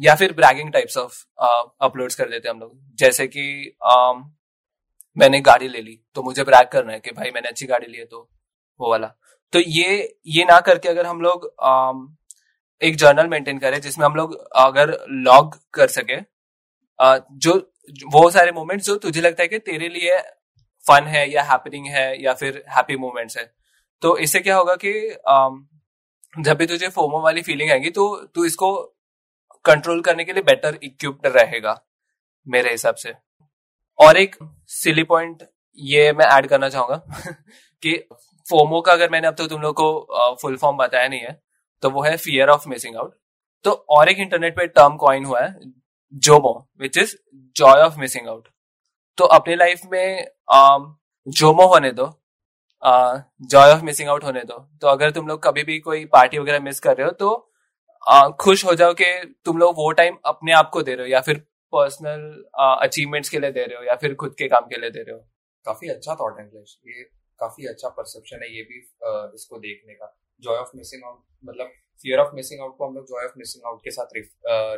या 0.00 0.14
फिर 0.14 0.32
ब्रैगिंग 0.32 0.72
टाइप्स 0.72 0.96
ऑफ़ 0.98 1.22
अपलोड्स 1.80 2.14
कर 2.14 2.28
देते 2.28 2.48
हैं 2.48 2.54
हम 2.54 2.60
लोग। 2.60 2.78
जैसे 2.98 3.26
कि 3.26 3.76
मैंने 5.16 5.40
गाड़ी 5.42 5.68
ले 5.68 5.80
ली 5.80 5.98
तो 6.14 6.22
मुझे 6.22 6.44
ब्रैग 6.44 6.68
करना 6.68 6.92
है 6.92 7.00
कि 7.00 7.10
भाई 7.12 7.30
मैंने 7.30 7.48
अच्छी 7.48 7.66
गाड़ी 7.66 7.86
ली 7.86 7.98
है 7.98 8.04
तो 8.04 8.28
वो 8.80 8.90
वाला। 8.90 9.06
तो 9.52 9.60
ये 9.60 9.96
ये 10.28 10.44
ना 10.44 10.58
करके 10.60 10.88
अगर 10.88 11.06
हम 11.06 11.20
लोग 11.20 11.44
एक 12.82 12.96
जर्नल 12.96 13.26
मेंटेन 13.28 13.58
करें, 13.58 13.80
जिसमें 13.80 14.04
हम 14.06 14.14
लोग 14.16 14.34
अगर 14.58 14.96
लॉग 15.24 15.58
कर 15.74 15.88
सके 15.90 16.20
जो 16.98 17.54
वो 18.12 18.28
सारे 18.30 18.52
मोमेंट्स 18.52 18.86
जो 18.86 18.96
तुझे 18.96 19.20
लगता 19.20 19.42
है 19.42 19.48
कि 19.48 19.58
तेरे 19.60 19.88
लिए 19.88 20.18
फन 20.86 21.06
है 21.06 21.28
या 21.30 21.42
हैपनिंग 21.42 21.86
है 21.86 22.22
या 22.22 22.32
फिर 22.34 22.62
हैप्पी 22.76 22.96
मोमेंट्स 22.96 23.36
है। 23.38 23.44
तो 24.02 24.16
इससे 24.18 24.40
क्या 24.40 24.56
होगा 24.56 24.74
कि 24.84 24.92
जब 26.44 26.56
भी 26.58 26.66
तुझे 26.66 26.88
फोमो 26.88 27.20
वाली 27.22 27.42
फीलिंग 27.42 27.70
आएगी 27.70 27.90
तो 27.90 28.04
तू 28.34 28.44
इसको 28.44 28.74
कंट्रोल 29.64 30.00
करने 30.02 30.24
के 30.24 30.32
लिए 30.32 30.42
बेटर 30.42 30.78
इक्विप्ड 30.82 31.26
रहेगा, 31.36 31.80
मेरे 32.46 32.70
हिसाब 32.70 32.94
से। 32.94 33.14
और 33.98 34.16
एक 34.16 34.36
सिली 34.68 35.02
पॉइंट 35.04 35.42
ये 35.78 36.12
मैं 36.12 36.26
ऐड 36.26 36.46
करना 36.46 36.68
चाहूँगा 36.68 36.96
कि 37.82 37.96
फोमो 38.46 38.80
का 38.80 38.92
अगर 38.92 39.10
मैंने 39.10 39.28
अब 39.28 39.34
तो 39.34 39.46
तुम 39.46 39.60
लोग 39.60 39.74
को 39.80 40.36
फुल 40.42 40.56
फॉर्म 40.56 40.76
बताया 40.76 41.08
नहीं 41.08 41.20
है 41.20 41.40
तो 41.82 41.90
वो 41.90 42.02
है 42.02 42.16
फियर 42.16 42.48
ऑफ़ 42.48 42.68
मिसिंग 42.68 42.96
आउट 42.96 43.14
तो 43.64 43.70
और 43.90 44.08
एक 44.08 44.18
इंटरनेट 44.18 44.56
पे 44.56 44.66
टर्म 44.66 44.96
कॉइन 44.96 45.24
हुआ 45.24 45.40
है 45.40 45.54
JOMO 46.14 46.52
which 46.80 46.98
is 46.98 47.16
joy 47.56 47.82
of 47.82 47.98
missing 48.00 48.28
out 48.28 48.48
तो 49.18 49.24
अपनी 49.34 49.54
लाइफ 49.54 49.80
में 49.92 50.26
जोमो 51.26 51.66
होने 51.66 51.90
दो 51.92 52.06
जॉय 52.82 53.72
ऑफ़ 53.72 53.82
मिसिंग 53.84 54.08
आउट 54.08 54.24
होने 54.24 54.40
दो। 54.42 54.58
तो 54.80 54.86
अगर 54.86 55.10
तुम 55.10 55.26
लोग 55.28 55.42
कभी 55.42 55.62
भी 55.64 55.78
कोई 55.80 56.04
पार्टी 56.12 56.38
वगैरह 56.38 56.60
मिस 56.60 56.80
कर 56.80 56.96
रहे 56.96 57.06
हो 57.06 57.12
तो 57.12 57.30
आ, 58.02 58.28
खुश 58.30 58.64
हो 58.64 58.74
जाओ 58.74 58.94
कि 58.94 59.04
तुम 59.44 59.58
लोग 59.58 59.74
वो 59.76 59.90
टाइम 59.92 60.16
अपने 60.26 60.52
आप 60.52 60.70
को 60.70 60.82
दे 60.82 60.94
रहे 60.94 61.06
हो 61.06 61.12
या 61.12 61.20
फिर 61.20 61.38
पर्सनल 61.72 62.22
अचीवमेंट्स 62.82 63.28
के 63.28 63.38
लिए 63.38 63.50
दे 63.52 63.64
रहे 63.64 63.76
हो 63.78 63.84
या 63.84 63.94
फिर 63.96 64.14
खुद 64.14 64.34
के 64.38 64.48
काम 64.48 64.66
के 64.66 64.80
लिए 64.80 64.90
दे 64.90 65.02
रहे 65.02 65.14
हो। 65.14 65.20
काफ़ी 65.64 65.88
अच्छा 65.88 66.14
थॉट 66.14 66.38
है 66.40 66.44
ये 66.46 67.02
काफ़ी 67.40 67.66
अच्छा 67.66 67.88
परसेप्शन 67.88 68.42
है 68.42 68.54
ये 68.56 68.62
भी 68.62 68.80
आ, 69.04 69.30
इसको 69.34 69.58
देखने 69.58 69.94
का। 69.94 70.14
जॉय 70.42 70.56
ऑफ़ 70.56 70.76
मिसिंग 70.76 71.04
आउट 71.04 71.22
मतलब 71.44 71.72
फियर 72.02 72.18
ऑफ़ 72.20 72.34
मिसिंग 72.34 72.60
आउट 72.60 72.76
को 72.78 72.86
हम 72.86 72.94
लोग 72.94 73.04
जॉय 73.06 73.24
ऑफ़ 73.24 73.32
मिसिंग 73.38 73.66
आउट 73.66 73.80
के 73.84 73.90
साथ 73.90 74.16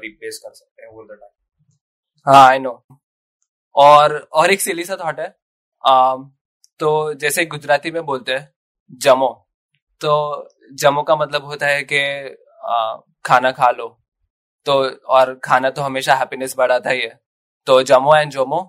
रिप्लेस 0.02 0.40
कर 0.44 0.52
सकते 0.54 0.82
हैं 0.82 0.88
ओवर 0.88 1.04
द 1.04 1.18
टाइम 1.20 1.32
हाँ 2.26 2.48
आई 2.48 2.58
नो 2.58 2.82
और 3.74 4.16
और 4.32 4.50
एक 4.50 4.60
सिली 4.60 4.84
सा 4.84 4.96
थॉट 4.96 5.20
है। 5.20 5.34
आ, 5.84 6.16
तो 6.80 7.14
जैसे 7.14 7.44
गुजराती 7.46 7.90
में 7.90 8.04
बोलते 8.06 8.32
हैं 8.32 8.52
जमो। 9.02 9.28
तो 10.00 10.48
जमो 10.80 11.02
का 11.02 11.16
मतलब 11.16 11.44
होता 11.44 11.66
है 11.66 11.82
कि 11.92 12.00
खाना 13.24 13.50
खा 13.52 13.70
लो। 13.70 13.88
तो 14.66 14.72
और 15.14 15.34
खाना 15.44 15.70
तो 15.70 15.82
हमेशा 15.82 16.14
हैप्पीनेस 16.14 16.54
बढ़ाता 16.58 16.90
ही 16.90 17.00
है। 17.00 17.20
तो 17.66 17.82
JOMO 17.82 18.16
and 18.16 18.32
JOMO 18.32 18.60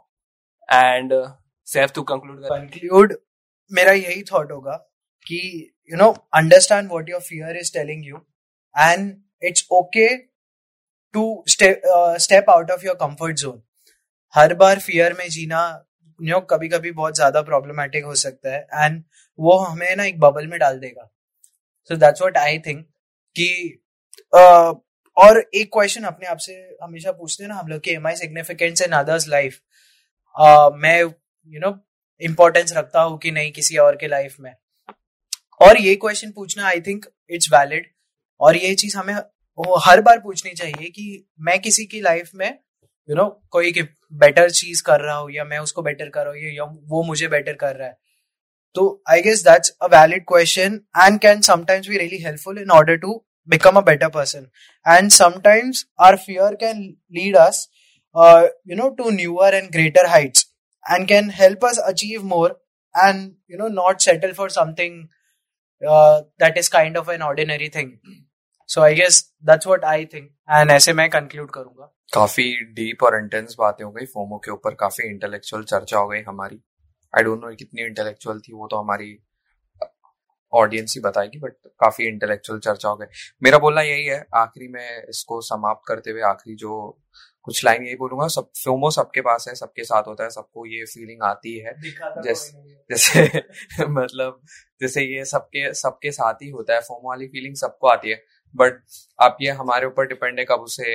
and 0.70 1.14
safe 1.68 1.92
to 1.94 2.02
conclude 2.04 2.44
conclude 2.46 3.14
मेरा 3.72 3.92
यही 3.92 4.24
थॉट 4.24 4.52
होगा 4.52 4.76
कि 5.28 5.40
you 5.92 5.98
know 5.98 6.12
understand 6.36 6.90
what 6.90 7.10
your 7.10 7.22
fear 7.22 7.58
is 7.58 7.74
telling 7.74 8.06
you 8.08 8.18
and 8.80 9.16
it's 9.44 9.68
okay 9.72 10.08
to 11.14 11.44
step 11.48 12.50
out 12.50 12.72
of 12.72 12.86
your 12.86 12.96
comfort 12.96 13.36
zone 13.36 13.62
हर 14.34 14.54
बार 14.54 14.80
फियर 14.80 15.14
में 15.14 15.28
जीना 15.30 15.62
नो 16.20 16.40
कभी 16.52 16.68
कभी 16.70 16.92
बहुत 16.92 17.16
ज़्यादा 17.16 17.42
प्रॉब्लमेटिक 17.42 18.06
हो 18.06 18.16
सकता 18.16 18.54
है 18.54 18.86
एंड 18.86 19.04
वो 19.40 19.58
हमें 19.58 19.96
ना 19.96 20.04
एक 20.06 20.20
बबल 20.20 20.48
में 20.48 20.60
डाल 20.60 20.80
देगा। 20.80 21.10
So 21.90 21.96
that's 21.96 22.22
what 22.22 22.38
I 22.38 22.60
think 22.60 22.86
कि 23.36 23.50
uh, 24.34 24.76
और 25.18 25.40
एक 25.56 25.70
क्वेश्चन 25.74 26.04
अपने 26.04 26.28
आप 26.28 26.38
से 26.38 26.54
हमेशा 26.84 27.12
पूछते 27.12 27.44
हैं 27.44 27.50
ना 27.50 27.56
हम 27.56 27.68
लोग 27.68 27.80
कि 27.82 27.94
am 27.94 28.08
I 28.08 28.16
significance 28.16 28.82
in 28.82 28.92
others 28.92 29.28
life 29.28 29.60
मैं 30.82 31.00
यू 31.02 31.60
नो 31.60 31.78
इम्पोर्टेंस 32.22 32.74
रखता 32.74 33.02
हूँ 33.02 33.18
कि 33.20 33.32
नहीं 33.32 33.52
किसी 33.52 33.78
और 33.78 33.96
के 33.96 34.08
लाइफ 34.08 34.36
में। 34.40 34.54
और 35.62 35.82
ये 35.82 35.96
क्वेश्चन 35.96 36.32
पूछना 36.32 36.68
आई 36.68 36.82
थिंक 36.82 37.06
इट्स 37.30 37.50
वैलिड 37.54 37.88
और 38.42 38.58
ये 38.58 38.74
चीज़ 38.76 38.98
हमें 38.98 39.16
वो 39.60 39.78
हर 39.86 40.02
बार 40.02 40.20
पूछनी 40.20 40.52
चाहिए 40.52 40.90
कि 40.90 41.26
मैं 41.40 41.60
किसी 41.60 41.86
की 41.86 42.02
लाइफ 42.02 42.30
में 42.36 42.48
यू 42.48 43.16
you 43.16 43.18
नो 43.18 43.24
know, 43.24 43.50
कोई 43.52 43.72
के 43.72 43.82
बेटर 44.14 44.50
चीज़ 44.52 44.84
कर 44.84 45.02
रहा 45.02 45.16
हूँ 45.16 45.32
या 45.32 45.44
मैं 45.44 45.60
उसको 45.60 45.82
बेटर 45.82 46.10
कर 46.10 46.26
रहा 46.26 46.34
हूँ 46.34 46.54
या 46.56 46.64
वो 46.88 47.04
मुझे 47.04 47.28
बेटर 47.28 47.54
कर 47.54 47.76
रहा 47.76 47.88
है। 47.88 47.98
तो 48.76 49.04
I 49.10 49.22
guess 49.22 49.42
that's 49.44 49.70
a 49.82 49.88
valid 49.88 50.24
question 50.28 50.80
and 50.98 51.20
can 51.20 51.42
sometimes 51.42 51.88
be 51.90 51.98
really 51.98 52.18
helpful 52.24 52.58
in 52.60 52.72
order 52.72 52.98
to 52.98 53.24
become 53.50 53.78
a 53.78 53.82
better 53.82 54.10
person 54.10 54.48
and 54.86 55.10
sometimes 55.12 55.86
our 56.00 56.16
fear 56.18 56.56
can 56.56 56.82
lead 57.14 57.38
us 57.38 57.68
you 58.16 58.76
know 58.76 58.90
to 58.98 59.10
newer 59.12 59.56
and 59.56 59.70
greater 59.72 60.10
heights 60.10 60.46
and 60.86 61.08
can 61.08 61.32
help 61.36 61.66
us 61.66 61.78
achieve 61.86 62.24
more 62.26 62.60
and 62.96 63.32
you 63.52 63.58
know 63.58 63.68
not 63.74 64.02
settle 64.02 64.34
for 64.34 64.50
something 64.52 65.04
that 65.82 66.58
is 66.58 66.70
kind 66.72 66.98
of 66.98 67.12
an 67.12 67.22
ordinary 67.22 67.70
thing 67.70 67.92
so 68.70 68.82
i 68.82 68.94
guess 68.94 69.18
that's 69.50 69.68
what 69.68 69.84
i 69.86 70.06
think. 70.06 70.30
And 70.50 70.72
ऐसे 70.72 70.94
मैं 70.94 71.10
conclude 71.10 71.52
करूँगा। 71.54 71.94
काफ़ी 72.14 72.44
deep 72.74 73.04
और 73.04 73.18
intense 73.20 73.56
बातें 73.60 73.86
हो 73.86 73.92
गई 73.92 74.06
FOMO 74.06 74.38
के 74.38 74.52
ऊपर 74.52 74.74
काफ़ी 74.74 75.08
इंटेलेक्चुअल 75.10 75.64
चर्चा 75.64 75.98
हो 75.98 76.08
गई 76.08 76.22
हमारी। 76.22 76.60
आई 77.14 77.24
डोंट 77.24 77.44
नो 77.44 77.56
कितनी 77.56 77.86
इंटेलेक्चुअल 77.86 78.40
थी 78.40 78.54
वो 78.54 78.68
तो 78.68 78.78
हमारी 78.78 79.18
ऑडियंस 80.54 80.94
ही 80.96 81.02
बताएगी 81.02 81.40
बट 81.40 81.52
काफ़ी 81.80 82.06
इंटेलेक्चुअल 82.08 82.60
चर्चा 82.60 82.90
हो 82.90 82.96
गई। 82.96 83.06
मेरा 83.44 83.58
बोलना 83.58 83.82
यही 83.82 84.06
है 84.06 84.26
आखिरी 84.36 84.68
में 84.68 85.04
इसको 85.10 85.42
समाप्त 85.42 85.82
करते 85.88 86.12
हुए 86.12 86.22
आखिरी 86.22 86.56
जो 86.56 87.02
कुछ 87.44 87.66
लाइन 87.66 87.84
यही 87.84 87.96
बोलूँगा 87.96 88.28
सब 88.28 88.50
फोमो 88.64 88.90
सबके 88.92 89.22
पास 89.22 89.46
है 89.48 89.56
सबके 89.56 89.84
साथ 89.84 90.04
होता 90.08 90.24
है 90.24 90.30
सबको 90.30 90.66
ये 90.66 90.86
फीलिंग 90.86 91.24
आती 91.24 91.58
है। 91.60 91.74
जैसे 92.24 92.52
जैसे 92.92 93.24
मतलब 93.90 94.42
जैसे 94.82 95.02
ये 95.02 95.26
सबके 95.26 95.74
सबके 95.74 96.12
साथ 96.12 96.34
ही 96.34 96.50
होता 96.50 96.74
है 96.74 96.82
फोमो 96.82 97.10
वाली 97.10 97.28
फीलिंग 97.28 97.56
सबको 97.56 97.88
आती 97.88 98.10
है। 98.10 98.24
बट 98.58 98.82
आप 99.20 99.38
ये 99.42 99.52
हमारे 99.54 99.88
ऊपर 99.88 100.08
डिपेंड 100.08 100.40
है 100.40 100.46
कब 100.46 100.62
उसे 100.62 100.92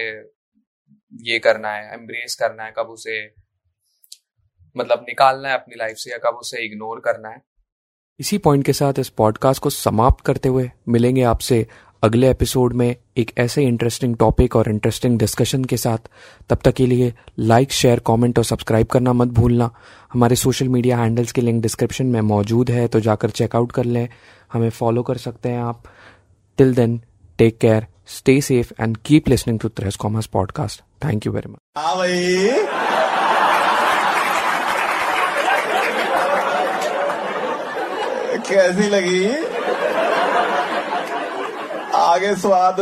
ये 1.23 1.39
करना 1.39 1.69
है 1.69 1.93
एम्ब्रेस 1.95 2.35
करना 2.35 2.65
है, 2.65 2.73
कब 2.79 2.87
उसे 2.89 3.25
मतलब 4.77 5.05
निकालना 5.09 5.49
है 5.49 5.55
अपनी 5.55 5.75
लाइफ 5.79 5.97
से 5.97 6.11
या 6.11 6.19
कब 6.19 6.37
उसे 6.37 6.65
इग्नोर 6.65 7.01
करना 7.01 7.29
है। 7.29 7.41
इसी 8.21 8.39
पॉइंट 8.39 8.65
के 8.65 8.73
साथ 8.73 8.99
इस 8.99 9.09
पॉडकास्ट 9.09 9.63
को 9.63 9.71
समाप्त 9.71 10.25
करते 10.25 10.49
हुए 10.49 10.71
मिलेंगे 10.89 11.23
आपसे 11.25 11.67
अगले 12.03 12.31
एपिसोड 12.31 12.73
में 12.73 12.95
एक 13.17 13.31
ऐसे 13.39 13.63
इंटरेस्टिंग 13.65 14.17
टॉपिक 14.17 14.57
और 14.57 14.69
इंटरेस्टिंग 14.69 15.19
डिस्कशन 15.19 15.65
के 15.65 15.77
साथ। 15.77 16.09
तब 16.51 16.59
तक 16.65 16.73
के 16.73 16.87
लिए 16.87 17.13
लाइक 17.39 17.73
शेयर 17.73 18.01
कमेंट 18.07 18.39
और 18.39 18.45
सब्सक्राइब 18.45 18.87
करना 18.87 19.13
मत 19.13 19.29
भूलना। 19.29 19.71
हमारे 20.13 20.37
सोशल 20.37 20.69
मीडिया 20.69 20.99
हैंडल्स 20.99 21.33
के 21.33 21.41
लिंक 21.41 21.63
डिस्क्रिप्शन 21.63 22.07
में 22.07 22.21
मौजूद 22.23 22.71
है 22.71 22.87
तो 22.89 23.01
जाकर 23.01 23.31
चेकआउट 23.31 23.73
कर 23.73 23.85
लें। 23.85 24.09
हमें 24.53 24.69
फॉलो 24.71 25.03
कर 25.03 25.17
सकते 25.19 25.49
हैं 25.49 25.61
आप। 25.61 25.83
Till 26.59 26.75
then 26.75 27.01
take 27.40 27.58
care 27.62 27.88
stay 28.18 28.40
safe 28.42 28.72
and 28.82 28.98
keep 29.06 29.30
listening 29.30 29.60
to 29.60 29.70
त्रेस 29.70 29.96
commerce 29.96 30.28
podcast 30.34 30.82
thank 31.06 31.26
you 31.26 31.32
very 31.32 31.52
much 31.52 31.60
हाँ 31.78 31.96
भाई 31.98 32.66
कैसी 38.48 38.90
लगी 38.90 39.26
आगे 41.98 42.34
स्वाद 42.36 42.80